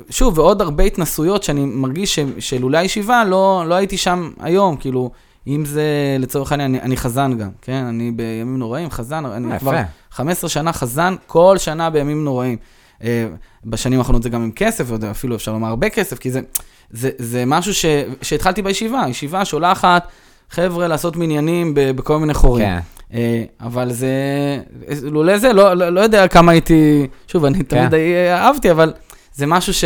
שוב, 0.09 0.39
ועוד 0.39 0.61
הרבה 0.61 0.83
התנסויות 0.83 1.43
שאני 1.43 1.65
מרגיש 1.65 2.19
שלולא 2.39 2.77
הישיבה 2.77 3.23
לא, 3.23 3.63
לא 3.67 3.75
הייתי 3.75 3.97
שם 3.97 4.31
היום, 4.39 4.75
כאילו, 4.75 5.11
אם 5.47 5.65
זה 5.65 5.83
לצורך 6.19 6.51
העניין, 6.51 6.75
אני, 6.75 6.81
אני 6.81 6.97
חזן 6.97 7.37
גם, 7.37 7.49
כן? 7.61 7.85
אני 7.85 8.11
בימים 8.11 8.59
נוראים, 8.59 8.89
חזן, 8.89 9.25
אני 9.25 9.53
אה, 9.53 9.59
כבר 9.59 9.73
יפה. 9.73 9.83
15 10.11 10.49
שנה 10.49 10.73
חזן, 10.73 11.15
כל 11.27 11.57
שנה 11.57 11.89
בימים 11.89 12.23
נוראים. 12.23 12.57
אה, 13.03 13.27
בשנים 13.65 13.99
האחרונות 13.99 14.23
זה 14.23 14.29
גם 14.29 14.41
עם 14.43 14.51
כסף, 14.51 14.85
אפילו 15.11 15.35
אפשר 15.35 15.53
לומר 15.53 15.67
הרבה 15.67 15.89
כסף, 15.89 16.19
כי 16.19 16.31
זה, 16.31 16.41
זה, 16.91 17.09
זה 17.17 17.43
משהו 17.45 17.73
ש, 17.73 17.85
שהתחלתי 18.21 18.61
בישיבה, 18.61 19.03
ישיבה 19.09 19.45
שולחת 19.45 20.07
חבר'ה 20.49 20.87
לעשות 20.87 21.15
מניינים 21.15 21.71
בכל 21.75 22.19
מיני 22.19 22.33
חורים. 22.33 22.65
כן. 22.65 22.79
אבל 23.61 23.91
זה, 23.93 24.09
לולא 25.01 25.37
זה, 25.37 25.53
לא, 25.53 25.73
לא, 25.73 25.89
לא 25.89 26.01
יודע 26.01 26.27
כמה 26.27 26.51
הייתי, 26.51 27.07
שוב, 27.27 27.45
אני 27.45 27.63
תמיד 27.63 27.89
כן. 27.89 27.95
אה, 27.95 28.37
אהבתי, 28.37 28.71
אבל 28.71 28.93
זה 29.35 29.45
משהו 29.45 29.73
ש, 29.73 29.83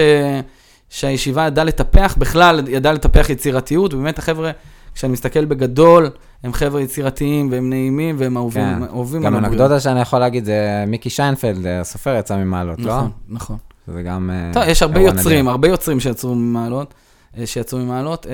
שהישיבה 0.90 1.46
ידעה 1.46 1.66
לטפח, 1.66 2.16
בכלל 2.18 2.68
ידעה 2.68 2.94
לטפח 2.94 3.30
יצירתיות, 3.30 3.94
ובאמת 3.94 4.20
החבר'ה, 4.20 4.52
כשאני 4.96 5.14
מסתכל 5.14 5.46
בגדול, 5.46 6.10
הם 6.44 6.54
חבר'ה 6.54 6.82
יצירתיים 6.82 7.52
והם 7.52 7.70
נעימים 7.70 8.16
והם 8.20 8.38
אהובים, 8.38 8.64
כן. 8.64 8.84
אהובים 8.84 9.24
גם. 9.24 9.36
אנקדוטה 9.36 9.80
שאני 9.80 10.02
יכול 10.02 10.20
להגיד 10.20 10.46
זה 10.46 10.84
מיקי 10.88 11.10
שיינפלד, 11.10 11.66
הסופר 11.68 12.16
יצא 12.20 12.38
ממעלות, 12.38 12.80
לא? 12.80 12.96
נכון, 12.98 13.12
נכון. 13.30 13.58
זה 13.88 14.02
גם... 14.02 14.30
אה, 14.34 14.54
טוב, 14.54 14.64
יש 14.68 14.82
הרבה 14.82 15.00
יוצרים, 15.00 15.40
נדיר. 15.40 15.52
הרבה 15.52 15.68
יוצרים 15.68 16.00
שיצרו 16.00 16.36
ממעלות. 16.36 16.94
אה, 17.38 17.46
שיצאו 17.46 17.78
ממעלות, 17.78 18.28
אה, 18.30 18.34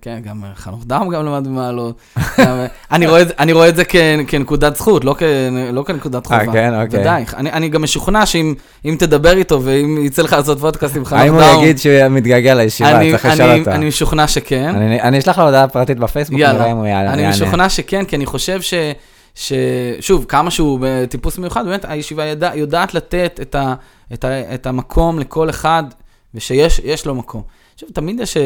כן, 0.00 0.18
גם 0.24 0.44
חנוך 0.54 0.84
דם 0.86 1.08
גם 1.12 1.26
למד 1.26 1.46
במעלות. 1.46 1.96
גם, 2.16 2.24
אה, 2.38 2.66
אני 3.38 3.52
רואה 3.52 3.68
את 3.68 3.76
זה- 3.76 3.84
כנקודת 4.28 4.76
זכות, 4.76 5.04
לא 5.04 5.16
לא 5.72 5.82
כנקודת 5.82 6.26
חובה. 6.26 6.38
אה, 6.38 6.52
כן? 6.52 6.82
אוקיי. 6.82 7.00
ודאי. 7.00 7.24
אני 7.36 7.68
גם 7.68 7.82
משוכנע 7.82 8.26
שאם 8.26 8.54
אם 8.84 8.96
תדבר 8.98 9.36
איתו 9.36 9.62
ואם 9.62 9.98
יצא 10.04 10.22
לך 10.22 10.32
לעשות 10.32 10.58
פודקאסט 10.58 10.96
עם 10.96 11.04
חנוך 11.04 11.20
האם 11.20 11.32
דם... 11.32 11.40
הוא 11.40 11.62
יגיד 11.62 11.78
שהוא 11.78 12.08
מתגעגע 12.10 12.54
לישיבה? 12.54 13.00
צריך 13.10 13.24
לשאול 13.24 13.58
אותו. 13.58 13.70
אני 13.70 13.88
משוכנע 13.88 14.28
שכן. 14.28 14.74
אני 15.00 15.18
אשלח 15.18 15.38
לו 15.38 15.44
הודעה 15.44 15.68
פרטית 15.68 15.98
בפייסבוק. 15.98 16.40
נראה 16.40 16.70
אם 16.72 16.76
הוא 16.76 16.86
יעלה. 16.86 17.12
אני 17.12 17.22
יענה. 17.22 17.34
משוכנע 17.34 17.68
שכן, 17.68 18.04
כי 18.04 18.16
אני 18.16 18.26
חושב 18.26 18.60
ש... 18.60 18.74
ש... 19.34 19.52
שוב, 20.00 20.24
כמה 20.28 20.50
שהוא 20.50 20.80
טיפוס 21.08 21.38
מיוחד, 21.38 21.66
באמת 21.66 21.84
הישיבה 21.88 22.24
ידע, 22.24 22.50
יודעת 22.54 22.94
לתת 22.94 23.38
את, 23.42 23.54
ה... 23.54 23.74
את, 24.12 24.24
ה... 24.24 24.54
את 24.54 24.66
המקום 24.66 25.18
לכל 25.18 25.50
אחד, 25.50 25.84
ושיש 26.34 26.80
יש 26.84 27.06
לו 27.06 27.14
מקום. 27.14 27.42
עכשיו, 27.76 27.88
תמיד 27.92 28.20
יש 28.20 28.36
אה, 28.36 28.42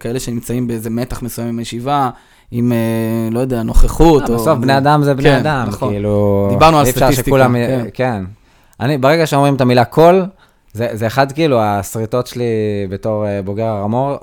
כאלה 0.00 0.20
שנמצאים 0.20 0.66
באיזה 0.66 0.90
מתח 0.90 1.22
מסוים 1.22 1.48
עם 1.48 1.58
הישיבה, 1.58 2.10
עם, 2.50 2.72
אה, 2.72 2.78
לא 3.32 3.40
יודע, 3.40 3.62
נוכחות. 3.62 4.22
אה, 4.22 4.28
או- 4.28 4.34
בסוף 4.34 4.58
בני 4.58 4.78
אדם 4.78 5.02
זה 5.02 5.14
בני 5.14 5.22
כן, 5.30 5.34
אדם, 5.36 5.66
נכון. 5.68 5.90
כאילו... 5.92 6.46
דיברנו 6.50 6.78
על 6.78 6.84
סטטיסטיקה, 6.86 7.12
שכולם- 7.28 7.54
כן. 7.54 7.84
כן. 7.94 8.24
אני, 8.80 8.98
ברגע 8.98 9.26
שאומרים 9.26 9.54
את 9.54 9.60
המילה 9.60 9.84
קול, 9.84 10.24
זה, 10.72 10.88
זה 10.92 11.06
אחד 11.06 11.32
כאילו 11.32 11.60
השריטות 11.62 12.26
שלי 12.26 12.44
בתור 12.90 13.24
בוגר 13.44 13.66
הרמור, 13.66 14.16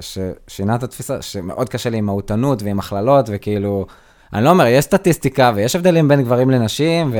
ששינה 0.00 0.74
את 0.74 0.82
התפיסה, 0.82 1.22
שמאוד 1.22 1.68
קשה 1.68 1.90
לי 1.90 1.96
עם 1.98 2.06
מהותנות 2.06 2.62
ועם 2.62 2.78
הכללות, 2.78 3.28
וכאילו, 3.32 3.86
אני 4.32 4.44
לא 4.44 4.50
אומר, 4.50 4.66
יש 4.66 4.84
סטטיסטיקה 4.84 5.52
ויש 5.54 5.76
הבדלים 5.76 6.08
בין 6.08 6.22
גברים 6.22 6.50
לנשים, 6.50 7.12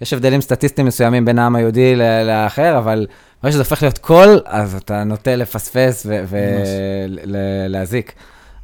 ויש 0.00 0.12
הבדלים 0.12 0.40
סטטיסטיים 0.40 0.86
מסוימים 0.86 1.24
בין 1.24 1.38
העם 1.38 1.56
היהודי 1.56 1.94
לאחר, 2.24 2.78
אבל 2.78 3.06
ברגע 3.42 3.52
שזה 3.52 3.62
הופך 3.62 3.82
להיות 3.82 3.98
קול, 3.98 4.40
אז 4.44 4.74
אתה 4.74 5.04
נוטה 5.04 5.36
לפספס 5.36 6.06
ולהזיק. 7.68 8.12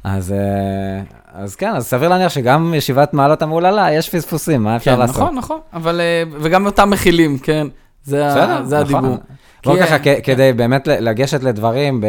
אז, 0.03 0.31
אה, 0.31 1.01
אז 1.33 1.55
כן, 1.55 1.75
אז 1.75 1.87
סביר 1.87 2.09
להניח 2.09 2.31
שגם 2.31 2.73
ישיבת 2.73 3.13
מעלות 3.13 3.41
המהוללה, 3.41 3.93
יש 3.93 4.09
פספוסים, 4.09 4.63
מה 4.63 4.75
אפשר 4.75 4.93
כן, 4.93 4.99
לעשות? 4.99 5.15
נכון, 5.15 5.35
נכון, 5.35 5.59
אבל, 5.73 6.01
אה, 6.01 6.23
וגם 6.41 6.65
אותם 6.65 6.89
מכילים, 6.89 7.37
כן, 7.37 7.67
זה, 8.03 8.27
בסדר, 8.27 8.65
זה 8.65 8.79
נכון. 8.79 8.95
הדיבור. 8.95 9.17
בוא 9.65 9.75
כי, 9.75 9.81
ככה, 9.83 9.93
אה, 9.93 9.99
כ- 9.99 10.25
כדי 10.25 10.53
באמת 10.53 10.87
לגשת 10.87 11.43
לדברים 11.43 12.01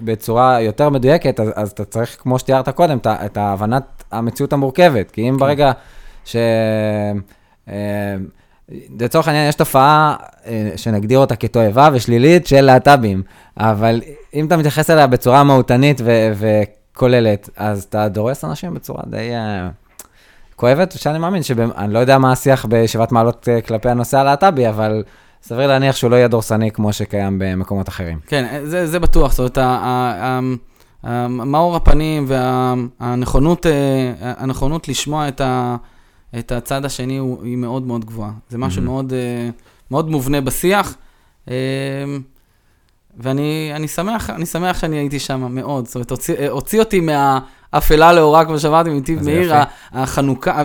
בצורה 0.00 0.60
יותר 0.60 0.88
מדויקת, 0.88 1.40
אז, 1.40 1.52
אז 1.54 1.70
אתה 1.70 1.84
צריך, 1.84 2.16
כמו 2.18 2.38
שתיארת 2.38 2.68
קודם, 2.68 2.98
את 3.06 3.36
ההבנת 3.36 4.04
המציאות 4.12 4.52
המורכבת. 4.52 5.10
כי 5.10 5.28
אם 5.28 5.36
ברגע 5.36 5.72
ש... 6.24 6.36
אה, 7.68 8.16
לצורך 9.00 9.28
העניין, 9.28 9.48
יש 9.48 9.54
תופעה 9.54 10.16
אה, 10.46 10.70
שנגדיר 10.76 11.18
אותה 11.18 11.36
כתועבה 11.36 11.88
ושלילית 11.92 12.46
של 12.46 12.60
להט"בים, 12.60 13.22
אבל 13.56 14.00
אם 14.34 14.46
אתה 14.46 14.56
מתייחס 14.56 14.90
אליה 14.90 15.06
בצורה 15.06 15.44
מהותנית 15.44 16.00
וכוללת, 16.34 17.48
אז 17.56 17.82
אתה 17.82 18.08
דורס 18.08 18.44
אנשים 18.44 18.74
בצורה 18.74 19.02
די 19.06 19.34
אה, 19.34 19.68
כואבת, 20.56 20.92
שאני 20.92 21.18
מאמין 21.18 21.42
שאני 21.42 21.92
לא 21.92 21.98
יודע 21.98 22.18
מה 22.18 22.32
השיח 22.32 22.64
בישיבת 22.64 23.12
מעלות 23.12 23.48
כלפי 23.66 23.88
הנושא 23.88 24.18
הלהט"בי, 24.18 24.68
אבל 24.68 25.02
סביר 25.42 25.66
להניח 25.66 25.96
שהוא 25.96 26.10
לא 26.10 26.16
יהיה 26.16 26.28
דורסני 26.28 26.70
כמו 26.70 26.92
שקיים 26.92 27.38
במקומות 27.38 27.88
אחרים. 27.88 28.18
כן, 28.26 28.60
זה, 28.64 28.86
זה 28.86 28.98
בטוח, 28.98 29.32
זאת 29.32 29.58
אומרת, 29.58 30.44
מאור 31.30 31.76
הפנים 31.76 32.26
והנכונות 32.28 33.66
הנכונות 34.20 34.88
לשמוע 34.88 35.28
את, 35.28 35.40
ה, 35.40 35.76
את 36.38 36.52
הצד 36.52 36.84
השני 36.84 37.16
הוא, 37.18 37.44
היא 37.44 37.56
מאוד 37.56 37.86
מאוד 37.86 38.04
גבוהה. 38.04 38.30
זה 38.48 38.58
משהו 38.58 38.82
Mhm. 38.82 38.84
מאוד, 38.84 39.12
אה, 39.12 39.48
מאוד 39.90 40.10
מובנה 40.10 40.40
בשיח, 40.40 40.94
אה, 41.50 41.54
ואני 43.16 43.72
אני 43.74 43.88
שמח, 43.88 44.30
אני 44.30 44.46
שמח 44.46 44.78
שאני 44.78 44.96
הייתי 44.96 45.18
שם 45.18 45.54
מאוד. 45.54 45.86
זאת 45.86 45.94
אומרת, 45.94 46.10
הוציא, 46.10 46.34
אה, 46.36 46.48
הוציא 46.50 46.80
אותי 46.80 47.00
מהאפלה 47.00 48.12
לאורה, 48.12 48.44
כמו 48.44 48.58
שאמרתי, 48.58 48.90
מנתיב 48.90 49.22
זה 49.22 49.30
מאיר, 49.30 49.54
החנוכה. 49.92 50.62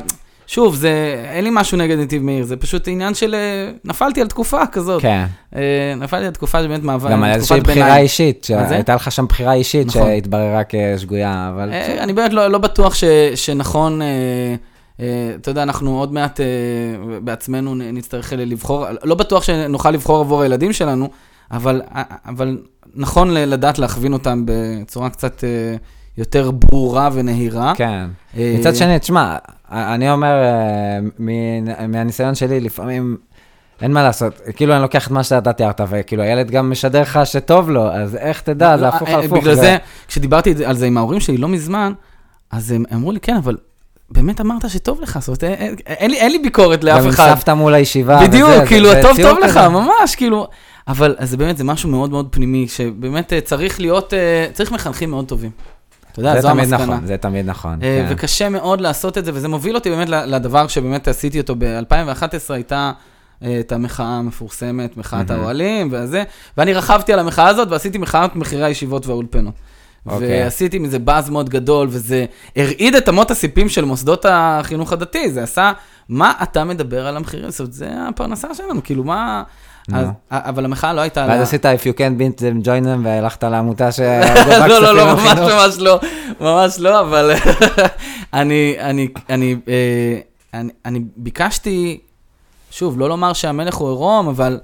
שוב, 0.48 0.76
זה, 0.76 1.24
אין 1.32 1.43
לי 1.43 1.50
משהו 1.54 1.78
נגד 1.78 2.00
נתיב 2.00 2.24
מאיר, 2.24 2.45
זה 2.45 2.58
פשוט 2.58 2.88
עניין 2.88 3.14
של, 3.14 3.36
אה, 3.36 3.72
נפלתי 3.84 4.22
על 4.22 4.28
תקופה 4.28 4.66
כזאת. 4.72 5.02
כן, 5.02 5.26
אה, 5.56 5.93
נפלתי 5.98 6.26
על 6.26 6.32
תקופה 6.32 6.64
שבאמת 6.64 6.84
מעבר, 6.84 7.12
גם 7.12 7.24
על 7.24 7.32
איזושהי 7.32 7.62
בחירה. 7.62 7.98
אישית? 7.98 8.43
שהייתה 8.43 8.95
לך 8.95 9.12
שם 9.12 9.26
בחירה 9.26 9.54
אישית 9.54 9.88
נכון. 9.88 10.02
שהתבררה 10.02 10.62
כשגויה, 10.70 11.52
אבל... 11.54 11.72
אה, 11.72 12.04
אני 12.04 12.14
באמת 12.14 12.34
לא, 12.34 12.48
לא 12.48 12.58
בטוח 12.58 12.95
ש, 12.95 13.04
שנכון, 13.36 14.02
אתה 15.41 15.52
יודע, 15.52 15.64
אנחנו 15.64 16.00
עוד 16.00 16.14
מעט 16.14 16.39
בעצמנו 17.22 17.76
נצטרך 17.76 18.34
לבחור, 18.38 18.86
לא 19.04 19.16
בטוח 19.16 19.43
שנוכל 19.43 19.91
לבחור 19.91 20.20
עבור 20.20 20.41
הילדים 20.41 20.74
שלנו, 20.74 21.10
אבל, 21.52 21.82
אבל 22.26 22.58
נכון 22.95 23.34
לדעת 23.34 23.80
להכווין 23.80 24.14
אותם 24.14 24.43
בצורה 24.45 25.10
קצת 25.10 25.43
יותר 26.18 26.51
ברורה 26.51 27.09
ונהירה. 27.13 27.74
כן. 27.76 28.05
אה, 28.38 28.55
מצד 28.59 28.76
שני, 28.76 28.99
תשמע, 28.99 29.36
אני 29.72 30.11
אומר, 30.11 30.34
אה, 30.43 30.99
מהניסיון 31.88 32.36
שלי, 32.36 32.59
לפעמים 32.59 33.18
אין 33.82 33.91
מה 33.93 34.03
לעשות, 34.03 34.34
כאילו 34.55 34.74
אני 34.74 34.82
לוקח 34.82 35.07
את 35.07 35.11
מה 35.11 35.24
שאתה 35.24 35.53
תיארת, 35.53 35.82
וכאילו 35.89 36.24
הילד 36.24 36.51
גם 36.51 36.72
משדר 36.72 37.01
לך 37.01 37.20
שטוב 37.24 37.70
לו, 37.70 37.91
אז 37.91 38.15
איך 38.15 38.41
תדע, 38.41 38.78
זה 38.78 38.84
לא, 38.84 38.88
הפוך 38.88 39.09
אה, 39.09 39.13
על 39.13 39.26
הפוך. 39.26 39.38
בגלל 39.38 39.55
זה, 39.55 39.78
כשדיברתי 40.07 40.53
על 40.65 40.76
זה 40.76 40.86
עם 40.86 40.97
ההורים 40.97 41.20
שלי 41.20 41.38
לא 41.38 41.47
מזמן, 41.47 41.93
אז 42.51 42.72
הם 42.72 42.84
אמרו 42.93 43.11
לי, 43.11 43.20
כן, 43.20 43.36
אבל 43.36 43.57
באמת 44.11 44.41
אמרת 44.41 44.70
שטוב 44.70 45.01
לך, 45.01 45.18
זאת 45.22 45.43
אומרת, 45.43 45.59
אין- 45.88 46.32
לי- 46.32 46.39
ביקורת 46.39 46.84
לאף 46.84 47.01
גם 47.03 47.09
אחד. 47.09 47.30
עם 47.30 47.36
סבתא 47.36 47.53
מול 47.53 47.74
הישיבה. 47.74 48.20
בדיוק, 48.28 48.51
כאילו, 48.68 48.91
הטוב 48.91 49.18
טוב 49.24 49.38
לך. 49.39 49.57
ממש, 49.57 50.15
כאילו. 50.18 50.47
אבל 50.88 51.15
זה 51.22 51.38
באמת, 51.38 51.57
זה 51.57 51.63
משהו 51.63 51.89
מאוד 51.89 52.09
מאוד 52.09 52.28
פנימי, 52.32 52.68
שבאמת 52.68 53.34
אה, 53.34 53.41
צריך 53.41 53.80
להיות, 53.80 54.13
אה, 54.13 54.47
צריך 54.53 54.72
מחנכים 54.72 55.09
מאוד 55.09 55.26
טובים. 55.26 55.51
אתה 56.20 56.30
יודע, 56.30 56.36
זה 56.36 56.41
זו 56.41 56.49
המסקנה. 56.49 56.86
נכון, 56.86 57.05
זה 57.05 57.18
תמיד 57.18 57.45
נכון. 57.45 57.80
אה, 57.84 58.05
כן. 58.07 58.13
וקשה 58.13 58.49
מאוד 58.49 58.82
לעשות 58.82 59.18
את 59.18 59.26
זה, 59.26 59.32
וזה 59.34 59.47
מוביל 59.47 59.76
אותי 59.76 59.89
באמת 59.89 60.09
לדבר 60.09 60.68
שבאמת 60.68 61.07
עשיתי 61.07 61.39
אותו 61.39 61.55
ב-2011, 61.57 62.53
הייתה 62.53 62.91
אה, 63.43 63.59
את 63.59 63.72
המחאה 63.72 64.05
המפורסמת, 64.05 64.97
מחאת 64.97 65.32
מהמם. 65.32 65.41
האוהלים 65.41 65.89
וזה, 65.91 66.24
ואני 66.57 66.74
רכבתי 66.74 67.13
על 67.13 67.20
המחאה 67.20 67.47
הזאת 67.47 67.68
ועשיתי 67.72 67.97
מחאת 67.97 68.36
מחירי 68.36 68.63
הישיבות 68.63 69.07
והאולפנות. 69.07 69.53
אוקיי. 70.05 70.43
ועשיתי 70.43 70.80
מזה 70.80 70.99
באז 70.99 71.30
מאוד 71.30 71.49
גדול, 71.49 71.88
וזה 71.91 72.26
הרעיד 72.55 72.95
את 72.95 73.09
אמות 73.09 73.32
הסיפים 73.32 73.70
של 73.70 73.86
מוסדות 73.86 74.26
החינוך 74.30 74.93
הדתי, 74.93 75.32
זה 75.32 75.43
עשה, 75.43 75.72
מה 76.09 76.34
אתה 76.43 76.63
מדבר 76.63 77.07
על 77.07 77.18
המחירים? 77.18 77.49
זאת 77.49 77.59
אומרת, 77.59 77.74
זה 77.74 77.89
הפרנסה 78.09 78.53
שלנו, 78.53 78.84
כאילו, 78.84 79.03
מה... 79.03 79.43
אז, 79.94 80.08
אבל 80.32 80.66
המחאה 80.66 80.94
לא 80.94 81.02
הייתה... 81.02 81.26
ואז 81.30 81.42
עשית 81.42 81.66
If 81.66 81.80
you 81.80 81.98
can't 81.98 82.20
beat 82.20 82.40
them, 82.40 82.66
join 82.66 82.86
them, 82.86 83.00
והלכת 83.04 83.44
לעמותה 83.44 83.92
ש... 83.92 84.00
לא, 84.68 84.82
לא, 84.82 84.96
לא, 84.96 85.14
ממש 85.14 85.40
ממש 85.40 85.78
לא, 85.80 86.00
ממש 86.40 86.80
לא, 86.80 87.00
אבל 87.00 87.32
אני, 88.34 88.76
אני, 88.80 89.08
אני, 89.30 89.56
אה, 89.68 90.20
אני, 90.54 90.72
אני 90.86 91.00
ביקשתי, 91.18 92.00
שוב, 92.72 93.00
לא 93.00 93.10
לומר 93.10 93.34
שהמלך 93.34 93.76
הוא 93.76 93.90
עירום, 93.90 94.28
אבל 94.28 94.60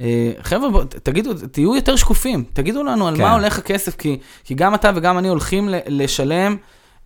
אה, 0.00 0.32
חבר'ה, 0.42 0.84
תגידו, 1.02 1.34
תהיו 1.34 1.76
יותר 1.76 1.96
שקופים, 1.96 2.44
תגידו 2.52 2.84
לנו 2.84 3.08
על 3.08 3.16
כן. 3.16 3.22
מה 3.22 3.32
הולך 3.32 3.58
הכסף, 3.58 3.96
כי, 3.96 4.18
כי 4.44 4.54
גם 4.54 4.74
אתה 4.74 4.90
וגם 4.94 5.18
אני 5.18 5.28
הולכים 5.28 5.68
לשלם 5.86 6.56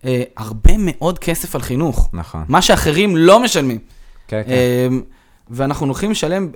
אה, 0.05 0.23
הרבה 0.37 0.73
מאוד 0.77 1.19
כסף 1.19 1.55
על 1.55 1.61
חינוך, 1.61 2.09
נכון. 2.13 2.43
מה 2.47 2.61
שאחרים 2.61 3.17
לא 3.17 3.39
משלמים. 3.39 3.79
כן, 4.27 4.41
כן. 4.45 4.51
אמ, 4.91 5.01
ואנחנו 5.53 5.85
הולכים 5.85 6.11
לשלם 6.11 6.49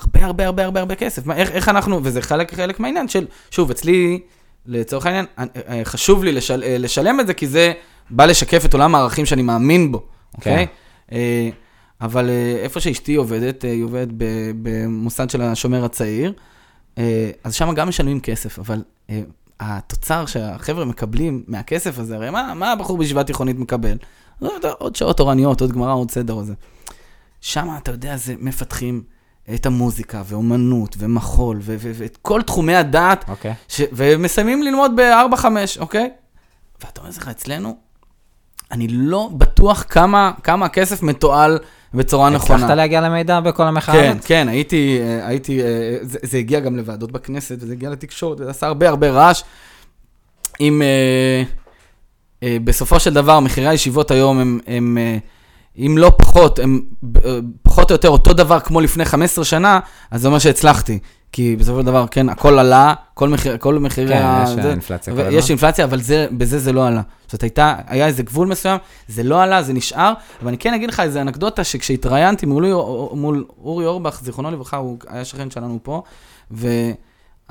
הרבה 0.00 0.24
הרבה 0.24 0.46
הרבה 0.46 0.64
הרבה 0.64 0.80
הרבה 0.80 0.94
כסף. 0.94 1.26
מה, 1.26 1.36
איך, 1.36 1.50
איך 1.50 1.68
אנחנו, 1.68 2.00
וזה 2.02 2.22
חלק, 2.22 2.54
חלק 2.54 2.80
מהעניין 2.80 3.08
של, 3.08 3.26
שוב, 3.50 3.70
אצלי, 3.70 4.20
לצורך 4.66 5.06
העניין, 5.06 5.26
אה, 5.38 5.44
אה, 5.68 5.80
חשוב 5.84 6.24
לי 6.24 6.32
לשל, 6.32 6.62
אה, 6.62 6.78
לשלם 6.78 7.20
את 7.20 7.26
זה, 7.26 7.34
כי 7.34 7.46
זה 7.46 7.72
בא 8.10 8.26
לשקף 8.26 8.64
את 8.64 8.74
עולם 8.74 8.94
הערכים 8.94 9.26
שאני 9.26 9.42
מאמין 9.42 9.92
בו, 9.92 10.02
אוקיי? 10.34 10.66
אה, 11.12 11.48
אבל 12.00 12.30
אה, 12.30 12.56
איפה 12.62 12.80
שאשתי 12.80 13.14
עובדת, 13.14 13.62
היא 13.62 13.84
עובדת 13.84 14.08
במוסד 14.62 15.30
של 15.30 15.42
השומר 15.42 15.84
הצעיר, 15.84 16.32
אז 17.44 17.54
שם 17.54 17.74
גם 17.74 17.88
משלמים 17.88 18.20
כסף, 18.20 18.58
אבל 18.58 18.82
התוצר 19.60 20.26
שהחבר'ה 20.26 20.84
מקבלים 20.84 21.44
מהכסף 21.46 21.98
הזה, 21.98 22.16
הרי 22.16 22.30
מה, 22.30 22.52
מה 22.54 22.72
הבחור 22.72 22.98
בישיבה 22.98 23.24
תיכונית 23.24 23.58
מקבל? 23.58 23.96
עוד 24.78 24.96
שעות 24.96 25.16
תורניות, 25.16 25.60
עוד 25.60 25.72
גמרא, 25.72 25.94
עוד 25.94 26.10
סדר, 26.10 26.34
עוד 26.34 26.44
זה. 26.44 26.54
שם, 27.46 27.68
אתה 27.82 27.90
יודע, 27.90 28.16
זה 28.16 28.34
מפתחים 28.38 29.02
את 29.54 29.66
המוזיקה, 29.66 30.22
ואומנות, 30.26 30.96
ומחול, 30.98 31.56
ו- 31.60 31.76
ו- 31.78 31.90
ואת 31.94 32.18
כל 32.22 32.42
תחומי 32.42 32.74
הדעת, 32.74 33.24
אוקיי. 33.28 33.54
ש- 33.68 33.80
ומסיימים 33.92 34.62
ללמוד 34.62 34.92
ב-4-5, 34.96 35.44
אוקיי? 35.80 36.10
ואתה 36.84 37.00
אומר 37.00 37.10
לך, 37.10 37.28
אצלנו, 37.28 37.76
אני 38.72 38.88
לא 38.88 39.30
בטוח 39.32 39.84
כמה, 39.88 40.32
כמה 40.42 40.66
הכסף 40.66 41.02
מתועל 41.02 41.58
בצורה 41.94 42.30
נכונה. 42.30 42.54
הצלחת 42.54 42.76
להגיע 42.76 43.00
למידע 43.00 43.40
בכל 43.40 43.62
המחאה 43.62 43.94
כן, 43.94 44.10
הזאת? 44.10 44.24
כן, 44.24 44.48
הייתי, 44.48 44.98
אה, 45.00 45.26
הייתי, 45.26 45.62
אה, 45.62 45.98
זה, 46.02 46.18
זה 46.22 46.38
הגיע 46.38 46.60
גם 46.60 46.76
לוועדות 46.76 47.12
בכנסת, 47.12 47.56
וזה 47.60 47.72
הגיע 47.72 47.90
לתקשורת, 47.90 48.40
וזה 48.40 48.50
עשה 48.50 48.66
הרבה 48.66 48.88
הרבה 48.88 49.10
רעש. 49.10 49.42
אם 50.60 50.82
אה, 50.82 51.42
אה, 52.42 52.56
בסופו 52.64 53.00
של 53.00 53.14
דבר, 53.14 53.40
מחירי 53.40 53.68
הישיבות 53.68 54.10
היום 54.10 54.38
הם, 54.38 54.60
הם 54.66 54.98
אה, 54.98 55.18
אם 55.78 55.98
לא 55.98 56.12
פחות, 56.18 56.58
הם 56.58 56.80
אה, 57.24 57.38
פחות 57.62 57.90
או 57.90 57.94
יותר 57.94 58.08
אותו 58.08 58.32
דבר 58.32 58.60
כמו 58.60 58.80
לפני 58.80 59.04
15 59.04 59.44
שנה, 59.44 59.80
אז 60.10 60.20
זה 60.22 60.28
אומר 60.28 60.38
שהצלחתי. 60.38 60.98
כי 61.32 61.56
בסופו 61.56 61.80
של 61.80 61.86
דבר, 61.86 62.06
כן, 62.10 62.28
הכל 62.28 62.58
עלה, 62.58 62.94
כל 63.14 63.28
מחיר, 63.28 63.56
כל 63.58 63.78
מחירי 63.78 64.08
כן, 64.14 64.22
ה... 64.22 64.44
יש 64.44 64.50
זה- 64.50 64.70
אינפלציה 64.70 65.14
כל 65.14 65.20
הזמן. 65.20 65.38
אינפלציה, 65.50 65.84
אבל 65.84 66.00
זה, 66.00 66.26
בזה 66.32 66.58
זה 66.58 66.72
לא 66.72 66.86
עלה. 66.86 67.00
זאת 67.28 67.42
הייתה, 67.42 67.74
היה 67.86 68.06
איזה 68.06 68.22
גבול 68.22 68.48
מסוים, 68.48 68.78
זה 69.08 69.22
לא 69.22 69.42
עלה, 69.42 69.62
זה 69.62 69.72
נשאר, 69.72 70.12
ואני 70.42 70.58
כן 70.58 70.74
אגיד 70.74 70.88
לך 70.88 71.00
איזה 71.00 71.20
אנקדוטה, 71.20 71.64
שכשהתראיינתי 71.64 72.46
מול, 72.46 72.64
מול 73.12 73.44
אורי 73.64 73.86
אורבך, 73.86 74.20
זיכרונו 74.22 74.50
לברכה, 74.50 74.76
הוא 74.76 74.98
היה 75.08 75.24
שכן 75.24 75.50
שלנו 75.50 75.78
פה, 75.82 76.02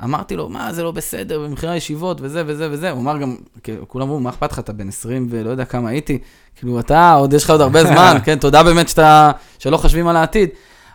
ואמרתי 0.00 0.36
לו, 0.36 0.48
מה, 0.48 0.72
זה 0.72 0.82
לא 0.82 0.90
בסדר, 0.90 1.40
במחירי 1.40 1.72
הישיבות, 1.72 2.18
וזה 2.20 2.42
וזה 2.46 2.68
וזה, 2.70 2.90
הוא 2.90 3.00
אמר 3.00 3.18
גם, 3.18 3.36
כאילו, 3.62 3.88
כולם 3.88 4.06
אמרו, 4.06 4.20
מה 4.20 4.30
אכפת 4.30 4.52
לך, 4.52 4.58
אתה 4.58 4.72
בן 4.72 4.88
20 4.88 5.26
ולא 5.30 5.50
יודע 5.50 5.64
כמה 5.64 5.88
הייתי, 5.88 6.18
כאילו, 6.56 6.80
אתה, 6.80 7.12
עוד 7.12 7.32
יש 7.32 7.44
לך 7.44 7.50
עוד 7.50 7.60
הרבה 7.60 7.84
זמן, 7.84 8.16
כן, 8.24 8.38
תודה 8.38 8.62
באמת 8.62 8.88
שאתה, 8.88 9.30
שלא 9.58 9.76
חושבים 9.76 10.08
על 10.08 10.16
העתיד. 10.16 10.48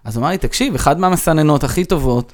אז 0.04 0.16
הוא 0.16 0.22
אמר 0.22 0.30
לי, 0.32 0.38
תקשיב, 0.38 0.76
אחד 0.76 1.00
מהמסננות 1.00 1.64
הכי 1.64 1.86
טובות, 1.86 2.34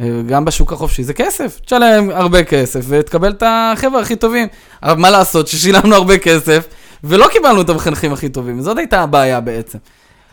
אה, 0.00 0.22
גם 0.26 0.44
בשוק 0.44 0.72
החופשי, 0.72 1.02
זה 1.04 1.14
כסף. 1.14 1.60
תשלם 1.64 2.10
הרבה 2.10 2.44
כסף 2.44 2.84
ותקבל 2.88 3.30
את 3.30 3.42
החבר'ה 3.46 4.00
הכי 4.00 4.16
טובים. 4.16 4.48
אבל 4.82 5.00
מה 5.00 5.10
לעשות 5.10 5.48
ששילמנו 5.48 5.94
הרבה 5.94 6.18
כסף 6.18 6.66
ולא 7.04 7.28
קיבלנו 7.32 7.60
את 7.60 7.68
המחנכים 7.68 8.12
הכי 8.12 8.28
טובים. 8.28 8.60
זאת 8.60 8.78
הייתה 8.78 9.00
הבעיה 9.00 9.40
בעצם. 9.40 9.78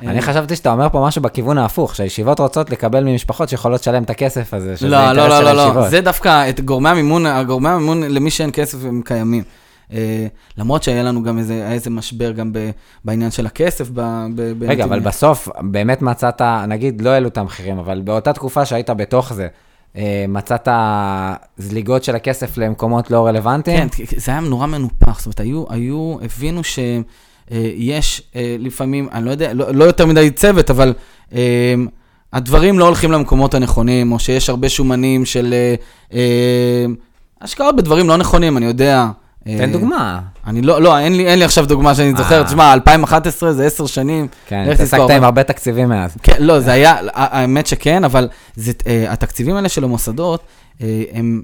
אני 0.01 0.17
אה, 0.17 0.21
חשבתי 0.21 0.55
שאתה 0.55 0.71
אומר 0.71 0.89
פה 0.89 1.03
משהו 1.07 1.21
בכיוון 1.21 1.57
ההפוך, 1.57 1.95
שהישיבות 1.95 2.39
רוצות 2.39 2.69
לקבל 2.69 3.03
ממשפחות 3.03 3.49
שיכולות 3.49 3.81
לשלם 3.81 4.03
את 4.03 4.09
הכסף 4.09 4.53
הזה, 4.53 4.77
שזה 4.77 4.87
לא, 4.87 5.07
אינטרס 5.07 5.29
לא, 5.29 5.37
של 5.39 5.43
לא, 5.43 5.51
לא, 5.51 5.61
הישיבות. 5.61 5.83
לא, 5.83 5.89
זה 5.89 6.01
דווקא 6.01 6.49
את 6.49 6.61
גורמי 6.61 6.89
המימון, 6.89 7.43
גורמי 7.47 7.69
המימון 7.69 8.03
למי 8.03 8.31
שאין 8.31 8.49
כסף 8.53 8.77
הם 8.85 9.01
קיימים. 9.05 9.43
אה, 9.93 10.27
למרות 10.57 10.83
שהיה 10.83 11.03
לנו 11.03 11.23
גם 11.23 11.37
איזה, 11.37 11.67
איזה 11.71 11.89
משבר 11.89 12.31
גם 12.31 12.53
ב, 12.53 12.69
בעניין 13.05 13.31
של 13.31 13.45
הכסף. 13.45 13.89
ב, 13.93 14.01
ב, 14.35 14.39
רגע, 14.39 14.53
בנתיב- 14.53 14.81
אבל 14.81 14.99
בסוף 14.99 15.49
באמת 15.61 16.01
מצאת, 16.01 16.41
נגיד, 16.67 17.01
לא 17.01 17.09
העלו 17.09 17.27
את 17.27 17.37
המחירים, 17.37 17.77
אבל 17.79 18.01
באותה 18.01 18.33
תקופה 18.33 18.65
שהיית 18.65 18.89
בתוך 18.89 19.33
זה, 19.33 19.47
אה, 19.95 20.25
מצאת 20.27 20.67
זליגות 21.57 22.03
של 22.03 22.15
הכסף 22.15 22.57
למקומות 22.57 23.11
לא 23.11 23.27
רלוונטיים? 23.27 23.89
כן, 23.89 24.03
זה 24.17 24.31
היה 24.31 24.39
נורא 24.39 24.67
מנופח, 24.67 25.17
זאת 25.19 25.25
אומרת, 25.25 25.39
היו, 25.39 25.63
היו, 25.69 26.17
הבינו 26.21 26.63
שיש 27.51 28.21
לפעמים, 28.59 29.07
אני 29.11 29.25
לא 29.25 29.31
יודע, 29.31 29.53
לא, 29.53 29.71
לא 29.71 29.83
יותר 29.83 30.05
מדי 30.05 30.31
צוות, 30.31 30.69
אבל 30.69 30.93
אה, 31.33 31.73
הדברים 32.33 32.79
לא 32.79 32.85
הולכים 32.85 33.11
למקומות 33.11 33.53
הנכונים, 33.53 34.11
או 34.11 34.19
שיש 34.19 34.49
הרבה 34.49 34.69
שומנים 34.69 35.25
של 35.25 35.53
אה, 35.53 35.75
אה, 36.13 36.85
השקעות 37.41 37.75
בדברים 37.75 38.09
לא 38.09 38.17
נכונים, 38.17 38.57
אני 38.57 38.65
יודע. 38.65 39.07
אה, 39.47 39.57
תן 39.57 39.71
דוגמה. 39.71 40.19
אני 40.47 40.61
לא, 40.61 40.81
לא, 40.81 40.99
אין 40.99 41.17
לי, 41.17 41.27
אין 41.27 41.39
לי 41.39 41.45
עכשיו 41.45 41.65
דוגמה 41.65 41.95
שאני 41.95 42.13
זוכר, 42.17 42.41
אה. 42.41 42.43
תשמע, 42.43 42.73
2011 42.73 43.53
זה 43.53 43.65
עשר 43.65 43.85
שנים. 43.85 44.27
כן, 44.47 44.69
התעסקת 44.71 45.09
עם 45.09 45.23
הרבה 45.23 45.43
תקציבים 45.43 45.89
מאז. 45.89 46.17
כן, 46.23 46.35
לא, 46.39 46.59
זה 46.59 46.71
היה, 46.71 46.95
האמת 47.13 47.67
שכן, 47.67 48.03
אבל 48.03 48.29
זה, 48.55 48.71
אה, 48.87 49.13
התקציבים 49.13 49.55
האלה 49.55 49.69
של 49.69 49.83
המוסדות, 49.83 50.43
אה, 50.81 51.03
הם, 51.13 51.41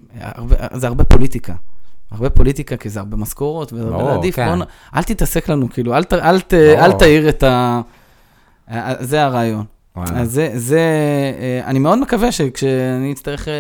זה 0.73 0.87
הרבה 0.87 1.03
פוליטיקה. 1.03 1.53
הרבה 2.11 2.29
פוליטיקה, 2.29 2.77
כי 2.77 2.89
זה 2.89 2.99
הרבה 2.99 3.17
משכורות, 3.17 3.73
וזה 3.73 3.83
הרבה 3.83 3.97
ברור, 3.97 4.11
עדיף, 4.11 4.35
כן. 4.35 4.55
בוא 4.57 4.65
אל 4.95 5.03
תתעסק 5.03 5.49
לנו, 5.49 5.69
כאילו, 5.69 5.95
אל, 5.95 6.03
ת- 6.03 6.13
אל, 6.13 6.39
ת-. 6.39 6.53
אל 6.53 6.91
תעיר 6.91 7.29
את 7.29 7.43
ה... 7.43 7.81
אה, 8.71 8.93
זה 8.99 9.23
הרעיון. 9.23 9.65
וואלה. 9.95 10.19
אז 10.21 10.31
זה, 10.31 10.49
זה, 10.55 10.79
אה, 11.39 11.61
אני 11.67 11.79
מאוד 11.79 11.99
מקווה 11.99 12.31
שכשאני 12.31 13.11
אצטרך, 13.11 13.47
אה, 13.47 13.53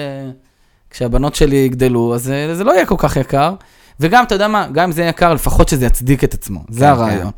כשהבנות 0.89 1.35
שלי 1.35 1.55
יגדלו, 1.55 2.15
אז 2.15 2.31
אה, 2.31 2.55
זה 2.55 2.63
לא 2.63 2.71
יהיה 2.71 2.85
כל 2.85 2.95
כך 2.97 3.15
יקר. 3.15 3.53
וגם, 3.99 4.23
אתה 4.23 4.35
יודע 4.35 4.47
מה, 4.47 4.67
גם 4.71 4.83
אם 4.83 4.91
זה 4.91 5.03
יקר, 5.03 5.33
לפחות 5.33 5.69
שזה 5.69 5.85
יצדיק 5.85 6.23
את 6.23 6.33
עצמו. 6.33 6.59
זה 6.69 6.79
כן, 6.85 6.91
הרעיון. 6.91 7.31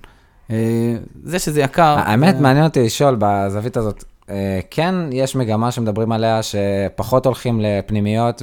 אה, 0.51 0.55
זה 1.23 1.39
שזה 1.39 1.61
יקר... 1.61 1.95
האמת, 1.99 2.35
זה- 2.35 2.41
מעניין 2.41 2.65
אותי 2.65 2.83
לשאול 2.83 3.15
בזווית 3.19 3.77
הזאת, 3.77 4.03
אה, 4.29 4.59
כן 4.71 4.95
יש 5.11 5.35
מגמה 5.35 5.71
שמדברים 5.71 6.11
עליה 6.11 6.39
שפחות 6.43 7.25
הולכים 7.25 7.61
לפנימיות 7.63 8.41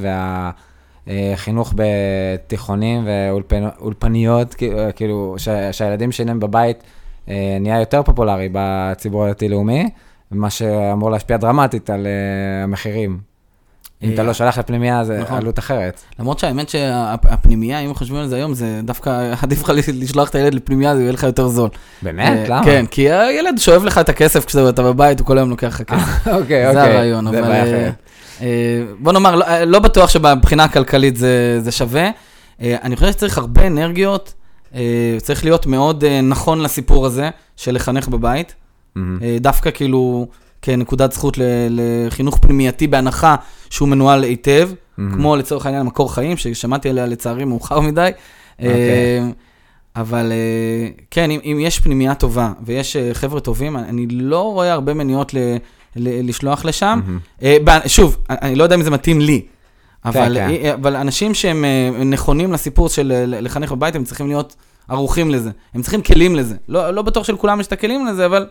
והחינוך 1.07 1.75
בתיכונים 1.77 3.07
ואולפניות, 3.07 4.55
כאילו 4.97 5.35
ש- 5.39 5.49
שהילדים 5.73 6.13
שלהם 6.13 6.41
בבית 6.41 6.83
אה, 7.29 7.57
נהיה 7.61 7.81
יותר 7.81 8.03
פופולרי 8.03 8.49
בציבור 8.53 9.25
הדתי-לאומי, 9.25 9.91
מה 10.31 10.51
שאמור 10.51 11.11
להשפיע 11.11 11.37
דרמטית 11.37 11.91
על 11.91 12.07
אה, 12.07 12.65
המחירים. 12.65 13.19
אם 14.03 14.13
אתה 14.13 14.23
אה, 14.23 14.27
לא 14.27 14.33
שולח 14.33 14.59
לפנימייה, 14.59 15.05
זה 15.05 15.19
נכון. 15.19 15.37
עלות 15.39 15.59
אחרת. 15.59 16.01
למרות 16.19 16.39
שהאמת 16.39 16.69
שהפנימייה, 16.69 17.81
אם 17.81 17.95
חושבים 17.95 18.21
על 18.21 18.29
זה 18.29 18.37
היום, 18.37 18.55
זה 18.55 18.81
דווקא 18.83 19.11
עדיף 19.43 19.63
לך 19.63 19.73
לשלוח 19.95 20.29
את 20.29 20.35
הילד 20.35 20.55
לפנימייה, 20.55 20.97
זה 20.97 21.03
יהיה 21.03 21.13
לך 21.13 21.23
יותר 21.23 21.49
זול. 21.49 21.71
באמת? 22.03 22.39
אה, 22.39 22.45
למה? 22.49 22.65
כן, 22.65 22.87
כי 22.91 23.11
הילד 23.11 23.59
שואב 23.59 23.85
לך 23.85 23.99
את 23.99 24.09
הכסף 24.09 24.45
כשאתה 24.45 24.83
בבית, 24.83 25.21
הוא 25.21 25.27
כל 25.27 25.39
היום 25.39 25.51
לוקח 25.51 25.67
לך 25.67 25.83
כסף. 25.83 26.27
אוקיי, 26.27 26.37
אוקיי. 26.39 26.73
זה 26.73 26.83
הרעיון, 26.83 27.31
זה 27.31 27.39
אבל... 27.41 27.91
אה, 28.45 28.49
בוא 28.99 29.13
נאמר, 29.13 29.35
לא- 29.37 29.45
אה, 29.45 29.65
לא 29.65 29.79
בטוח 29.79 30.11
שבבחינה 30.11 30.65
הכלכלית 30.65 31.17
זה 31.17 31.61
זה 31.61 31.73
שווה. 31.73 32.11
אה, 32.63 32.77
אני 32.83 32.97
חושב 32.97 33.13
שצריך 33.13 33.39
הרבה 33.39 33.67
אנרגיות, 33.67 34.35
צריך 35.19 35.45
להיות 35.45 35.67
מאוד 35.67 36.05
נכון 36.23 36.61
לסיפור 36.61 37.07
הזה 37.07 37.31
של 37.57 37.75
לחנך 37.75 38.09
בבית. 38.09 38.55
אה, 38.97 39.03
דווקא 39.41 39.71
כאילו 39.71 40.27
כנקודת 40.63 41.13
זכות 41.13 41.39
לחינוך 41.71 42.39
פנימייתי 42.41 42.87
בהנחה 42.87 43.37
שהוא 43.71 43.89
מנוהל 43.89 44.23
היטב, 44.23 44.71
מהמם. 44.99 45.15
כמו 45.15 45.37
לצורך 45.37 45.67
העניין 45.67 45.87
מקור 45.87 46.15
חיים, 46.15 46.37
ששמעתי 46.37 46.89
עליה 46.89 47.07
לצערי 47.07 47.45
מאוחר 47.45 47.81
מדי. 47.81 48.11
אוקיי. 48.59 48.71
אה, 48.71 49.27
אבל 49.97 50.33
כן, 51.11 51.31
אם, 51.31 51.41
אם 51.45 51.59
יש 51.61 51.79
פנימייה 51.81 52.15
טובה 52.15 52.53
ויש 52.65 52.97
חבר'ה 53.13 53.41
טובים, 53.41 53.77
אני 53.77 54.07
לא 54.11 54.53
רואה 54.53 54.73
הרבה 54.73 54.95
מניעות 54.95 55.35
לשלוח 55.97 56.65
לשם. 56.65 57.01
ב- 57.43 57.87
שוב, 57.89 58.17
אני- 58.31 58.55
לא 58.57 58.63
יודע 58.65 58.77
אם 58.77 58.83
זה 58.83 58.91
מתאים 58.91 59.21
לי, 59.21 59.43
אבל, 60.05 60.37
כן. 60.41 60.51
אה, 60.51 60.75
אבל 60.75 60.97
אנשים 60.97 61.35
שהם 61.35 61.65
נכונים 62.05 62.53
לסיפור 62.53 62.89
של 62.89 63.13
לחנך 63.27 63.73
בבית, 63.73 63.97
הם 63.97 64.05
צריכים 64.05 64.27
להיות 64.27 64.57
ערוכים 64.89 65.31
לזה. 65.31 65.51
הם 65.75 65.83
צריכים 65.83 66.03
כלים 66.03 66.37
לזה. 66.37 66.55
לא, 66.69 66.91
לא 66.91 67.03
בטוח 67.03 67.25
שלכולם 67.25 67.61
יש 67.61 67.67
את 67.67 67.73
הכלים 67.73 68.07
לזה, 68.07 68.27
אבל... 68.27 68.47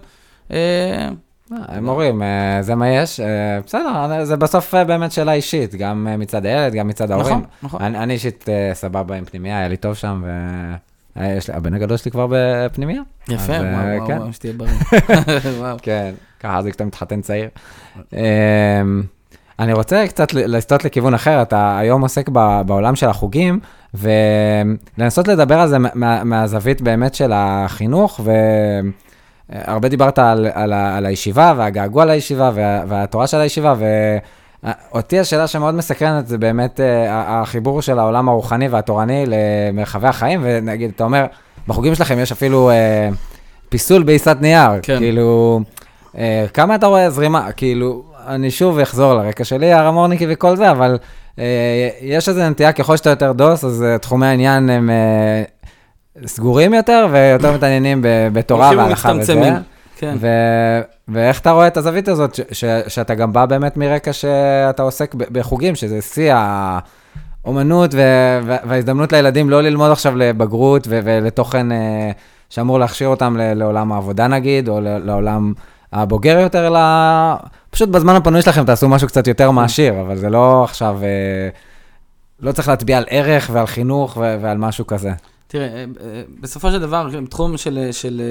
הם 1.49 1.87
אומרים, 1.89 2.23
אה, 2.23 2.57
זה 2.61 2.75
מה 2.75 2.89
יש, 2.89 3.19
בסדר, 3.65 4.23
זה 4.23 4.35
בסוף 4.35 4.73
באמת 4.75 5.11
שאלה 5.11 5.33
אישית, 5.33 5.75
גם 5.75 6.07
מצד 6.19 6.45
הילד, 6.45 6.73
גם 6.73 6.87
מצד 6.87 7.11
ההורים. 7.11 7.33
נכון, 7.35 7.45
נכון. 7.63 7.95
אני 7.95 8.13
אישית 8.13 8.45
סבבה 8.73 9.15
עם 9.15 9.25
פנימייה, 9.25 9.57
היה 9.59 9.67
לי 9.67 9.77
טוב 9.77 9.93
שם, 9.93 10.23
והבן 11.15 11.73
הגדול 11.73 11.97
שלי 11.97 12.11
כבר 12.11 12.27
בפנימייה. 12.29 13.01
יפה, 13.29 13.51
וואו, 13.53 13.63
אה, 13.63 13.95
וואו, 13.97 14.07
כן. 14.07 14.17
וואו, 14.17 14.33
שתהיה 14.33 14.53
בריא. 14.53 14.71
כן, 15.81 16.11
ככה 16.39 16.61
זה 16.61 16.69
כשאתה 16.69 16.85
מתחתן 16.85 17.21
צעיר. 17.21 17.49
אמ, 18.13 19.03
אני 19.59 19.73
רוצה 19.73 20.05
קצת 20.07 20.33
לסטות 20.33 20.85
לכיוון 20.85 21.13
אחר, 21.13 21.41
אתה 21.41 21.77
היום 21.77 22.01
עוסק 22.01 22.29
בעולם 22.65 22.95
של 22.95 23.09
החוגים, 23.09 23.59
ולנסות 23.93 25.27
לדבר 25.27 25.59
על 25.59 25.67
זה 25.67 25.77
מה- 25.79 26.23
מהזווית 26.23 26.81
באמת 26.81 27.15
של 27.15 27.31
החינוך, 27.35 28.19
והרבה 29.49 29.87
דיברת 29.89 30.19
על, 30.19 30.47
על, 30.53 30.73
על 30.73 31.05
הישיבה 31.05 31.53
והגעגוע 31.57 32.05
לישיבה 32.05 32.51
וה, 32.53 32.81
והתורה 32.87 33.27
של 33.27 33.37
הישיבה, 33.37 33.73
ואותי 34.63 35.19
השאלה 35.19 35.47
שמאוד 35.47 35.75
מסקרנת 35.75 36.27
זה 36.27 36.37
באמת 36.37 36.79
אה, 36.79 37.41
החיבור 37.41 37.81
של 37.81 37.99
העולם 37.99 38.29
הרוחני 38.29 38.67
והתורני 38.67 39.25
למרחבי 39.27 40.07
החיים, 40.07 40.39
ונגיד, 40.43 40.91
אתה 40.95 41.03
אומר, 41.03 41.25
בחוגים 41.67 41.95
שלכם 41.95 42.19
יש 42.19 42.31
אפילו 42.31 42.69
אה, 42.69 43.09
פיסול 43.69 44.03
בעיסת 44.03 44.37
נייר, 44.41 44.71
כן. 44.81 44.97
כאילו, 44.97 45.59
אה, 46.17 46.45
כמה 46.53 46.75
אתה 46.75 46.85
רואה 46.87 47.09
זרימה, 47.09 47.51
כאילו, 47.51 48.03
אני 48.27 48.51
שוב 48.51 48.79
אחזור 48.79 49.13
לרקע 49.13 49.43
שלי, 49.43 49.73
הרמורניקי 49.73 50.25
וכל 50.29 50.55
זה, 50.55 50.71
אבל 50.71 50.97
אה, 51.39 51.89
יש 52.01 52.29
איזו 52.29 52.49
נטייה, 52.49 52.71
ככל 52.71 52.97
שאתה 52.97 53.09
יותר 53.09 53.31
דוס, 53.31 53.63
אז 53.63 53.83
אה, 53.83 53.97
תחומי 53.97 54.25
העניין 54.25 54.69
הם 54.69 54.89
אה, 54.89 55.43
סגורים 56.25 56.73
יותר, 56.73 57.07
ויותר 57.11 57.51
מתעניינים 57.51 58.01
בתורה 58.33 58.71
והלכה 58.77 59.11
וזה. 59.19 59.51
כן. 59.97 60.15
ו- 60.19 60.81
ואיך 61.07 61.39
אתה 61.39 61.51
רואה 61.51 61.67
את 61.67 61.77
הזווית 61.77 62.07
הזאת, 62.07 62.35
ש- 62.35 62.41
ש- 62.51 62.65
שאתה 62.87 63.15
גם 63.15 63.33
בא 63.33 63.45
באמת 63.45 63.77
מרקע 63.77 64.13
שאתה 64.13 64.83
עוסק 64.83 65.15
ב- 65.15 65.23
בחוגים, 65.39 65.75
שזה 65.75 66.01
שיא 66.01 66.33
האומנות 67.43 67.93
ו- 67.93 68.39
וההזדמנות 68.67 69.11
לילדים 69.11 69.49
לא 69.49 69.61
ללמוד 69.63 69.91
עכשיו 69.91 70.15
לבגרות 70.15 70.87
ו- 70.89 70.99
ולתוכן 71.03 71.71
אה, 71.71 72.11
שאמור 72.49 72.79
להכשיר 72.79 73.07
אותם 73.07 73.37
ל- 73.37 73.53
לעולם 73.53 73.91
העבודה 73.91 74.27
נגיד, 74.27 74.69
או 74.69 74.79
לעולם 74.81 75.53
הבוגר 75.93 76.39
יותר, 76.39 76.67
אלא 76.67 76.79
פשוט 77.69 77.89
בזמן 77.89 78.15
הפנוי 78.15 78.41
שלכם 78.41 78.65
תעשו 78.65 78.89
משהו 78.89 79.07
קצת 79.07 79.27
יותר 79.27 79.51
מעשיר, 79.51 80.01
אבל 80.01 80.15
זה 80.15 80.29
לא 80.29 80.63
עכשיו, 80.63 80.97
אה, 81.03 81.49
לא 82.39 82.51
צריך 82.51 82.67
להצביע 82.67 82.97
על 82.97 83.05
ערך 83.09 83.49
ועל 83.53 83.65
חינוך 83.67 84.17
ו- 84.21 84.37
ועל 84.41 84.57
משהו 84.57 84.87
כזה. 84.87 85.11
תראה, 85.53 85.67
אה, 85.67 85.85
אה, 86.01 86.23
בסופו 86.39 86.71
של 86.71 86.79
דבר, 86.79 87.09
תחום 87.29 87.57
של, 87.57 87.89
של 87.91 88.21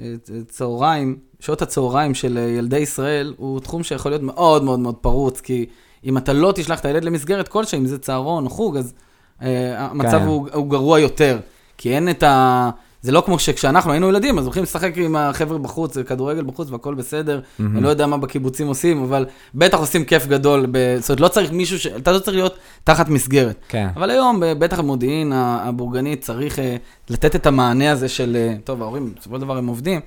אה, 0.00 0.14
צהריים, 0.48 1.18
שעות 1.40 1.62
הצהריים 1.62 2.14
של 2.14 2.38
ילדי 2.58 2.78
ישראל, 2.78 3.34
הוא 3.36 3.60
תחום 3.60 3.82
שיכול 3.82 4.12
להיות 4.12 4.22
מאוד 4.22 4.64
מאוד 4.64 4.78
מאוד 4.78 4.94
פרוץ, 4.94 5.40
כי 5.40 5.66
אם 6.04 6.18
אתה 6.18 6.32
לא 6.32 6.52
תשלח 6.54 6.80
את 6.80 6.84
הילד 6.84 7.04
למסגרת 7.04 7.48
כלשהי, 7.48 7.78
אם 7.78 7.86
זה 7.86 7.98
צהרון 7.98 8.44
או 8.44 8.50
חוג, 8.50 8.76
אז 8.76 8.94
אה, 9.42 9.86
המצב 9.86 10.18
כן. 10.18 10.26
הוא, 10.26 10.48
הוא 10.52 10.70
גרוע 10.70 11.00
יותר, 11.00 11.38
כי 11.78 11.94
אין 11.94 12.10
את, 12.10 12.22
ה, 12.22 12.70
זה 13.02 13.12
לא 13.12 13.22
כמו 13.26 13.38
שכשאנחנו 13.38 13.90
היינו 13.92 14.08
ילדים, 14.08 14.38
אז 14.38 14.44
הולכים 14.44 14.62
לשחק 14.62 14.92
עם 14.96 15.16
החבר'ה 15.16 15.58
בחוץ, 15.58 15.98
כדורגל 15.98 16.44
בחוץ 16.44 16.70
והכל 16.70 16.94
בסדר. 16.94 17.40
אני 17.60 17.80
לא 17.80 17.88
יודע 17.88 18.06
מה 18.06 18.16
בקיבוצים 18.18 18.66
עושים, 18.66 19.02
אבל 19.02 19.26
בטח 19.54 19.78
עושים 19.78 20.04
כיף 20.04 20.26
גדול. 20.26 20.66
ב... 20.70 20.96
זאת 21.00 21.08
אומרת, 21.10 21.20
לא 21.20 21.28
צריך 21.28 21.52
מישהו, 21.52 21.78
ש... 21.78 21.86
אתה 21.86 22.12
לא 22.12 22.18
צריך 22.18 22.36
להיות 22.36 22.54
תחת 22.84 23.08
מסגרת. 23.08 23.56
כן. 23.68 23.88
אבל 23.96 24.10
היום, 24.10 24.40
בטח 24.58 24.78
במודיעין 24.80 25.32
ה- 25.32 25.62
הבורגנית, 25.68 26.20
צריך 26.20 26.58
אה, 26.58 26.76
לתת 27.10 27.36
את 27.36 27.46
המענה 27.46 27.92
הזה 27.92 28.08
של, 28.08 28.36
אה, 28.36 28.54
טוב, 28.64 28.82
ההורים, 28.82 29.12
בסופו 29.20 29.36
של 29.36 29.40
דבר 29.40 29.56
הם 29.56 29.66
עובדים. 29.66 30.00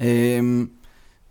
אה, 0.00 0.06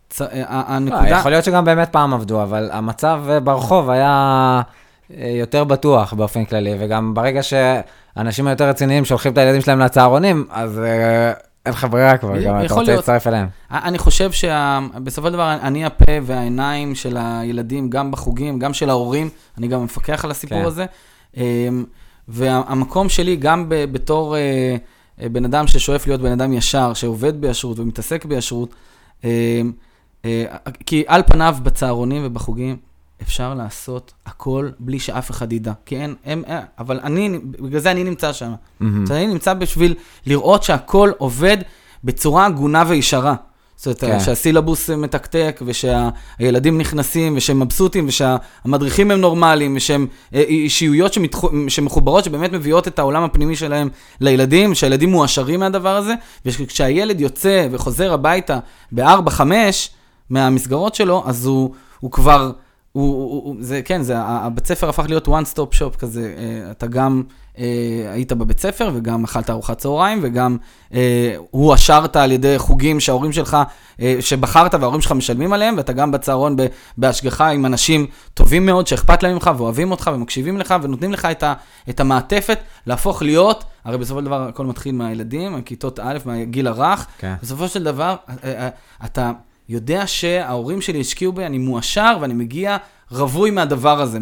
צ- 0.10 0.22
אה, 0.22 0.28
ה- 0.48 0.64
לא, 0.70 0.76
הנקודה... 0.76 1.10
יכול 1.10 1.32
להיות 1.32 1.44
שגם 1.46 1.66
באמת 1.66 1.90
פעם 1.92 2.14
עבדו, 2.14 2.44
אבל 2.44 2.70
המצב 2.74 3.22
ברחוב 3.44 3.90
היה 3.90 4.62
יותר 5.10 5.64
בטוח 5.64 6.14
באופן 6.14 6.46
כללי, 6.46 6.76
וגם 6.80 7.14
ברגע 7.14 7.42
שאנשים 7.44 8.48
היותר 8.48 8.70
רציניים 8.70 9.06
שולחים 9.06 9.34
את 9.34 9.38
הילדים 9.38 9.62
שלהם 9.62 9.80
לצהרונים, 9.80 10.46
אז 10.50 10.80
אה, 10.80 11.34
אין 11.66 11.74
לך 11.74 11.88
ברירה 11.92 12.18
כבר, 12.18 12.42
גם 12.42 12.66
אתה 12.66 12.74
רוצה. 12.74 12.96
להצטרף 12.96 13.28
אליהם. 13.28 13.48
אני 13.72 13.98
חושב 13.98 14.32
שבסופו 14.32 15.28
של 15.28 15.34
דבר 15.34 15.58
אני 15.62 15.86
הפה 15.86 16.12
והעיניים 16.24 16.96
של 16.96 17.18
הילדים, 17.20 17.90
גם 17.90 18.12
בחוגים, 18.12 18.60
גם 18.60 18.74
של 18.74 18.90
ההורים, 18.90 19.30
אני 19.58 19.68
גם 19.68 19.84
מפקח 19.84 20.26
על 20.26 20.32
הסיפור 20.32 20.60
כן. 20.60 20.66
הזה. 20.66 20.86
אמ, 21.38 21.86
והמקום 22.28 23.10
שלי, 23.10 23.36
גם 23.36 23.66
בתור 23.70 24.36
אה, 24.36 24.76
אה, 25.22 25.30
בן 25.30 25.46
אדם 25.46 25.68
ששואף 25.68 26.08
להיות 26.08 26.22
בן 26.22 26.32
אדם 26.32 26.54
ישר, 26.54 26.94
שעובד 26.94 27.42
בישרות 27.42 27.80
ומתעסק 27.80 28.26
בישרות, 28.26 28.76
אמ, 29.24 29.30
אה, 30.26 30.46
כי 30.86 31.04
על 31.08 31.24
פניו 31.24 31.56
בצהרונים 31.64 32.22
ובחוגים 32.26 32.78
אפשר 33.22 33.54
לעשות 33.54 34.14
הכל 34.26 34.70
בלי 34.80 35.00
שאף 35.00 35.32
אחד 35.32 35.54
ידע. 35.54 35.74
כי 35.86 35.96
אין, 35.96 36.16
הם, 36.26 36.44
אה, 36.48 36.62
אבל 36.80 37.00
אני, 37.04 37.40
בגלל 37.44 37.80
זה 37.80 37.92
אני 37.92 38.04
נמצא 38.04 38.34
שם. 38.34 38.54
אז 39.04 39.12
אני 39.12 39.28
נמצא 39.28 39.54
בשביל 39.54 39.96
לראות 40.26 40.64
שהכל 40.64 41.12
עובד 41.18 41.58
בצורה 42.04 42.46
הגונה 42.46 42.84
וישרה. 42.88 43.36
זאת 43.76 44.04
אומרת, 44.04 44.20
כן. 44.20 44.26
שהסילבוס 44.26 44.90
מתקתק, 44.90 45.62
ושהילדים 45.66 46.78
נכנסים, 46.78 47.34
ושהם 47.38 47.60
מבסוטים, 47.60 48.06
ושהמדריכים 48.08 49.12
הם 49.12 49.22
נורמליים, 49.22 49.76
ושהם 49.76 50.08
אה, 50.34 50.42
אישיויות 50.42 51.16
שמחוברות, 51.68 52.24
שבאמת 52.24 52.52
מביאות 52.52 52.88
את 52.88 53.00
העולם 53.00 53.24
הפנימי 53.24 53.56
שלהם 53.56 53.90
לילדים, 54.22 54.76
שהילדים 54.76 55.10
מועשרים 55.10 55.60
מהדבר 55.60 55.96
הזה, 55.96 56.14
וכשהילד 56.46 57.22
יוצא 57.22 57.68
וחוזר 57.72 58.14
הביתה 58.14 58.60
ב-4-5 58.92 59.42
מהמסגרות 60.30 60.96
שלו, 60.96 61.24
אז 61.26 61.46
הוא, 61.46 61.74
הוא 62.00 62.12
כבר... 62.12 62.52
הוא, 62.96 63.08
הוא, 63.08 63.44
הוא, 63.44 63.56
זה, 63.60 63.82
כן, 63.82 64.02
זה, 64.02 64.14
הבית 64.18 64.68
ספר 64.68 64.90
הפך 64.90 65.06
להיות 65.08 65.28
one 65.28 65.54
stop 65.54 65.80
shop 65.80 65.98
כזה, 65.98 66.34
אה, 66.38 66.72
אתה 66.72 66.88
גם 66.88 67.24
אה, 67.58 68.12
היית 68.14 68.34
בבית 68.34 68.60
ספר 68.60 68.92
וגם 68.94 69.24
אכלת 69.24 69.50
ארוחת 69.50 69.78
צהריים 69.78 70.20
וגם 70.24 70.58
אה, 70.94 71.36
הועשרת 71.52 72.16
על 72.16 72.32
ידי 72.32 72.60
חוגים 72.60 73.00
שההורים 73.00 73.34
שלך, 73.34 73.58
אה, 74.02 74.18
שבחרת 74.20 74.74
וההורים 74.74 75.02
שלך 75.02 75.12
משלמים 75.12 75.54
עליהם, 75.54 75.78
ואתה 75.78 75.94
גם 75.94 76.12
בצהרון 76.12 76.56
ב, 76.56 76.66
בהשגחה 76.98 77.50
עם 77.50 77.66
אנשים 77.66 78.08
טובים 78.34 78.66
מאוד 78.66 78.88
שאכפת 78.88 79.24
להם 79.24 79.34
ממך 79.34 79.52
ואוהבים 79.58 79.92
אותך 79.92 80.12
ומקשיבים 80.14 80.58
לך 80.58 80.76
ונותנים 80.82 81.14
לך 81.14 81.26
את, 81.26 81.44
ה, 81.44 81.54
את 81.90 82.00
המעטפת 82.00 82.60
להפוך 82.88 83.22
להיות, 83.22 83.64
הרי 83.86 83.98
בסופו 83.98 84.20
של 84.20 84.26
דבר 84.26 84.48
הכל 84.48 84.66
מתחיל 84.66 84.96
מהילדים, 84.96 85.56
מכיתות 85.56 86.00
א', 86.00 86.18
מהגיל 86.26 86.68
הרך, 86.68 87.08
כן. 87.18 87.34
בסופו 87.42 87.68
של 87.68 87.84
דבר, 87.84 88.16
אה, 88.30 88.36
אה, 88.44 88.70
אתה 89.06 89.32
יודע 89.70 90.08
שההורים 90.08 90.82
שלי 90.82 91.02
השקיעו 91.02 91.34
בי, 91.34 91.46
אני 91.46 91.58
מואשר 91.58 92.18
ואני 92.22 92.34
מגיע 92.34 92.78
רווי 93.12 93.52
מהדבר 93.52 94.02
הזה, 94.02 94.20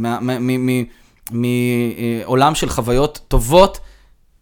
מעולם 1.31 2.55
של 2.55 2.69
חוויות 2.69 3.19
טובות 3.27 3.79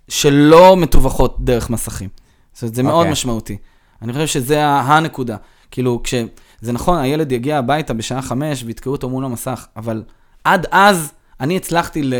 שלא 0.07 0.77
מתווכות 0.77 1.35
דרך 1.39 1.69
מסכים. 1.69 2.09
זאת 2.53 2.61
אומרת, 2.63 2.75
זה 2.75 2.83
מאוד 2.83 2.95
אוקיי. 2.95 3.11
משמעותי. 3.11 3.57
אני 4.01 4.13
חושב 4.13 4.27
שזה 4.27 4.65
הנקודה. 4.65 5.35
כאילו, 5.71 6.01
כש... 6.03 6.13
זה 6.61 6.71
נכון, 6.71 6.97
הילד 6.97 7.31
יגיע 7.31 7.57
הביתה 7.57 7.93
בשעה 7.93 8.21
חמש 8.21 8.63
ויתקעו 8.65 8.91
אותו 8.91 9.09
מול 9.09 9.25
המסך, 9.25 9.65
אבל 9.75 10.03
עד 10.43 10.67
אז 10.71 11.13
אני 11.39 11.57
הצלחתי 11.57 12.03
ל... 12.03 12.13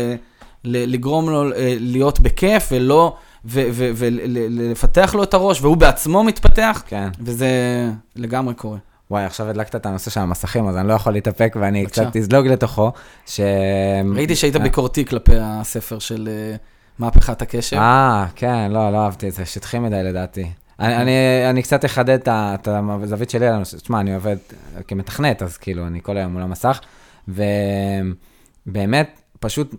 ל- 0.64 0.92
לגרום 0.92 1.30
לו 1.30 1.52
אה, 1.52 1.76
להיות 1.78 2.20
בכיף 2.20 2.68
ולא... 2.72 3.16
ולפתח 3.44 5.14
לו 5.14 5.22
את 5.22 5.34
הראש, 5.34 5.62
והוא 5.62 5.76
בעצמו 5.76 6.24
מתפתח, 6.24 6.82
כן. 6.86 7.08
וזה 7.20 7.48
לגמרי 8.16 8.54
קורה. 8.54 8.78
וואי, 9.10 9.24
עכשיו 9.24 9.48
הדלקת 9.48 9.76
את 9.76 9.86
הנושא 9.86 10.10
של 10.10 10.20
המסכים, 10.20 10.68
אז 10.68 10.76
אני 10.76 10.88
לא 10.88 10.92
יכול 10.92 11.12
להתאפק 11.12 11.56
ואני 11.60 11.82
בבקשה. 11.82 12.04
קצת 12.04 12.16
אזלוג 12.16 12.46
לתוכו, 12.46 12.92
ש... 13.26 13.40
ראיתי 14.14 14.36
שהיית 14.36 14.56
אה, 14.56 14.60
ביקורתי 14.60 15.04
כלפי 15.04 15.36
הספר 15.40 15.98
של 15.98 16.28
אה, 16.28 16.56
מהפכת 16.98 17.42
הקשב. 17.42 17.76
אה, 17.76 18.26
כן, 18.36 18.70
לא, 18.70 18.92
לא 18.92 19.04
אהבתי 19.04 19.28
את 19.28 19.34
זה, 19.34 19.46
שטחי 19.46 19.78
מדי 19.78 20.02
לדעתי. 20.02 20.50
אני, 20.80 20.96
אני, 20.96 21.12
אני 21.50 21.62
קצת 21.62 21.84
אחדד 21.84 22.18
את 22.28 22.68
הזווית 23.02 23.30
שלי 23.30 23.46
על 23.46 23.54
הנושא. 23.54 23.76
תשמע, 23.76 24.00
אני 24.00 24.14
עובד 24.14 24.36
כמתכנת, 24.88 25.42
אז 25.42 25.56
כאילו, 25.56 25.86
אני 25.86 26.00
כל 26.02 26.16
היום 26.16 26.32
מול 26.32 26.42
המסך, 26.42 26.80
ובאמת, 27.28 29.20
פשוט, 29.40 29.74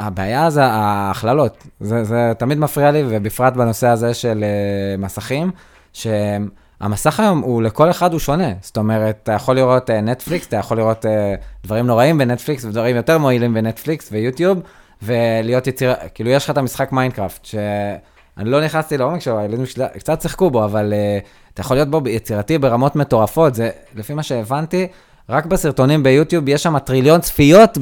הבעיה 0.00 0.50
זה 0.50 0.64
ההכללות. 0.64 1.66
זה, 1.80 2.04
זה 2.04 2.32
תמיד 2.38 2.58
מפריע 2.58 2.90
לי, 2.90 3.02
ובפרט 3.08 3.52
בנושא 3.52 3.86
הזה 3.86 4.14
של 4.14 4.44
אה, 4.44 4.96
מסכים, 4.98 5.50
שהמסך 5.92 7.20
היום 7.20 7.38
הוא 7.40 7.62
לכל 7.62 7.90
אחד 7.90 8.12
הוא 8.12 8.20
שונה. 8.20 8.52
זאת 8.60 8.76
אומרת, 8.76 9.18
אתה 9.22 9.32
יכול 9.32 9.56
לראות 9.56 9.90
אה, 9.90 10.00
נטפליקס, 10.00 10.46
אתה 10.46 10.56
יכול 10.56 10.76
לראות 10.76 11.06
אה, 11.06 11.34
דברים 11.64 11.86
נוראים 11.86 12.18
בנטפליקס, 12.18 12.64
ודברים 12.64 12.96
יותר 12.96 13.18
מועילים 13.18 13.54
בנטפליקס 13.54 14.08
ויוטיוב, 14.12 14.58
ולהיות 15.02 15.66
יציר... 15.66 15.94
כאילו, 16.14 16.30
יש 16.30 16.44
לך 16.44 16.50
את 16.50 16.58
המשחק 16.58 16.92
מיינקראפט, 16.92 17.44
שאני 17.44 18.50
לא 18.50 18.64
נכנסתי 18.64 18.98
לעומק 18.98 19.20
שלו, 19.20 19.38
הילדים 19.38 19.66
שלי 19.66 19.84
קצת 19.98 20.22
שיחקו 20.22 20.50
בו, 20.50 20.64
אבל 20.64 20.92
uh, 20.92 21.26
אתה 21.54 21.60
יכול 21.60 21.76
להיות 21.76 21.90
בו 21.90 22.00
יצירתי 22.08 22.58
ברמות 22.58 22.96
מטורפות, 22.96 23.54
זה, 23.54 23.70
לפי 23.94 24.14
מה 24.14 24.22
שהבנתי, 24.22 24.86
רק 25.30 25.46
בסרטונים 25.46 26.02
ביוטיוב 26.02 26.48
יש 26.48 26.62
שם 26.62 26.78
טריליון 26.78 27.20
צפיות 27.20 27.78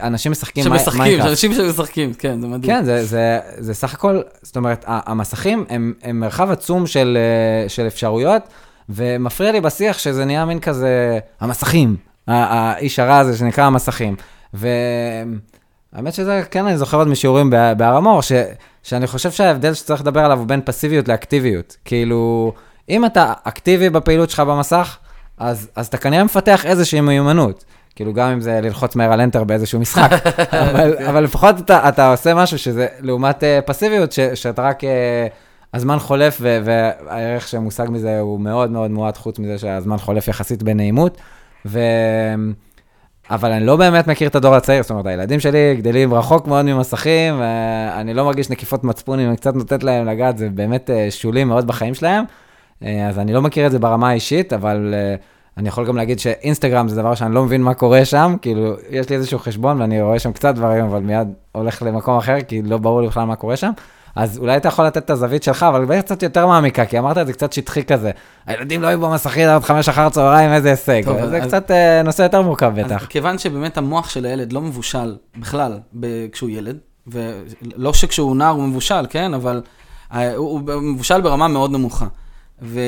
באנשים 0.00 0.32
משחקים 0.32 0.64
מי- 0.64 0.78
שמשחקים, 0.78 1.00
מיינקראפט. 1.00 1.28
שאנשים 1.28 1.54
שמשחקים, 1.54 2.14
כן, 2.14 2.40
זה 2.40 2.46
מדהים. 2.46 2.72
כן, 2.72 2.84
זה, 2.84 3.04
זה, 3.04 3.38
זה 3.58 3.74
סך 3.74 3.94
הכל, 3.94 4.20
זאת 4.42 4.56
אומרת, 4.56 4.84
המסכים 4.86 5.64
הם, 5.68 5.94
הם 6.02 6.20
מרחב 6.20 6.50
עצום 6.50 6.86
של, 6.86 7.18
אה, 7.64 7.68
של 7.68 7.86
אפשרויות, 7.86 8.42
ומפריע 8.88 9.52
לי 9.52 9.60
בשיח 9.60 9.98
שזה 9.98 10.24
נהיה 10.24 10.44
מין 10.44 10.60
כזה, 10.60 11.18
המסכים, 11.40 11.96
האיש 12.26 12.98
הרע 12.98 13.18
הזה 13.18 13.38
שנקרא 13.38 13.64
המסכים. 13.64 14.16
והאמת 14.54 16.14
שזה, 16.14 16.42
כן, 16.50 16.66
אני 16.66 16.78
זוכר 16.78 16.96
עוד 16.96 17.08
משיעורים 17.08 17.50
בהר 17.50 17.96
המור, 17.96 18.22
ש, 18.22 18.32
שאני 18.82 19.06
חושב 19.06 19.30
שההבדל 19.30 19.74
שצריך 19.74 20.00
לדבר 20.00 20.20
עליו 20.20 20.38
הוא 20.38 20.46
בין 20.46 20.60
פסיביות 20.64 21.08
לאקטיביות. 21.08 21.76
כאילו, 21.84 22.52
אם 22.88 23.04
אתה 23.04 23.32
אקטיבי 23.44 23.90
בפעילות 23.90 24.30
שלך 24.30 24.40
במסך, 24.40 24.96
אז, 25.38 25.70
אז 25.76 25.86
אתה 25.86 25.96
כנראה 25.96 26.24
מפתח 26.24 26.66
איזושהי 26.66 27.00
מיומנות. 27.00 27.64
כאילו, 27.94 28.12
גם 28.12 28.30
אם 28.30 28.40
זה 28.40 28.60
ללחוץ 28.62 28.96
מהר 28.96 29.12
על 29.12 29.20
enter 29.20 29.44
באיזשהו 29.44 29.80
משחק, 29.80 30.10
אבל, 30.70 30.96
אבל 31.08 31.24
לפחות 31.24 31.58
אתה, 31.58 31.88
אתה 31.88 32.10
עושה 32.10 32.34
משהו 32.34 32.58
שזה 32.58 32.86
לעומת 33.00 33.42
uh, 33.42 33.66
פסיביות, 33.66 34.12
ש, 34.12 34.20
שאתה 34.20 34.62
רק, 34.62 34.84
uh, 34.84 34.86
הזמן 35.74 35.98
חולף 35.98 36.38
ו, 36.40 36.58
והערך 36.64 37.48
שמושג 37.48 37.86
מזה 37.90 38.20
הוא 38.20 38.40
מאוד 38.40 38.70
מאוד 38.70 38.90
מועט, 38.90 39.16
חוץ 39.16 39.38
מזה 39.38 39.58
שהזמן 39.58 39.98
חולף 39.98 40.28
יחסית 40.28 40.62
בנעימות. 40.62 41.18
ו... 41.66 41.80
אבל 43.30 43.52
אני 43.52 43.66
לא 43.66 43.76
באמת 43.76 44.06
מכיר 44.06 44.28
את 44.28 44.34
הדור 44.34 44.54
הצעיר, 44.54 44.82
זאת 44.82 44.90
אומרת, 44.90 45.06
הילדים 45.06 45.40
שלי 45.40 45.76
גדלים 45.78 46.14
רחוק 46.14 46.46
מאוד 46.46 46.64
ממסכים, 46.64 47.40
ואני 47.40 48.14
לא 48.14 48.24
מרגיש 48.24 48.50
נקיפות 48.50 48.84
מצפון 48.84 49.20
אם 49.20 49.28
אני 49.28 49.36
קצת 49.36 49.54
נותנת 49.54 49.82
להם 49.82 50.06
לגעת, 50.06 50.38
זה 50.38 50.48
באמת 50.48 50.90
אה, 50.90 51.06
שולי 51.10 51.44
מאוד 51.44 51.66
בחיים 51.66 51.94
שלהם. 51.94 52.24
אה, 52.84 53.08
אז 53.08 53.18
אני 53.18 53.32
לא 53.32 53.42
מכיר 53.42 53.66
את 53.66 53.72
זה 53.72 53.78
ברמה 53.78 54.08
האישית, 54.08 54.52
אבל 54.52 54.94
אה, 54.96 55.14
אני 55.56 55.68
יכול 55.68 55.86
גם 55.86 55.96
להגיד 55.96 56.18
שאינסטגרם 56.18 56.88
זה 56.88 56.96
דבר 57.02 57.14
שאני 57.14 57.34
לא 57.34 57.44
מבין 57.44 57.62
מה 57.62 57.74
קורה 57.74 58.04
שם, 58.04 58.36
כאילו, 58.42 58.74
יש 58.90 59.08
לי 59.10 59.16
איזשהו 59.16 59.38
חשבון 59.38 59.80
ואני 59.80 60.02
רואה 60.02 60.18
שם 60.18 60.32
קצת 60.32 60.54
דברים, 60.54 60.84
אבל 60.84 61.00
מיד 61.00 61.28
הולך 61.52 61.82
למקום 61.82 62.16
אחר, 62.18 62.40
כי 62.48 62.62
לא 62.62 62.78
ברור 62.78 63.00
לי 63.02 63.06
בכלל 63.08 63.24
מה 63.24 63.36
קורה 63.36 63.56
שם. 63.56 63.70
אז 64.16 64.38
אולי 64.38 64.56
אתה 64.56 64.68
יכול 64.68 64.84
לתת 64.86 64.96
את 65.04 65.10
הזווית 65.10 65.42
שלך, 65.42 65.62
אבל 65.62 65.84
בעצם 65.84 66.02
קצת 66.06 66.22
יותר 66.22 66.46
מעמיקה, 66.46 66.84
כי 66.86 66.98
אמרת 66.98 67.18
את 67.18 67.26
זה 67.26 67.32
קצת 67.32 67.52
שטחי 67.52 67.84
כזה. 67.84 68.10
הילדים 68.46 68.82
לא 68.82 68.86
היו 68.86 69.00
במסכים 69.00 69.48
עד 69.48 69.62
חמש 69.64 69.88
אחר 69.88 70.08
צהריים, 70.08 70.52
איזה 70.52 70.70
הישג. 70.70 71.02
טוב, 71.04 71.26
זה 71.26 71.36
אז- 71.42 71.48
קצת 71.48 71.70
אה, 71.70 72.02
נושא 72.02 72.22
יותר 72.22 72.42
מורכב 72.42 72.72
אז 72.78 72.84
בטח. 72.86 73.06
כיוון 73.08 73.38
שבאמת 73.38 73.78
המוח 73.78 74.08
של 74.10 74.24
הילד 74.24 74.52
לא 74.52 74.60
מבושל 74.60 75.16
בכלל 75.38 75.78
ב- 76.00 76.26
כשהוא 76.32 76.50
ילד, 76.50 76.76
ולא 77.06 77.92
שכשהוא 77.92 78.36
נער 78.36 78.54
הוא 78.54 78.62
מבושל, 78.62 79.06
כן? 79.10 79.34
אבל 79.34 79.62
אה, 80.14 80.34
הוא 80.34 80.60
הוא 80.72 80.82
מבושל 80.82 81.20
ברמה 81.20 81.48
מאוד 81.48 81.70
נמוכה. 81.70 82.06
ו... 82.62 82.80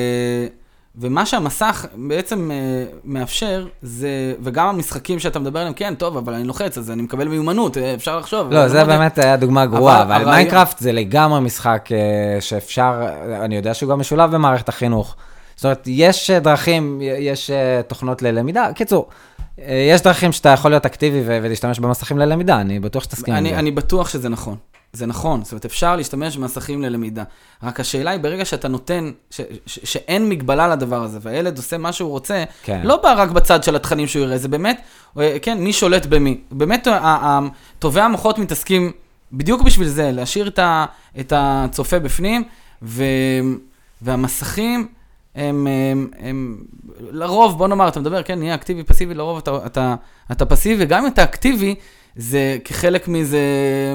ומה 0.95 1.25
שהמסך 1.25 1.85
בעצם 1.95 2.51
אה, 2.51 2.57
מאפשר, 3.05 3.67
זה, 3.81 4.09
וגם 4.43 4.67
המשחקים 4.67 5.19
שאתה 5.19 5.39
מדבר 5.39 5.59
עליהם, 5.59 5.73
כן, 5.73 5.95
טוב, 5.95 6.17
אבל 6.17 6.33
אני 6.33 6.43
לוחץ, 6.43 6.77
אז 6.77 6.91
אני 6.91 7.01
מקבל 7.01 7.27
מיומנות, 7.27 7.77
אה, 7.77 7.93
אפשר 7.93 8.17
לחשוב. 8.19 8.51
לא, 8.53 8.59
אבל 8.59 8.69
זה. 8.69 8.83
באמת 8.85 9.17
היה 9.17 9.37
דוגמה 9.37 9.65
גרועה, 9.65 10.01
אבל 10.01 10.11
הרעיון- 10.11 10.29
מיינקראפט 10.31 10.79
זה 10.79 10.91
לגמרי 10.91 11.39
משחק 11.41 11.89
אה, 11.91 11.97
שאפשר, 12.41 13.07
אני 13.41 13.55
יודע 13.55 13.73
שהוא 13.73 13.89
גם 13.89 13.99
משולב 13.99 14.31
במערכת 14.31 14.69
החינוך. 14.69 15.15
זאת 15.55 15.65
אומרת, 15.65 15.83
יש 15.87 16.29
דרכים, 16.31 16.99
יש 17.19 17.51
תוכנות 17.87 18.21
ללמידה. 18.21 18.69
קיצור, 18.75 19.09
יש 19.57 20.01
דרכים 20.01 20.31
שאתה 20.31 20.49
יכול 20.49 20.71
להיות 20.71 20.85
אקטיבי 20.85 21.21
ולהשתמש 21.25 21.79
במסכים 21.79 22.17
ללמידה, 22.17 22.61
אני 22.61 22.79
בטוח 22.79 23.03
שתסכים 23.03 23.33
עם 23.33 23.49
זה. 23.49 23.59
אני 23.59 23.71
בטוח 23.71 24.09
שזה 24.09 24.29
נכון. 24.29 24.55
זה 24.93 25.05
נכון, 25.05 25.43
זאת 25.43 25.51
אומרת, 25.51 25.65
אפשר 25.65 25.95
להשתמש 25.95 26.37
במסכים 26.37 26.81
ללמידה. 26.81 27.23
רק 27.63 27.79
השאלה 27.79 28.11
היא, 28.11 28.19
ברגע 28.19 28.45
שאתה 28.45 28.67
נותן, 28.67 29.11
ש, 29.29 29.41
ש, 29.65 29.79
שאין 29.83 30.29
מגבלה 30.29 30.67
לדבר 30.67 31.03
הזה, 31.03 31.19
והילד 31.21 31.57
עושה 31.57 31.77
מה 31.77 31.93
שהוא 31.93 32.09
רוצה, 32.09 32.43
כן. 32.63 32.81
לא 32.83 32.95
בא 33.03 33.13
רק 33.17 33.29
בצד 33.29 33.63
של 33.63 33.75
התכנים 33.75 34.07
שהוא 34.07 34.23
יראה, 34.23 34.37
זה 34.37 34.47
באמת, 34.47 34.81
אה, 35.19 35.37
כן, 35.41 35.57
מי 35.57 35.73
שולט 35.73 36.05
במי. 36.05 36.37
באמת, 36.51 36.87
ה- 36.87 36.97
ה- 37.03 37.39
טובי 37.79 38.01
המוחות 38.01 38.39
מתעסקים 38.39 38.91
בדיוק 39.33 39.61
בשביל 39.61 39.87
זה, 39.87 40.11
להשאיר 40.11 40.47
את, 40.47 40.59
ה, 40.59 40.85
את 41.19 41.33
הצופה 41.35 41.99
בפנים, 41.99 42.43
ו, 42.81 43.03
והמסכים, 44.01 44.87
הם, 45.35 45.67
הם, 45.91 46.07
הם, 46.19 46.57
לרוב, 46.99 47.57
בוא 47.57 47.67
נאמר, 47.67 47.87
אתה 47.87 47.99
מדבר, 47.99 48.23
כן, 48.23 48.39
נהיה 48.39 48.55
אקטיבי, 48.55 48.83
פסיבי, 48.83 49.13
לרוב 49.13 49.37
אתה, 49.37 49.51
אתה, 49.65 49.95
אתה 50.31 50.45
פסיבי, 50.45 50.83
וגם 50.83 51.05
אם 51.05 51.11
אתה 51.11 51.23
אקטיבי, 51.23 51.75
זה 52.15 52.57
כחלק 52.65 53.07
מאיזה 53.07 53.39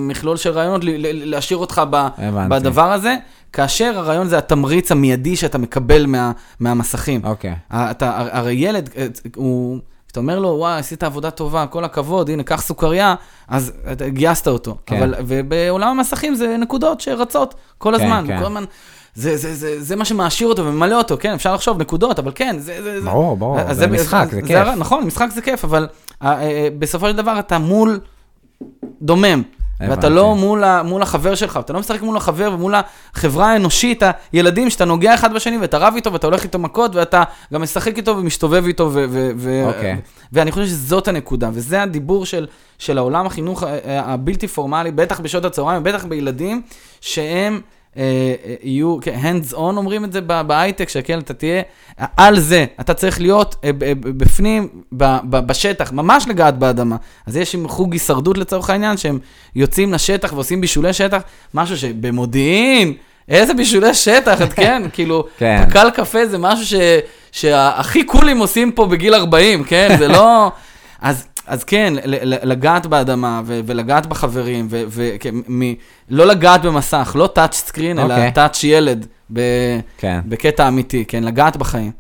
מכלול 0.01 0.37
של 0.37 0.51
רעיונות, 0.51 0.81
להשאיר 1.03 1.59
אותך 1.59 1.83
ב, 1.91 1.95
הבנתי. 2.19 2.49
בדבר 2.51 2.93
הזה, 2.93 3.17
כאשר 3.53 3.93
הרעיון 3.99 4.29
זה 4.29 4.39
התמריץ 4.39 4.93
המיידי 4.93 5.37
שאתה 5.37 5.59
מקבל 5.59 6.07
מה, 6.07 6.33
מהמסכים. 6.61 7.21
אוקיי. 7.25 7.55
אתה, 7.73 8.27
הרי 8.33 8.53
ילד, 8.53 8.91
אה, 8.97 9.07
הוא, 9.37 9.79
כשאתה 10.07 10.21
אומר 10.21 10.39
לו, 10.39 10.49
וואי, 10.49 10.79
עשית 10.79 11.03
עבודה 11.03 11.31
טובה, 11.31 11.67
כל 11.67 11.85
הכבוד, 11.85 12.31
הנה, 12.31 12.43
קח 12.43 12.63
סוכריה, 12.63 13.15
אז 13.49 13.73
אתה 13.93 14.09
גייסת 14.09 14.49
אותו. 14.49 14.77
כן. 14.87 14.97
אבל, 14.97 15.15
ובעולם 15.27 15.89
המסכים 15.89 16.35
זה 16.35 16.57
נקודות 16.57 17.01
שרצות 17.01 17.55
כל 17.79 17.95
כן, 17.99 18.05
הזמן, 18.05 18.25
כן. 18.29 18.39
כל 18.39 18.45
הזמן. 18.45 18.65
זה, 19.15 19.37
זה, 19.37 19.55
זה, 19.55 19.83
זה 19.83 19.97
מה 19.97 20.05
שמעשיר 20.05 20.49
אותו 20.49 20.67
וממלא 20.67 20.99
אותו, 20.99 21.17
כן, 21.21 21.33
אפשר 21.33 21.55
לחשוב 21.55 21.79
נקודות, 21.79 22.19
אבל 22.19 22.33
כן, 22.35 22.57
זה... 22.59 22.83
זה, 22.83 23.01
זה 23.01 23.07
ברור, 23.07 23.37
ברור, 23.37 23.61
אז 23.61 23.77
זה 23.77 23.87
משחק, 23.87 24.27
זה 24.31 24.43
כיף. 24.43 24.69
נכון, 24.77 25.05
משחק 25.05 25.29
זה 25.35 25.43
כיף, 25.43 25.65
אבל 25.65 25.89
בסופו 26.79 27.09
של 27.09 27.17
דבר 27.17 27.39
אתה 27.39 27.59
מול 27.59 28.01
דומם. 29.03 29.43
ואתה. 29.81 30.09
לא 30.09 30.35
מול, 30.35 30.65
ה, 30.65 30.83
מול 30.83 31.03
החבר 31.03 31.35
שלך, 31.35 31.59
אתה 31.65 31.73
לא 31.73 31.81
משחק 31.81 32.03
מול 32.03 32.17
החבר 32.17 32.51
ומול 32.55 32.75
החברה 33.15 33.53
האנושית, 33.53 34.03
הילדים 34.33 34.71
שאתה 34.71 34.85
נוגע 34.85 35.15
אחד 35.15 35.35
בשני 35.35 35.59
ואתה 35.59 35.79
רב 35.79 35.93
איתו 35.97 36.13
ואתה 36.13 36.27
הולך 36.27 36.45
איתו 36.45 36.59
מכות 36.59 36.95
ואתה 36.95 37.23
גם 37.53 37.63
משחק 37.63 37.97
איתו 37.97 38.17
ומשתובב 38.17 38.65
איתו 38.67 38.91
ו... 38.93 39.05
ו, 39.09 39.31
ו 39.37 39.65
אוקיי. 39.67 39.97
ואני 40.33 40.53
חושב 40.53 40.67
שזאת 40.67 41.09
הנקודה, 41.09 41.51
וזה 41.53 41.83
הדיבור 41.83 42.27
של, 42.27 42.47
של 42.79 42.99
העולם 42.99 43.27
החינוך 43.27 43.63
אה, 43.63 43.79
אה, 43.85 44.13
הבלתי 44.13 44.49
פורמלי, 44.49 44.91
בטח 44.91 45.21
בשעות 45.21 45.45
הצהריים, 45.45 45.83
בטח 45.83 46.05
בילדים, 46.05 46.63
שהם 47.01 47.55
אה, 47.55 47.59
אה, 47.59 47.63
יהיו, 48.63 48.97
כן, 49.01 49.19
hands 49.23 49.53
on 49.55 49.59
אומרים 49.59 50.05
את 50.05 50.13
זה 50.13 50.21
בהייטק, 50.21 50.89
שכן, 50.89 51.19
אתה 51.19 51.35
תהיה 51.35 51.63
על 52.17 52.39
זה, 52.41 52.65
אתה 52.81 52.95
צריך 52.95 53.21
להיות 53.21 53.57
אה, 53.65 53.71
בפנים, 54.01 54.69
ב- 54.93 55.19
ב- 55.31 55.47
בשטח, 55.47 55.93
ממש 55.93 56.29
לגעת 56.29 56.59
באדמה. 56.59 56.97
אז 57.27 57.37
יש 57.37 57.55
עם 57.55 57.69
חוג 57.69 57.93
הישרדות 57.93 58.39
לצורך 58.39 58.71
העניין, 58.71 58.97
שהם 58.97 59.19
יוצאים 59.55 59.93
לשטח 59.93 60.33
ועושים 60.33 60.61
בישולי 60.61 60.93
שטח, 60.93 61.23
משהו 61.55 61.77
שבמודיעין, 61.77 62.93
איזה 63.29 63.55
בישולי 63.55 63.95
שטח, 63.95 64.43
את 64.43 64.53
כן, 64.63 64.83
כאילו, 64.93 65.25
כן. 65.39 65.65
פקל 65.69 65.91
קפה 65.91 66.27
זה 66.27 66.39
משהו 66.39 66.67
ש, 66.67 66.75
שהכי 67.33 68.05
קולים 68.05 68.39
עושים 68.39 68.73
פה 68.73 68.87
בגיל 68.87 69.15
40, 69.15 69.65
כן, 69.65 69.97
זה 69.99 70.09
לא... 70.09 70.51
אז, 71.03 71.27
אז 71.47 71.65
כן, 71.65 71.95
לגעת 72.23 72.87
באדמה 72.87 73.43
ו- 73.45 73.61
ולגעת 73.67 74.07
בחברים, 74.07 74.67
ו- 74.71 74.83
ו- 74.89 75.11
כן, 75.21 75.35
לא 76.09 76.27
לגעת 76.27 76.63
במסך, 76.63 77.17
לא 77.19 77.27
טאצ' 77.27 77.55
סקרין, 77.55 77.99
אלא 77.99 78.15
אוקיי. 78.15 78.33
טאצ' 78.33 78.65
ילד, 78.65 79.07
ב- 79.33 79.81
כן, 79.99 80.21
בקטע 80.27 80.69
אמיתי, 80.69 81.05
כן, 81.05 81.25
לגעת 81.25 81.57
בחיים. 81.57 81.93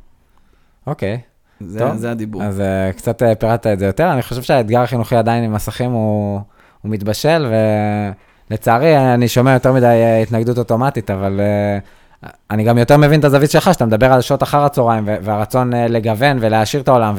אוקיי. 0.86 1.18
זה, 1.61 1.78
טוב, 1.78 1.97
זה 1.97 2.11
הדיבור. 2.11 2.42
אז 2.42 2.61
uh, 2.61 2.97
קצת 2.97 3.22
uh, 3.22 3.34
פירטת 3.34 3.66
את 3.66 3.78
זה 3.78 3.86
יותר. 3.86 4.12
אני 4.12 4.22
חושב 4.22 4.42
שהאתגר 4.42 4.80
החינוכי 4.80 5.16
עדיין 5.16 5.44
עם 5.44 5.53
מסכים 5.53 5.90
הוא, 5.90 6.40
הוא 6.82 6.90
מתבשל, 6.92 7.47
ולצערי 8.51 8.99
אני 9.14 9.28
שומע 9.28 9.53
יותר 9.53 9.72
מדי 9.72 10.20
התנגדות 10.22 10.59
אוטומטית, 10.59 11.11
אבל 11.11 11.40
uh, 12.22 12.26
אני 12.51 12.64
גם 12.64 12.78
יותר 12.78 12.97
מבין 12.97 13.20
את 13.20 13.24
הזווית 13.24 13.51
שלך, 13.51 13.74
שאתה 13.74 13.86
מדבר 13.86 14.12
על 14.12 14.20
שעות 14.20 14.42
אחר 14.42 14.64
הצהריים, 14.64 15.05
ו- 15.07 15.16
והרצון 15.22 15.72
uh, 15.72 15.76
לגוון 15.76 16.38
ולהעשיר 16.40 16.80
את 16.80 16.88
העולם, 16.88 17.14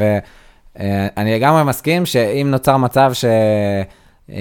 ואני 0.79 1.35
לגמרי 1.35 1.63
מסכים 1.63 2.05
שאם 2.05 2.47
נוצר 2.51 2.77
מצב 2.77 3.13
ש... 3.13 3.25
um, 4.29 4.31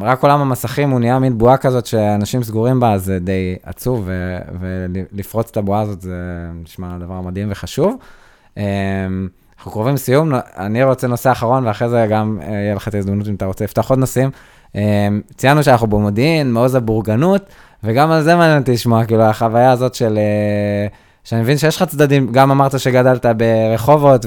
רק 0.00 0.22
עולם 0.22 0.40
המסכים 0.40 0.90
הוא 0.90 1.00
נהיה 1.00 1.18
מין 1.18 1.38
בועה 1.38 1.56
כזאת 1.56 1.86
שאנשים 1.86 2.42
סגורים 2.42 2.80
בה, 2.80 2.98
זה 2.98 3.18
די 3.18 3.56
עצוב, 3.62 4.02
ו- 4.04 4.38
ולפרוץ 4.60 5.48
את 5.50 5.56
הבועה 5.56 5.80
הזאת 5.80 6.00
זה 6.00 6.16
נשמע 6.62 6.98
דבר 6.98 7.20
מדהים 7.20 7.48
וחשוב. 7.50 7.96
Um, 8.54 8.60
אנחנו 9.62 9.72
קרובים 9.72 9.94
לסיום, 9.94 10.32
אני 10.56 10.84
רוצה 10.84 11.06
נושא 11.06 11.32
אחרון, 11.32 11.66
ואחרי 11.66 11.88
זה 11.88 12.06
גם 12.10 12.38
אה, 12.42 12.52
יהיה 12.52 12.74
לך 12.74 12.88
את 12.88 12.94
ההזדמנות 12.94 13.28
אם 13.28 13.34
אתה 13.34 13.46
רוצה 13.46 13.64
לפתוח 13.64 13.90
עוד 13.90 13.98
נושאים. 13.98 14.30
אה, 14.76 15.08
ציינו 15.36 15.62
שאנחנו 15.62 15.86
במודיעין, 15.86 16.52
מעוז 16.52 16.74
הבורגנות, 16.74 17.46
וגם 17.84 18.10
על 18.10 18.22
זה 18.22 18.36
מעניין 18.36 18.60
אותי 18.60 18.72
לשמוע, 18.72 19.04
כאילו, 19.04 19.22
החוויה 19.22 19.70
הזאת 19.70 19.94
של... 19.94 20.18
אה, 20.18 20.86
שאני 21.24 21.40
מבין 21.40 21.58
שיש 21.58 21.76
לך 21.76 21.82
צדדים, 21.82 22.32
גם 22.32 22.50
אמרת 22.50 22.80
שגדלת 22.80 23.26
ברחובות, 23.26 24.26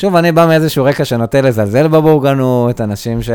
ושוב, 0.00 0.16
אני 0.16 0.32
בא 0.32 0.46
מאיזשהו 0.46 0.84
רקע 0.84 1.04
שנוטה 1.04 1.40
לזלזל 1.40 1.88
בבורגנות, 1.88 2.80
אנשים 2.80 3.22
ש... 3.22 3.30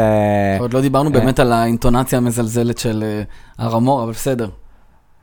עוד 0.60 0.74
לא 0.74 0.82
דיברנו 0.82 1.10
כן. 1.10 1.20
באמת 1.20 1.40
על 1.40 1.52
האינטונציה 1.52 2.18
המזלזלת 2.18 2.78
של 2.78 3.04
אה, 3.04 3.24
הר 3.66 3.76
המור, 3.76 4.04
אבל 4.04 4.12
בסדר. 4.12 4.50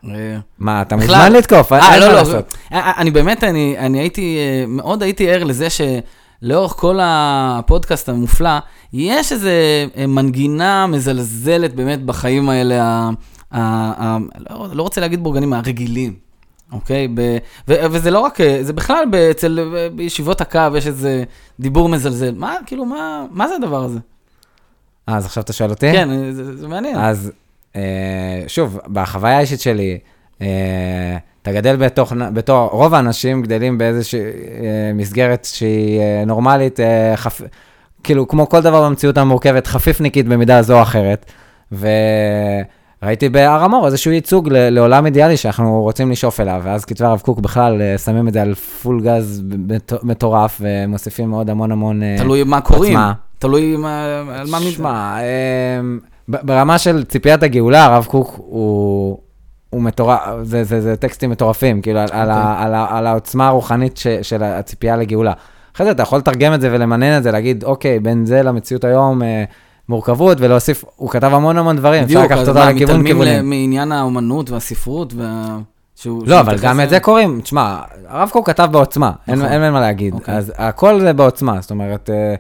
אה, 0.09 0.37
מה, 0.59 0.83
אתה 0.83 0.97
מוזמן 0.97 1.33
לתקוף, 1.33 1.73
אה, 1.73 1.95
אין 1.95 2.01
לא, 2.01 2.07
מה 2.07 2.13
לא, 2.13 2.19
לעשות. 2.19 2.55
אה, 2.73 2.93
אני 2.97 3.11
באמת, 3.11 3.45
אני, 3.45 4.01
הייתי, 4.01 4.37
אה, 4.37 4.65
מאוד 4.69 5.03
הייתי 5.03 5.31
ער 5.31 5.45
לזה 5.45 5.69
שלאורך 5.71 6.73
כל 6.73 6.99
הפודקאסט 7.03 8.09
המופלא, 8.09 8.59
יש 8.93 9.33
איזה 9.33 9.87
אה, 9.97 10.07
מנגינה 10.07 10.87
מזלזלת 10.87 11.75
באמת 11.75 12.05
בחיים 12.05 12.49
האלה, 12.49 12.83
ה, 12.83 13.11
ה, 13.53 13.61
ה, 14.05 14.19
לא, 14.51 14.67
לא 14.73 14.83
רוצה 14.83 15.01
להגיד 15.01 15.23
בורגנים, 15.23 15.53
הרגילים, 15.53 16.15
אוקיי? 16.73 17.09
ב, 17.15 17.21
ו, 17.69 17.75
וזה 17.91 18.11
לא 18.11 18.19
רק, 18.19 18.39
זה 18.63 18.73
בכלל 18.73 19.05
אצל, 19.31 19.75
בישיבות 19.95 20.41
הקו 20.41 20.61
יש 20.77 20.87
איזה 20.87 21.25
דיבור 21.61 21.89
מזלזל. 21.89 22.35
מה, 22.35 22.55
כאילו, 22.67 22.85
מה, 22.85 23.27
מה 23.31 23.49
זה 23.49 23.55
הדבר 23.55 23.85
הזה? 23.85 23.99
אה, 25.09 25.17
אז 25.17 25.27
עכשיו 25.27 25.43
אתה 25.43 25.53
שואל 25.53 25.71
אותי? 25.71 25.93
כן, 25.93 26.33
זה, 26.33 26.57
זה 26.57 26.69
מעניין. 26.69 26.97
אז 26.97 27.33
אה, 27.77 28.45
שוב, 28.47 28.79
בחוויה 28.87 29.37
האישית 29.37 29.61
שלי, 29.61 29.99
אה, 30.41 31.17
אתה 31.43 31.53
גדל 31.53 31.77
בתוך, 31.77 32.13
בתור, 32.33 32.69
רוב 32.71 32.95
האנשים 32.95 33.43
גדלים 33.43 33.79
באיזושהי 33.79 34.21
אה, 34.21 34.91
מסגרת 34.95 35.45
שהיא 35.45 36.01
אה, 36.01 36.25
נורמלית, 36.27 36.81
אה, 36.81 37.17
חפ, 37.17 37.41
כאילו, 38.05 38.29
כמו 38.29 38.49
כל 38.49 38.61
דבר 38.61 38.89
במציאות 38.89 39.19
המורכבת, 39.19 39.67
חפיפניקית 39.67 40.27
במידה 40.29 40.63
זו 40.63 40.77
או 40.77 40.83
אחרת. 40.83 41.33
וראיתי 43.03 43.29
בהר 43.29 43.65
המור 43.65 43.87
איזשהו 43.87 44.13
ייצוג 44.13 44.49
לעולם 44.53 45.07
אידיאלי 45.07 45.37
שאנחנו 45.37 45.83
רוצים 45.83 46.11
לשאוף 46.11 46.41
אליו, 46.41 46.61
ואז 46.65 46.85
כתבי 46.85 47.07
הרב 47.07 47.21
קוק 47.21 47.39
בכלל 47.39 47.83
אה, 47.83 47.99
שמים 47.99 48.29
את 48.29 48.33
זה 48.33 48.43
על 48.43 48.55
פול 48.55 49.01
גז 49.01 49.43
מט- 49.69 50.03
מטורף, 50.03 50.61
ומוסיפים 50.61 51.31
עוד 51.31 51.51
המון 51.51 51.73
המון... 51.73 52.03
אה, 52.03 52.17
תלוי 52.19 52.45
מה 52.45 52.61
קוראים. 52.61 52.99
תלוי 53.39 53.75
על 53.75 54.47
מה... 54.51 54.61
שמע, 54.61 55.17
אמ, 55.81 55.99
ברמה 56.29 56.79
של 56.79 57.05
ציפיית 57.05 57.43
הגאולה, 57.43 57.85
הרב 57.85 58.05
קוק 58.05 58.35
הוא... 58.37 59.19
הוא 59.71 59.83
מטורף, 59.83 60.21
זה, 60.43 60.65
זה, 60.65 60.81
זה 60.81 60.97
טקסטים 60.97 61.31
מטורפים, 61.31 61.81
כאילו, 61.81 62.01
על, 62.01 62.09
על, 62.13 62.31
ה, 62.31 62.63
על, 62.65 62.75
ה, 62.75 62.87
על 62.91 63.07
העוצמה 63.07 63.49
הרוחנית 63.49 63.97
ש, 63.97 64.07
של 64.07 64.43
הציפייה 64.43 64.97
לגאולה. 64.97 65.33
אחרי 65.75 65.87
זה 65.87 65.93
אתה 65.93 66.03
יכול 66.03 66.19
לתרגם 66.19 66.55
את 66.55 66.61
זה 66.61 66.69
ולמנן 66.73 67.19
את 67.19 67.23
זה, 67.23 67.31
להגיד, 67.31 67.65
אוקיי, 67.65 68.01
בין 68.01 68.27
זה 68.27 68.43
למציאות 68.43 68.85
היום, 68.85 69.23
אה, 69.23 69.45
מורכבות, 69.89 70.41
ולהוסיף, 70.41 70.85
הוא 70.97 71.11
כתב 71.11 71.31
המון 71.35 71.59
המון 71.59 71.77
דברים, 71.77 72.03
אפשר 72.05 72.15
בדיוק, 72.19 72.25
לקחת 72.33 72.41
אז 72.43 72.49
אותה 72.49 72.61
לכיוון 72.71 72.81
מתעלמים 72.83 73.07
כיוונים. 73.07 73.39
ל- 73.39 73.43
מעניין 73.43 73.93
האומנות 73.93 74.51
והספרות 74.51 75.15
וה... 75.17 75.59
שהוא- 75.97 76.23
לא, 76.27 76.41
אבל 76.41 76.57
גם 76.59 76.81
את 76.81 76.91
זה? 76.91 77.01
קוראים, 77.01 77.41
תשמע, 77.41 77.77
הרב 78.09 78.29
קוק 78.33 78.47
כתב 78.47 78.69
בעוצמה, 78.73 79.11
אין 79.29 79.35
נכון. 79.39 79.49
אין 79.53 79.63
אין 79.65 79.73
מה 79.73 79.81
להגיד. 79.81 80.15
אוקיי. 80.15 80.35
אז 80.37 80.53
הכל 80.57 81.01
זה 81.01 81.13
בעוצמה, 81.13 81.61
זאת 81.61 81.71
אומרת, 81.71 82.11
אה, 82.13 82.35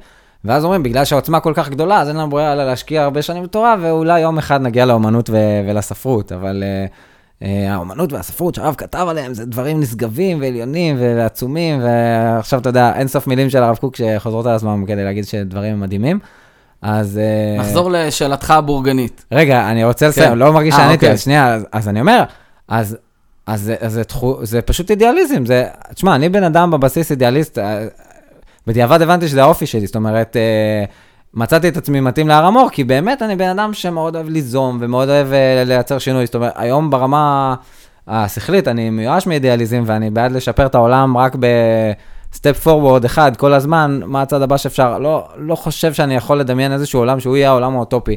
ואז 0.44 0.64
אומרים, 0.64 0.82
בגלל 0.82 1.04
שהעוצמה 1.04 1.40
כל 1.40 1.52
כך 1.56 1.68
גדולה, 1.68 2.00
אז 2.00 2.08
אין 2.08 2.16
לנו 2.16 2.30
ברירה 2.30 2.52
אלא 2.52 2.64
להשקיע 2.64 3.02
הרבה 3.02 3.22
שנים 3.22 3.42
בתורה, 3.42 3.74
ואולי 3.80 4.20
יום 4.20 4.38
אחד 4.38 4.60
נגיע 4.62 4.86
לאומנות 4.86 5.30
ו- 5.30 5.36
ולספרות, 5.68 6.32
אבל 6.32 6.62
אה, 6.66 6.86
אה, 7.46 7.74
האומנות 7.74 8.12
והספרות 8.12 8.54
שהרב 8.54 8.74
כתב 8.78 9.06
עליהם, 9.08 9.34
זה 9.34 9.44
דברים 9.46 9.80
נשגבים 9.80 10.38
ועליונים 10.40 10.96
ועצומים, 11.00 11.80
ועכשיו 11.82 12.60
אתה 12.60 12.68
יודע, 12.68 12.92
אין 12.96 13.08
סוף 13.08 13.26
מילים 13.26 13.50
של 13.50 13.62
הרב 13.62 13.76
קוק 13.76 13.96
שחוזרות 13.96 14.46
על 14.46 14.54
עצמם 14.54 14.84
כדי 14.86 15.04
להגיד 15.04 15.24
שדברים 15.26 15.80
מדהימים. 15.80 16.18
אז... 16.82 17.18
אה, 17.18 17.60
נחזור 17.62 17.90
לשאלתך 17.90 18.50
הבורגנית. 18.50 19.24
רגע, 19.32 19.70
אני 19.70 19.84
רוצה 19.84 20.08
לסיים, 20.08 20.28
כן. 20.30 20.38
לא 20.38 20.52
מרגיש 20.52 20.74
אה, 20.74 20.78
שעניתי, 20.78 20.94
אוקיי. 20.94 21.10
אז 21.12 21.20
שנייה, 21.22 21.54
אז, 21.54 21.66
אז 21.72 21.88
אני 21.88 22.00
אומר, 22.00 22.22
אז, 22.68 22.96
אז, 23.46 23.60
זה- 23.62 23.76
אז 23.80 23.92
זה, 23.92 24.04
תחו, 24.04 24.36
זה 24.42 24.62
פשוט 24.62 24.90
אידיאליזם, 24.90 25.46
זה, 25.46 25.64
תשמע, 25.94 26.14
אני 26.14 26.28
בן 26.28 26.44
אדם 26.44 26.70
בבסיס 26.70 27.10
אידיאליסט, 27.10 27.58
אה, 27.58 27.84
בדיעבד 28.66 29.02
הבנתי 29.02 29.28
שזה 29.28 29.42
האופי 29.42 29.66
שלי, 29.66 29.86
זאת 29.86 29.96
אומרת, 29.96 30.36
אה, 30.36 30.84
מצאתי 31.34 31.68
את 31.68 31.76
עצמי 31.76 32.00
מתאים 32.00 32.28
להר 32.28 32.44
המור, 32.44 32.68
כי 32.72 32.84
באמת 32.84 33.22
אני 33.22 33.36
בן 33.36 33.48
אדם 33.48 33.74
שמאוד 33.74 34.16
אוהב 34.16 34.28
ליזום 34.28 34.78
ומאוד 34.80 35.08
אוהב 35.08 35.32
אה, 35.32 35.62
לייצר 35.66 35.98
שינוי, 35.98 36.26
זאת 36.26 36.34
אומרת, 36.34 36.52
היום 36.56 36.90
ברמה 36.90 37.54
השכלית 38.08 38.68
אני 38.68 38.90
מיואש 38.90 39.26
מאידיאליזם 39.26 39.82
ואני 39.86 40.10
בעד 40.10 40.32
לשפר 40.32 40.66
את 40.66 40.74
העולם 40.74 41.16
רק 41.16 41.34
ב 42.32 42.37
step 42.37 42.58
forward 42.58 43.04
אחד 43.04 43.36
כל 43.36 43.52
הזמן, 43.52 44.00
מה 44.06 44.22
הצד 44.22 44.42
הבא 44.42 44.56
שאפשר, 44.56 44.98
לא, 44.98 45.28
לא 45.36 45.54
חושב 45.54 45.92
שאני 45.92 46.14
יכול 46.14 46.38
לדמיין 46.40 46.72
איזשהו 46.72 47.00
עולם 47.00 47.20
שהוא 47.20 47.36
יהיה 47.36 47.48
העולם 47.50 47.76
האוטופי. 47.76 48.16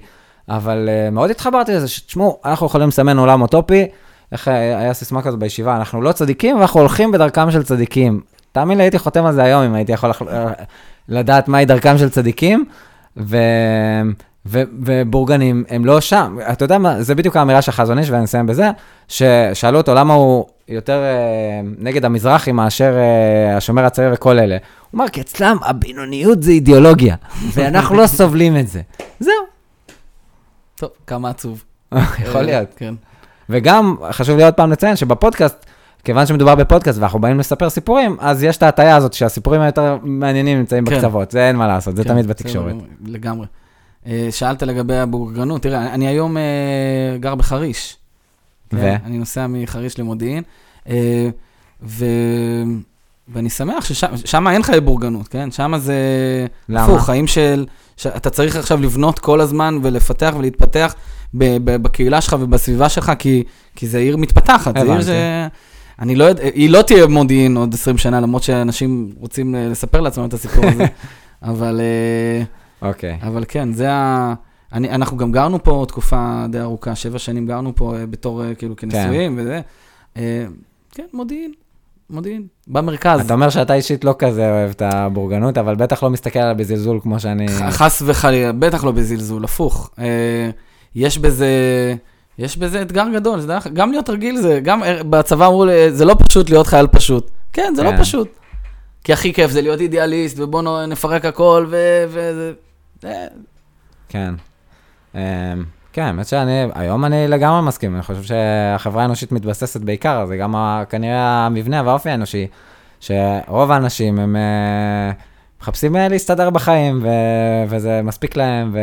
אבל 0.49 0.89
אה, 0.89 1.09
מאוד 1.09 1.29
התחברתי 1.29 1.73
לזה, 1.73 1.87
שתשמעו, 1.87 2.39
אנחנו 2.45 2.65
יכולים 2.65 2.87
לסמן 2.87 3.17
עולם 3.19 3.41
אוטופי, 3.41 3.85
איך 4.31 4.47
אה, 4.47 4.53
היה 4.79 4.93
סיסמה 4.93 5.21
כזאת 5.21 5.39
בישיבה, 5.39 5.75
אנחנו 5.75 6.01
לא 6.01 6.11
צדיקים, 6.11 6.57
ואנחנו 6.57 6.79
הולכים 6.79 7.11
בדרכם 7.11 7.51
של 7.51 7.63
צדיקים. 7.63 8.21
תאמין 8.51 8.77
לי, 8.77 8.83
הייתי 8.83 8.99
חותם 8.99 9.25
על 9.25 9.33
זה 9.33 9.43
היום, 9.43 9.63
אם 9.63 9.73
הייתי 9.73 9.91
יכול 9.91 10.09
לח- 10.09 10.21
אה, 10.21 10.51
לדעת 11.09 11.47
מהי 11.47 11.65
דרכם 11.65 11.97
של 11.97 12.09
צדיקים, 12.09 12.65
ו... 13.17 13.37
ו- 14.45 14.63
ובורגנים 14.83 15.63
הם 15.69 15.85
לא 15.85 16.01
שם. 16.01 16.37
אתה 16.51 16.65
יודע 16.65 16.77
מה, 16.77 17.01
זה 17.01 17.15
בדיוק 17.15 17.35
האמירה 17.35 17.61
של 17.61 17.71
חזון 17.71 17.97
איש, 17.99 18.09
ואני 18.09 18.23
אסיים 18.25 18.45
בזה, 18.45 18.71
ששאלו 19.07 19.77
אותו 19.77 19.93
למה 19.93 20.13
הוא 20.13 20.45
יותר 20.67 21.03
אה, 21.03 21.61
נגד 21.77 22.05
המזרחי 22.05 22.51
מאשר 22.51 22.97
אה, 22.97 23.57
השומר 23.57 23.85
הצעיר 23.85 24.09
וכל 24.13 24.39
אלה. 24.39 24.57
הוא 24.91 24.99
אמר, 24.99 25.09
כי 25.09 25.21
אצלם 25.21 25.57
הבינוניות 25.61 26.43
זה 26.43 26.51
אידיאולוגיה, 26.51 27.15
ואנחנו 27.53 27.95
לא 27.95 28.07
סובלים 28.07 28.57
את 28.57 28.67
זה. 28.67 28.81
זהו. 29.19 29.33
טוב, 30.75 30.89
כמה 31.07 31.29
עצוב. 31.29 31.63
יכול 31.95 32.35
אה, 32.35 32.41
להיות. 32.41 32.67
כן. 32.77 32.93
וגם, 33.49 33.95
חשוב 34.11 34.37
לי 34.37 34.43
עוד 34.43 34.53
פעם 34.53 34.71
לציין 34.71 34.95
שבפודקאסט, 34.95 35.65
כיוון 36.03 36.25
שמדובר 36.25 36.55
בפודקאסט 36.55 36.99
ואנחנו 36.99 37.19
באים 37.19 37.39
לספר 37.39 37.69
סיפורים, 37.69 38.17
אז 38.19 38.43
יש 38.43 38.57
את 38.57 38.63
ההטייה 38.63 38.95
הזאת 38.95 39.13
שהסיפורים 39.13 39.61
היותר 39.61 39.97
מעניינים 40.03 40.57
נמצאים 40.57 40.85
כן. 40.85 40.95
בקצוות, 40.95 41.31
זה 41.31 41.47
אין 41.47 41.55
מה 41.55 41.67
לעשות, 41.67 41.95
זה 41.95 42.03
כן, 42.03 42.09
תמיד 42.09 42.27
בתקשורת. 42.27 42.71
גמור, 42.71 42.85
לגמרי. 43.05 43.47
שאלת 44.31 44.63
לגבי 44.63 44.97
הבורגנות, 44.97 45.61
תראה, 45.61 45.93
אני 45.93 46.07
היום 46.07 46.37
גר 47.19 47.35
בחריש. 47.35 47.97
ו? 48.77 48.81
כן, 48.81 48.97
אני 49.05 49.17
נוסע 49.17 49.47
מחריש 49.47 49.99
למודיעין, 49.99 50.43
אה, 50.89 51.29
ו... 51.83 52.05
ואני 53.27 53.49
שמח 53.49 53.85
ששם 53.85 54.47
אין 54.47 54.63
חיי 54.63 54.81
בורגנות, 54.81 55.27
כן? 55.27 55.51
שם 55.51 55.73
זה... 55.77 55.95
למה? 56.69 56.83
הפוך, 56.83 57.05
חיים 57.05 57.27
של... 57.27 57.65
שאתה 57.97 58.29
צריך 58.29 58.55
עכשיו 58.55 58.81
לבנות 58.81 59.19
כל 59.19 59.41
הזמן 59.41 59.79
ולפתח 59.83 60.33
ולהתפתח 60.37 60.95
ב- 61.33 61.57
ב- 61.63 61.75
בקהילה 61.75 62.21
שלך 62.21 62.35
ובסביבה 62.39 62.89
שלך, 62.89 63.11
כי, 63.19 63.43
כי 63.75 63.87
זה 63.87 63.97
עיר 63.97 64.17
מתפתחת. 64.17 64.73
זה 64.77 64.81
עיר 64.81 64.91
הבנתי. 64.91 65.05
ש... 65.05 65.09
אני 65.99 66.15
לא 66.15 66.23
יודע, 66.23 66.43
היא 66.43 66.69
לא 66.69 66.81
תהיה 66.81 67.07
מודיעין 67.07 67.57
עוד 67.57 67.73
20 67.73 67.97
שנה, 67.97 68.19
למרות 68.19 68.43
שאנשים 68.43 69.11
רוצים 69.19 69.55
אה, 69.55 69.67
לספר 69.67 70.01
לעצמם 70.01 70.25
את 70.25 70.33
הסיפור 70.33 70.65
הזה, 70.65 70.85
אבל... 71.51 71.81
אה, 71.81 72.43
אוקיי. 72.89 73.17
אבל 73.21 73.43
כן, 73.47 73.73
זה 73.73 73.91
ה... 73.91 74.33
אני, 74.73 74.89
אנחנו 74.89 75.17
גם 75.17 75.31
גרנו 75.31 75.63
פה 75.63 75.85
תקופה 75.87 76.45
די 76.49 76.59
ארוכה, 76.59 76.95
שבע 76.95 77.19
שנים 77.19 77.45
גרנו 77.47 77.75
פה 77.75 77.95
אה, 77.97 78.05
בתור 78.05 78.43
אה, 78.43 78.55
כאילו 78.55 78.75
כנשואים 78.75 79.35
וזה. 79.39 79.61
אה, 80.17 80.45
כן, 80.91 81.05
מודיעין, 81.13 81.51
מודיעין, 82.09 82.47
במרכז. 82.67 83.19
אתה 83.25 83.33
אומר 83.33 83.49
שאתה 83.49 83.73
אישית 83.73 84.03
לא 84.03 84.15
כזה 84.19 84.49
אוהב 84.51 84.69
את 84.69 84.81
הבורגנות, 84.81 85.57
אבל 85.57 85.75
בטח 85.75 86.03
לא 86.03 86.09
מסתכל 86.09 86.39
עליה 86.39 86.53
בזלזול 86.53 86.99
כמו 87.03 87.19
שאני... 87.19 87.47
חס 87.71 88.01
וחלילה, 88.05 88.51
בטח 88.51 88.83
לא 88.83 88.91
בזלזול, 88.91 89.43
הפוך. 89.43 89.89
יש 90.95 91.17
בזה, 91.17 91.49
יש 92.37 92.57
בזה 92.57 92.81
אתגר 92.81 93.05
גדול, 93.13 93.39
זה 93.39 93.47
דרך- 93.47 93.67
גם 93.67 93.91
להיות 93.91 94.09
רגיל 94.09 94.37
זה, 94.37 94.59
גם 94.63 94.81
בצבא 95.09 95.47
אמרו 95.47 95.65
זה 95.91 96.05
לא 96.05 96.15
פשוט 96.27 96.49
להיות 96.49 96.67
חייל 96.67 96.87
פשוט. 96.87 97.31
כן, 97.53 97.73
זה 97.75 97.83
לא 97.83 97.89
כן. 97.91 97.97
פשוט. 98.01 98.27
כי 99.03 99.13
הכי 99.13 99.33
כיף 99.33 99.51
זה 99.51 99.61
להיות 99.61 99.81
אידיאליסט, 99.81 100.39
ובוא 100.39 100.85
נפרק 100.85 101.25
הכל, 101.25 101.65
ו... 101.69 101.75
ו- 102.09 102.51
כן. 104.09 104.33
אמ, 105.15 105.19
כן, 105.93 106.01
האמת 106.03 106.27
שאני, 106.27 106.67
היום 106.75 107.05
אני 107.05 107.27
לגמרי 107.27 107.61
מסכים, 107.61 107.95
אני 107.95 108.03
חושב 108.03 108.23
שהחברה 108.23 109.01
האנושית 109.01 109.31
מתבססת 109.31 109.81
בעיקר, 109.81 110.25
זה 110.25 110.37
גם 110.37 110.55
כנראה 110.89 111.45
המבנה 111.45 111.81
והאופי 111.85 112.09
האנושי, 112.09 112.47
שרוב 112.99 113.71
האנשים 113.71 114.19
הם 114.19 114.35
אה, 114.35 115.11
מחפשים 115.61 115.95
אה, 115.95 116.07
להסתדר 116.07 116.49
בחיים, 116.49 116.99
ו- 117.03 117.63
וזה 117.69 118.01
מספיק 118.03 118.37
להם, 118.37 118.75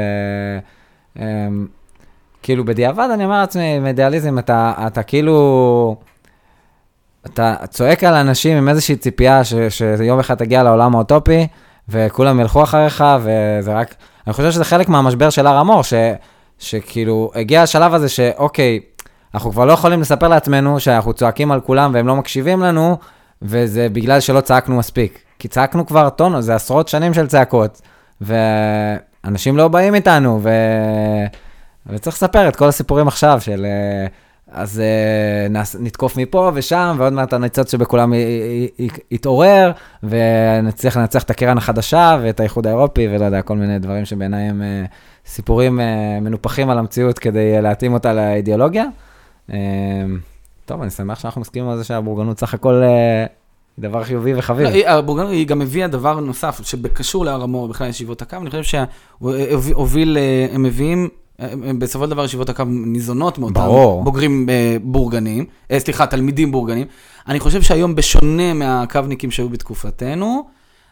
וכאילו 2.40 2.64
בדיעבד 2.64 3.08
אני 3.14 3.24
אומר 3.24 3.40
לעצמי, 3.40 3.76
עם 3.76 3.86
אידיאליזם, 3.86 4.38
אתה, 4.38 4.72
אתה 4.86 5.02
כאילו, 5.02 5.96
אתה 7.26 7.54
צועק 7.70 8.04
על 8.04 8.14
אנשים 8.14 8.56
עם 8.56 8.68
איזושהי 8.68 8.96
ציפייה 8.96 9.44
ש- 9.44 9.54
שיום 9.96 10.18
אחד 10.20 10.34
תגיע 10.34 10.62
לעולם 10.62 10.94
האוטופי, 10.94 11.46
וכולם 11.88 12.40
ילכו 12.40 12.62
אחריך, 12.62 13.04
וזה 13.22 13.74
רק... 13.74 13.94
אני 14.26 14.32
חושב 14.32 14.50
שזה 14.50 14.64
חלק 14.64 14.88
מהמשבר 14.88 15.30
של 15.30 15.46
הר 15.46 15.56
המור, 15.56 15.82
ש, 15.82 15.94
שכאילו, 16.58 17.30
הגיע 17.34 17.62
השלב 17.62 17.94
הזה 17.94 18.08
שאוקיי, 18.08 18.80
אנחנו 19.34 19.52
כבר 19.52 19.64
לא 19.64 19.72
יכולים 19.72 20.00
לספר 20.00 20.28
לעצמנו 20.28 20.80
שאנחנו 20.80 21.12
צועקים 21.12 21.52
על 21.52 21.60
כולם 21.60 21.90
והם 21.94 22.06
לא 22.06 22.16
מקשיבים 22.16 22.60
לנו, 22.60 22.96
וזה 23.42 23.88
בגלל 23.88 24.20
שלא 24.20 24.40
צעקנו 24.40 24.76
מספיק. 24.76 25.18
כי 25.38 25.48
צעקנו 25.48 25.86
כבר 25.86 26.10
טונו, 26.10 26.42
זה 26.42 26.54
עשרות 26.54 26.88
שנים 26.88 27.14
של 27.14 27.26
צעקות, 27.26 27.80
ואנשים 28.20 29.56
לא 29.56 29.68
באים 29.68 29.94
איתנו, 29.94 30.40
ו... 30.42 30.50
וצריך 31.86 32.16
לספר 32.16 32.48
את 32.48 32.56
כל 32.56 32.68
הסיפורים 32.68 33.08
עכשיו 33.08 33.40
של... 33.40 33.64
אה, 33.64 34.06
אז 34.54 34.80
אה, 34.80 35.48
נס, 35.50 35.76
נתקוף 35.80 36.16
מפה 36.16 36.50
ושם, 36.54 36.96
ועוד 36.98 37.12
מעט 37.12 37.32
הניצוץ 37.32 37.72
שבכולם 37.72 38.14
י- 38.14 38.16
י- 38.16 38.84
י- 38.84 38.88
יתעורר, 39.10 39.72
ונצליח 40.02 40.96
לנצח 40.96 41.22
את 41.22 41.30
הקרן 41.30 41.58
החדשה 41.58 42.18
ואת 42.22 42.40
האיחוד 42.40 42.66
האירופי, 42.66 43.08
ולא 43.08 43.24
יודע, 43.24 43.42
כל 43.42 43.56
מיני 43.56 43.78
דברים 43.78 44.04
שבעיניי 44.04 44.42
הם 44.42 44.62
אה, 44.62 44.84
סיפורים 45.26 45.80
אה, 45.80 46.18
מנופחים 46.20 46.70
על 46.70 46.78
המציאות 46.78 47.18
כדי 47.18 47.62
להתאים 47.62 47.92
אותה 47.92 48.12
לאידיאולוגיה. 48.12 48.84
טוב, 50.66 50.82
אני 50.82 50.90
שמח 50.90 51.18
שאנחנו 51.18 51.40
מסכימים 51.40 51.68
על 51.68 51.78
זה 51.78 51.84
שהבורגנות 51.84 52.38
סך 52.38 52.54
הכל 52.54 52.82
דבר 53.78 54.04
חיובי 54.04 54.34
וחביב. 54.36 54.68
לא, 54.68 54.88
הבורגנות, 54.88 55.30
היא 55.30 55.46
גם 55.46 55.62
הביאה 55.62 55.88
דבר 55.88 56.20
נוסף, 56.20 56.60
שקשור 56.62 57.24
להר 57.24 57.42
המור, 57.42 57.68
בכלל 57.68 57.88
ישיבות 57.88 58.22
הקו, 58.22 58.36
אני 58.36 58.50
חושב 58.50 58.62
שהוא 58.62 59.32
הוביל, 59.74 60.18
אה, 60.18 60.46
הם 60.54 60.62
מביאים, 60.62 61.08
בסופו 61.78 62.04
של 62.04 62.10
דבר 62.10 62.24
ישיבות 62.24 62.48
הקו 62.48 62.64
ניזונות 62.64 63.38
מאותם 63.38 63.54
ברור. 63.54 64.04
בוגרים 64.04 64.48
אה, 64.48 64.76
בורגנים, 64.82 65.44
אה, 65.70 65.80
סליחה, 65.80 66.06
תלמידים 66.06 66.52
בורגנים. 66.52 66.86
אני 67.28 67.40
חושב 67.40 67.62
שהיום, 67.62 67.94
בשונה 67.94 68.54
מהקווניקים 68.54 69.30
שהיו 69.30 69.48
בתקופתנו, 69.48 70.48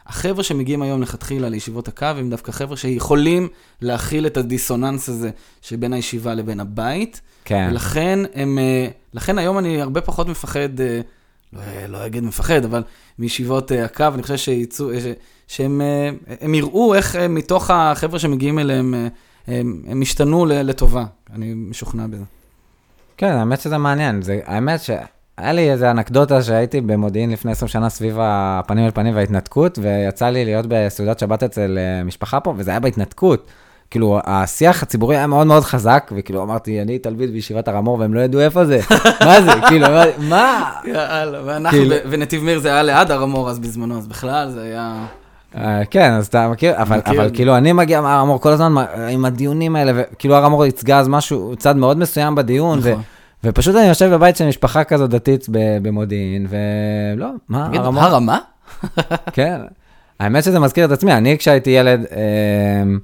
החבר'ה 0.07 0.43
שמגיעים 0.43 0.83
היום 0.83 1.03
לכתחילה 1.03 1.49
לישיבות 1.49 1.89
הקו, 1.89 2.05
הם 2.05 2.31
דווקא 2.31 2.53
חבר'ה 2.53 2.77
שיכולים 2.77 3.49
להכיל 3.83 4.27
את 4.27 4.37
הדיסוננס 4.37 5.09
הזה 5.09 5.31
שבין 5.63 5.93
הישיבה 5.93 6.35
לבין 6.35 6.61
הבית. 6.61 7.21
כן. 7.45 7.69
ולכן 7.71 8.19
הם, 8.35 8.59
אה, 8.59 8.89
לכן 9.15 9.39
היום 9.39 9.59
אני 9.59 9.81
הרבה 9.81 10.01
פחות 10.01 10.29
מפחד, 10.29 10.81
אה, 10.81 11.01
לא, 11.53 11.63
לא 11.89 12.07
אגיד 12.07 12.25
מפחד, 12.25 12.65
אבל 12.65 12.83
מישיבות 13.19 13.73
אה, 13.73 13.85
הקו, 13.85 14.05
אני 14.15 14.23
חושב 14.23 14.37
שיצאו, 14.37 14.91
שהם 15.49 15.81
הם 16.41 16.55
יראו 16.55 16.95
איך 16.95 17.17
מתוך 17.17 17.71
החבר'ה 17.71 18.19
שמגיעים 18.19 18.59
אליהם, 18.59 18.95
הם, 19.47 19.83
הם 19.89 20.03
השתנו 20.03 20.47
לטובה, 20.47 21.05
אני 21.35 21.55
משוכנע 21.55 22.07
בזה. 22.07 22.25
כן, 23.17 23.33
האמת 23.33 23.61
שזה 23.61 23.79
מעניין. 23.79 24.23
זה, 24.23 24.41
האמת 24.47 24.81
שהיה 24.81 25.53
לי 25.53 25.71
איזה 25.71 25.91
אנקדוטה 25.91 26.43
שהייתי 26.43 26.81
במודיעין 26.81 27.31
לפני 27.31 27.53
20 27.53 27.69
שנה 27.69 27.89
סביב 27.89 28.17
הפנים 28.21 28.85
אל 28.85 28.91
פנים 28.91 29.15
וההתנתקות, 29.15 29.79
ויצא 29.83 30.29
לי 30.29 30.45
להיות 30.45 30.67
בסעודת 30.69 31.19
שבת 31.19 31.43
אצל 31.43 31.79
אה, 31.79 32.05
משפחה 32.05 32.41
פה, 32.41 32.55
וזה 32.57 32.71
היה 32.71 32.81
בהתנתקות. 32.81 33.47
כאילו, 33.91 34.21
השיח 34.25 34.83
הציבורי 34.83 35.17
היה 35.17 35.27
מאוד 35.27 35.47
מאוד 35.47 35.63
חזק, 35.63 36.11
וכאילו 36.17 36.43
אמרתי, 36.43 36.83
אני 36.83 36.99
תלמיד 36.99 37.31
בישיבת 37.31 37.69
הר 37.69 37.77
המור, 37.77 37.99
והם 37.99 38.15
לא 38.15 38.21
ידעו 38.21 38.41
איפה 38.41 38.65
זה. 38.65 38.81
מה 39.27 39.43
זה? 39.43 39.51
כאילו, 39.69 39.87
מה-? 40.19 40.71
יאללה, 40.85 41.41
ואנחנו, 41.45 41.79
כאילו- 41.79 41.97
ונתיב 42.11 42.43
מאיר 42.43 42.59
זה 42.59 42.69
היה 42.69 42.83
ליד 42.83 43.11
הר 43.11 43.23
המור 43.23 43.51
אז 43.51 43.59
בזמנו, 43.59 43.99
אז 43.99 44.07
בכלל 44.07 44.51
זה 44.51 44.63
היה... 44.63 45.07
אה, 45.57 45.85
כן, 45.91 46.13
אז 46.13 46.27
אתה 46.27 46.49
מכיר, 46.49 46.83
אבל, 46.83 46.99
מכיר. 46.99 47.15
אבל 47.15 47.31
כאילו 47.35 47.57
אני 47.57 47.73
מגיע 47.73 48.01
מהר 48.01 48.21
המור 48.21 48.41
כל 48.41 48.53
הזמן 48.53 48.75
עם 49.11 49.25
הדיונים 49.25 49.77
האלה, 49.77 49.93
וכאילו 49.95 50.35
הר 50.35 50.45
המור 50.45 50.65
ייצגה 50.65 50.99
אז 50.99 51.09
משהו, 51.09 51.55
צד 51.59 51.77
מאוד 51.77 51.99
מסוים 51.99 52.35
בדיון, 52.35 52.79
ו, 52.83 52.91
נכון. 52.91 53.03
ופשוט 53.45 53.77
אני 53.77 53.87
יושב 53.89 54.11
בבית 54.15 54.37
של 54.37 54.47
משפחה 54.49 54.85
כזו 54.85 55.07
דתית 55.07 55.47
במודיעין, 55.83 56.47
ולא, 56.49 57.27
מה, 57.49 57.67
תגיד, 57.69 57.81
הר 57.81 57.87
המור? 57.87 58.03
הר 58.03 58.15
המה? 58.15 58.39
כן. 59.33 59.61
האמת 60.21 60.45
שזה 60.45 60.59
מזכיר 60.59 60.85
את 60.85 60.91
עצמי, 60.91 61.13
אני 61.13 61.39
כשהייתי 61.39 61.71
ילד, 61.71 62.05
אמ, 62.85 62.99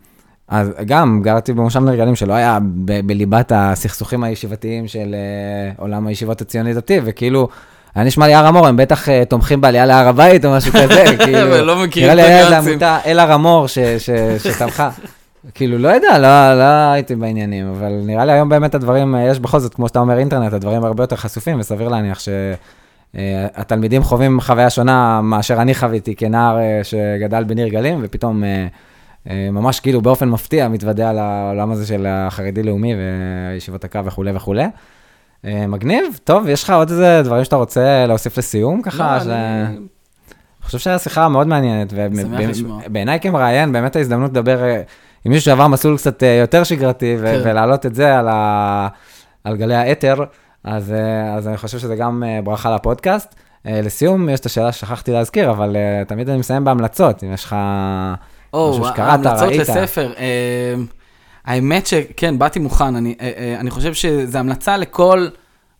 אז 0.49 0.71
גם 0.87 1.21
גרתי 1.23 1.53
במושב 1.53 1.81
נרגלים 1.81 2.17
שלא 2.17 2.33
היה 2.33 2.59
ב- 2.85 3.07
בליבת 3.07 3.53
הסכסוכים 3.55 4.25
הישיבתיים 4.25 4.89
של 4.89 5.15
אה, 5.15 5.73
עולם 5.77 6.07
הישיבות 6.07 6.41
הציוני 6.41 6.75
דתי, 6.75 7.01
וכאילו, 7.05 7.49
היה 7.97 8.05
נשמע 8.05 8.27
לי 8.27 8.35
הר 8.35 8.47
המור, 8.47 8.67
הם 8.67 8.77
בטח 8.77 9.09
אה, 9.09 9.25
תומכים 9.25 9.61
בעלייה 9.61 9.87
להר 9.87 10.09
הבית 10.09 10.45
או 10.45 10.51
משהו 10.51 10.73
כזה, 10.73 11.05
כאילו, 11.25 11.75
נראה 11.97 12.15
לי 12.15 12.23
היה 12.23 12.45
איזה. 12.45 12.59
עמותה, 12.59 12.99
אל 13.07 13.19
הר 13.19 13.33
המור, 13.33 13.67
שתמכה. 14.45 14.91
כאילו, 15.55 15.79
לא 15.79 15.89
יודע, 15.89 16.19
לא, 16.19 16.55
לא 16.59 16.93
הייתי 16.93 17.15
בעניינים, 17.15 17.71
אבל 17.71 17.93
נראה 18.03 18.25
לי 18.25 18.33
היום 18.33 18.49
באמת 18.49 18.75
הדברים, 18.75 19.15
אה, 19.15 19.23
יש 19.31 19.39
בכל 19.39 19.59
זאת, 19.59 19.75
כמו 19.75 19.89
שאתה 19.89 19.99
אומר, 19.99 20.19
אינטרנט, 20.19 20.53
הדברים 20.53 20.85
הרבה 20.85 21.03
יותר 21.03 21.17
חשופים, 21.17 21.61
וסביר 21.61 21.89
להניח 21.89 22.19
ש... 22.19 22.29
אה, 23.17 23.47
חווים 24.03 24.41
חוויה 24.41 24.71
שונה 24.71 25.21
מאשר 25.23 25.63
אני 25.63 25.75
חוויתי 25.75 26.15
כנער 26.17 26.57
שגדל 26.83 27.45
בניר 27.45 27.69
גלים, 27.69 27.99
ופתאום 28.03 28.43
ממש 29.27 29.81
כאילו 29.81 30.01
באופן 30.01 30.29
מפתיע 30.29 30.69
מתוודע 30.69 31.13
לעולם 31.13 31.71
הזה 31.71 31.87
של 31.87 32.07
החרדי-לאומי 32.09 32.95
וישיבות 33.55 33.85
הקו 33.85 34.05
וכולי 34.05 34.33
וכולי. 34.35 34.65
אה, 35.45 35.67
מגניב, 35.67 36.19
טוב, 36.25 36.49
יש 36.49 36.65
לך 36.65 36.71
עוד 36.71 36.91
איזה 36.91 37.21
דברים 37.25 37.45
שאתה 37.45 37.57
רוצה 37.57 38.07
להוסיף 38.07 38.39
לסיום 38.39 38.83
ככה? 38.83 39.15
לא, 39.19 39.25
ש- 39.25 39.27
אני- 39.27 39.67
אני 39.67 39.77
חושב 40.63 40.79
שהשיחה 40.79 41.29
מאוד 41.29 41.47
מעניינת. 41.47 41.93
ובעיניי 42.87 43.21
כמראיין, 43.21 43.73
באמת 43.73 43.97
ההזדמנות 43.97 44.31
לדבר 44.31 44.65
אה, 44.65 44.83
עם 45.25 45.33
מישהו 45.33 45.45
שעבר 45.45 45.67
מסלול 45.69 45.97
קצת 45.97 46.23
אה, 46.23 46.29
יותר 46.41 46.65
שגרתי, 46.65 47.17
ו- 47.21 47.27
כן. 47.27 47.41
ולהעלות 47.45 47.87
את 47.87 47.95
זה 47.95 48.19
על, 48.19 48.29
ה- 48.29 48.89
על 49.45 49.57
גלי 49.57 49.75
האתר, 49.75 50.15
אז, 50.65 50.95
אז 51.37 51.49
אני 51.49 51.57
חושב 51.57 51.79
שזה 51.79 51.97
גם 51.97 52.23
ברכה 52.45 52.75
לפודקאסט. 52.75 53.35
לסיום, 53.65 54.29
יש 54.29 54.41
את 54.41 54.47
השאלה 54.47 54.73
ששכחתי 54.73 55.13
להזכיר, 55.13 55.51
אבל 55.51 55.77
תמיד 56.07 56.29
אני 56.29 56.39
מסיים 56.39 56.65
בהמלצות, 56.65 57.25
אם 57.25 57.33
יש 57.33 57.45
לך 57.45 57.57
או, 58.55 58.75
שקראת, 58.75 58.99
ההמלצות. 59.27 59.53
לספר. 59.53 60.13
האמת 61.47 61.87
שכן, 61.87 62.39
באתי 62.39 62.59
מוכן. 62.59 62.97
אני, 62.97 63.15
אה, 63.21 63.31
אה, 63.37 63.61
אני 63.61 63.71
חושב 63.71 63.95
שזו 63.95 64.39
המלצה 64.39 64.77
לכל 64.77 65.29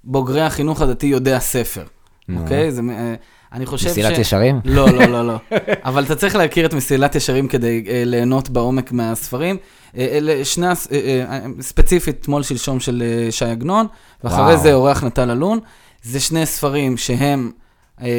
בוגרי 0.05 0.43
החינוך 0.43 0.81
הדתי 0.81 1.07
יודע 1.07 1.39
ספר. 1.39 1.85
נו. 2.29 2.43
אוקיי? 2.43 2.73
זה, 2.73 2.83
אה, 2.91 3.15
אני 3.53 3.67
חושב 3.67 3.89
ש... 3.89 3.91
מסילת 3.91 4.19
ישרים? 4.19 4.61
לא, 4.65 4.91
לא, 4.91 5.05
לא, 5.05 5.27
לא. 5.27 5.37
אבל 5.89 6.05
אתה 6.05 6.15
צריך 6.15 6.37
להכיר 6.37 6.67
את 6.67 6.75
מסילת 6.75 7.15
ישרים 7.15 7.49
כדי 7.49 7.85
אה, 7.89 8.03
ליהנות 8.07 8.51
בעומק 8.51 8.93
מהספרים. 8.93 9.57
אה, 9.97 10.09
אלה 10.13 10.45
שני, 10.45 10.67
אה, 10.67 10.73
אה, 10.93 11.41
ספציפית, 11.61 12.23
תמול 12.23 12.43
שלשום 12.43 12.81
של 12.81 13.03
אה, 13.07 13.33
ש"י 13.33 13.45
עגנון, 13.45 13.87
ואחרי 14.25 14.45
וואו. 14.45 14.57
זה 14.63 14.75
אורח 14.75 15.05
נטל 15.05 15.31
אלון. 15.31 15.59
זה 16.03 16.21
שני 16.21 16.47
ספרים 16.47 16.97
שהם 16.97 17.51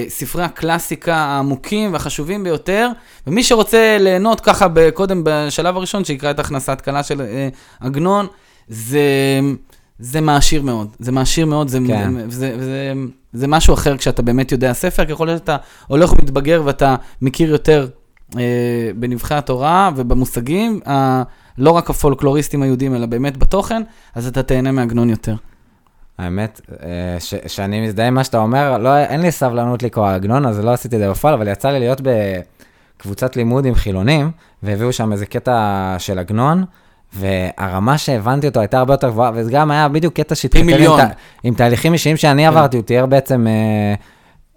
ספרי 0.08 0.44
הקלאסיקה 0.44 1.16
העמוקים 1.16 1.94
והחשובים 1.94 2.44
ביותר, 2.44 2.90
ומי 3.28 3.44
שרוצה 3.44 3.98
ליהנות 4.00 4.42
ככה 4.42 4.68
קודם 4.94 5.22
בשלב 5.26 5.78
הראשון, 5.78 6.06
שיקרא 6.06 6.32
את 6.32 6.40
הכנסת 6.40 6.82
כלה 6.82 7.04
של 7.04 7.22
אה, 7.22 7.50
עגנון, 7.80 8.28
זה, 8.68 9.02
זה 10.00 10.22
מעשיר 10.22 10.62
מאוד. 10.62 10.96
זה 11.00 11.12
מעשיר 11.12 11.46
מאוד, 11.46 11.68
זה, 11.68 11.80
כן. 11.88 12.30
זה, 12.30 12.60
זה, 12.60 12.94
זה 13.34 13.48
משהו 13.48 13.74
אחר 13.74 13.98
כשאתה 13.98 14.22
באמת 14.22 14.52
יודע 14.52 14.74
ספר, 14.74 15.06
ככל 15.06 15.28
שאתה 15.28 15.58
הולך 15.88 16.14
ומתבגר 16.14 16.62
ואתה 16.66 16.96
מכיר 17.22 17.52
יותר 17.52 17.88
אה, 18.38 18.92
בנבחי 18.96 19.36
התורה 19.36 19.90
ובמושגים, 19.96 20.80
ה, 20.88 21.24
לא 21.58 21.72
רק 21.72 21.90
הפולקלוריסטים 21.90 22.62
היהודים, 22.62 22.96
אלא 22.96 23.06
באמת 23.06 23.38
בתוכן, 23.38 23.82
אז 24.16 24.28
אתה 24.28 24.44
תהנה 24.44 24.72
מעגנון 24.72 25.10
יותר. 25.10 25.36
האמת, 26.18 26.62
אה, 26.84 26.88
ש- 27.20 27.34
שאני 27.48 27.82
מזדהה 27.82 28.08
עם 28.08 28.14
מה 28.14 28.24
שאתה 28.24 28.38
אומר, 28.38 28.78
לא, 28.78 28.98
אין 28.98 29.22
לי 29.22 29.32
סבלנות 29.32 29.84
לקרוא 29.84 30.08
עגנון, 30.10 30.46
אז 30.46 30.60
לא 30.60 30.74
עשיתי 30.74 30.96
את 30.96 31.02
זה 31.02 31.10
בפועל, 31.10 31.34
אבל 31.34 31.48
יצא 31.48 31.70
לי 31.70 31.80
להיות 31.80 32.02
בקבוצת 33.00 33.36
לימוד 33.36 33.66
עם 33.66 33.76
חילונים, 33.76 34.32
והביאו 34.64 34.94
שם 34.94 35.12
איזה 35.12 35.26
קטע 35.26 35.56
של 35.98 36.20
עגנון, 36.20 36.64
והרמה 37.14 37.98
שהבנתי 37.98 38.48
אותו 38.48 38.60
הייתה 38.60 38.80
הרבה 38.80 38.94
יותר 38.94 39.10
גבוהה, 39.10 39.32
וזה 39.34 39.52
גם 39.52 39.72
היה 39.72 39.88
בדיוק 39.88 40.14
קטע 40.14 40.36
שהתחלתי 40.36 40.66
עם. 40.74 41.08
תה- 41.08 41.14
עם 41.44 41.54
תהליכים 41.54 41.94
אישיים 41.94 42.18
שאני 42.18 42.48
עברתי, 42.48 42.78
הוא 42.78 42.86
תיאר 42.86 43.06
בעצם, 43.06 43.48
אה, 43.48 43.94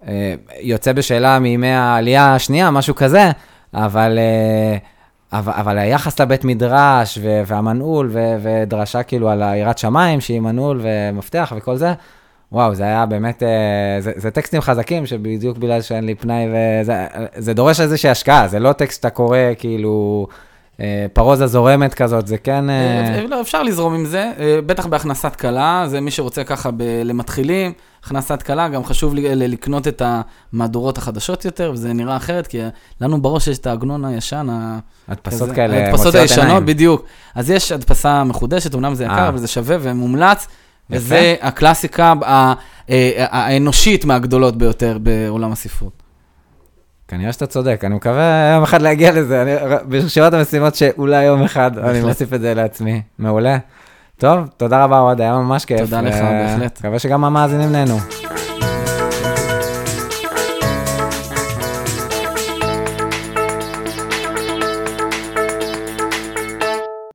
אה, 0.07 0.33
יוצא 0.61 0.93
בשאלה 0.93 1.39
מימי 1.39 1.71
העלייה 1.71 2.35
השנייה, 2.35 2.71
משהו 2.71 2.95
כזה, 2.95 3.31
אבל... 3.73 4.17
אה, 4.19 4.77
אבל, 5.33 5.53
אבל 5.55 5.77
היחס 5.77 6.21
לבית 6.21 6.45
מדרש 6.45 7.17
ו- 7.21 7.41
והמנעול 7.45 8.09
ו- 8.11 8.35
ודרשה 8.41 9.03
כאילו 9.03 9.29
על 9.29 9.43
היראת 9.43 9.77
שמיים 9.77 10.21
שהיא 10.21 10.39
מנעול 10.39 10.79
ומפתח 10.83 11.53
וכל 11.57 11.75
זה, 11.75 11.93
וואו, 12.51 12.75
זה 12.75 12.83
היה 12.83 13.05
באמת, 13.05 13.43
אה, 13.43 14.01
זה, 14.01 14.11
זה 14.15 14.31
טקסטים 14.31 14.61
חזקים 14.61 15.05
שבדיוק 15.05 15.57
בגלל 15.57 15.81
שאין 15.81 16.05
לי 16.05 16.15
פנאי 16.15 16.47
וזה, 16.47 17.07
זה 17.37 17.53
דורש 17.53 17.79
איזושהי 17.79 18.09
השקעה, 18.09 18.47
זה 18.47 18.59
לא 18.59 18.73
טקסט 18.73 18.97
שאתה 18.97 19.09
קורא 19.09 19.37
כאילו 19.57 20.27
פרוזה 21.13 21.47
זורמת 21.47 21.93
כזאת, 21.93 22.27
זה 22.27 22.37
כן... 22.37 22.69
אה, 22.69 23.15
אה, 23.15 23.27
לא, 23.27 23.41
אפשר 23.41 23.63
לזרום 23.63 23.93
עם 23.93 24.05
זה, 24.05 24.31
אה, 24.39 24.59
בטח 24.65 24.85
בהכנסת 24.85 25.35
כלה, 25.35 25.83
זה 25.87 26.01
מי 26.01 26.11
שרוצה 26.11 26.43
ככה 26.43 26.71
ב- 26.71 27.01
למתחילים, 27.05 27.71
הכנסת 28.03 28.41
כלה, 28.41 28.69
גם 28.69 28.83
חשוב 28.83 29.13
לי 29.13 29.35
לקנות 29.35 29.87
את 29.87 30.01
המהדורות 30.53 30.97
החדשות 30.97 31.45
יותר, 31.45 31.71
וזה 31.73 31.93
נראה 31.93 32.17
אחרת, 32.17 32.47
כי 32.47 32.59
לנו 33.01 33.21
בראש 33.21 33.47
יש 33.47 33.57
את 33.57 33.67
העגנון 33.67 34.05
הישן, 34.05 34.47
הדפסות 35.07 35.41
כזה- 35.47 35.55
כאלה 35.55 35.85
ההדפסות 35.85 36.15
הישנות, 36.15 36.45
עיניים. 36.45 36.65
בדיוק. 36.65 37.05
אז 37.35 37.49
יש 37.49 37.71
הדפסה 37.71 38.23
מחודשת, 38.23 38.75
אמנם 38.75 38.95
זה 38.95 39.03
יקר, 39.03 39.13
אה. 39.13 39.27
אבל 39.27 39.37
זה 39.37 39.47
שווה 39.47 39.77
ומומלץ, 39.81 40.47
וזה 40.89 41.35
הקלאסיקה 41.41 42.13
ה- 42.25 42.53
אה, 42.89 43.11
האנושית 43.29 44.05
מהגדולות 44.05 44.57
ביותר 44.57 44.97
בעולם 45.01 45.51
הספרות. 45.51 46.00
כנראה 47.11 47.33
שאתה 47.33 47.45
צודק, 47.45 47.81
אני 47.83 47.95
מקווה 47.95 48.51
יום 48.53 48.63
אחד 48.63 48.81
להגיע 48.81 49.11
לזה, 49.11 49.41
אני, 49.41 49.51
ברשימת 49.83 50.33
המשימות 50.33 50.75
שאולי 50.75 51.23
יום 51.23 51.43
אחד 51.43 51.77
אני. 51.77 52.01
מוסיף 52.01 52.33
את 52.33 52.41
זה 52.41 52.53
לעצמי, 52.53 53.01
מעולה. 53.19 53.57
טוב, 54.17 54.39
תודה 54.57 54.83
רבה 54.83 54.99
אוהד, 54.99 55.21
היה 55.21 55.33
ממש 55.33 55.65
כיף. 55.65 55.79
תודה 55.79 56.01
לך, 56.01 56.15
אה, 56.15 56.47
בהחלט. 56.47 56.79
מקווה 56.79 56.99
שגם 56.99 57.23
המאזינים 57.23 57.71
נהנו. 57.71 57.97